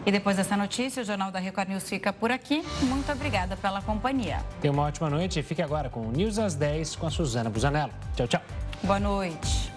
E 0.07 0.13
depois 0.13 0.37
dessa 0.37 0.57
notícia, 0.57 1.03
o 1.03 1.05
Jornal 1.05 1.31
da 1.31 1.39
Record 1.39 1.69
News 1.69 1.89
fica 1.89 2.13
por 2.13 2.31
aqui. 2.31 2.63
Muito 2.83 3.11
obrigada 3.11 3.57
pela 3.57 3.81
companhia. 3.81 4.39
Tenha 4.61 4.73
uma 4.73 4.83
ótima 4.83 5.09
noite 5.09 5.41
e 5.41 5.43
fique 5.43 5.63
agora 5.63 5.89
com 5.89 6.01
o 6.01 6.13
News 6.13 6.39
às 6.39 6.55
10 6.55 6.97
com 6.97 7.07
a 7.07 7.11
Suzana 7.11 7.49
Busanello. 7.49 7.93
Tchau, 8.15 8.29
tchau. 8.29 8.43
Boa 8.83 9.01
noite. 9.01 9.73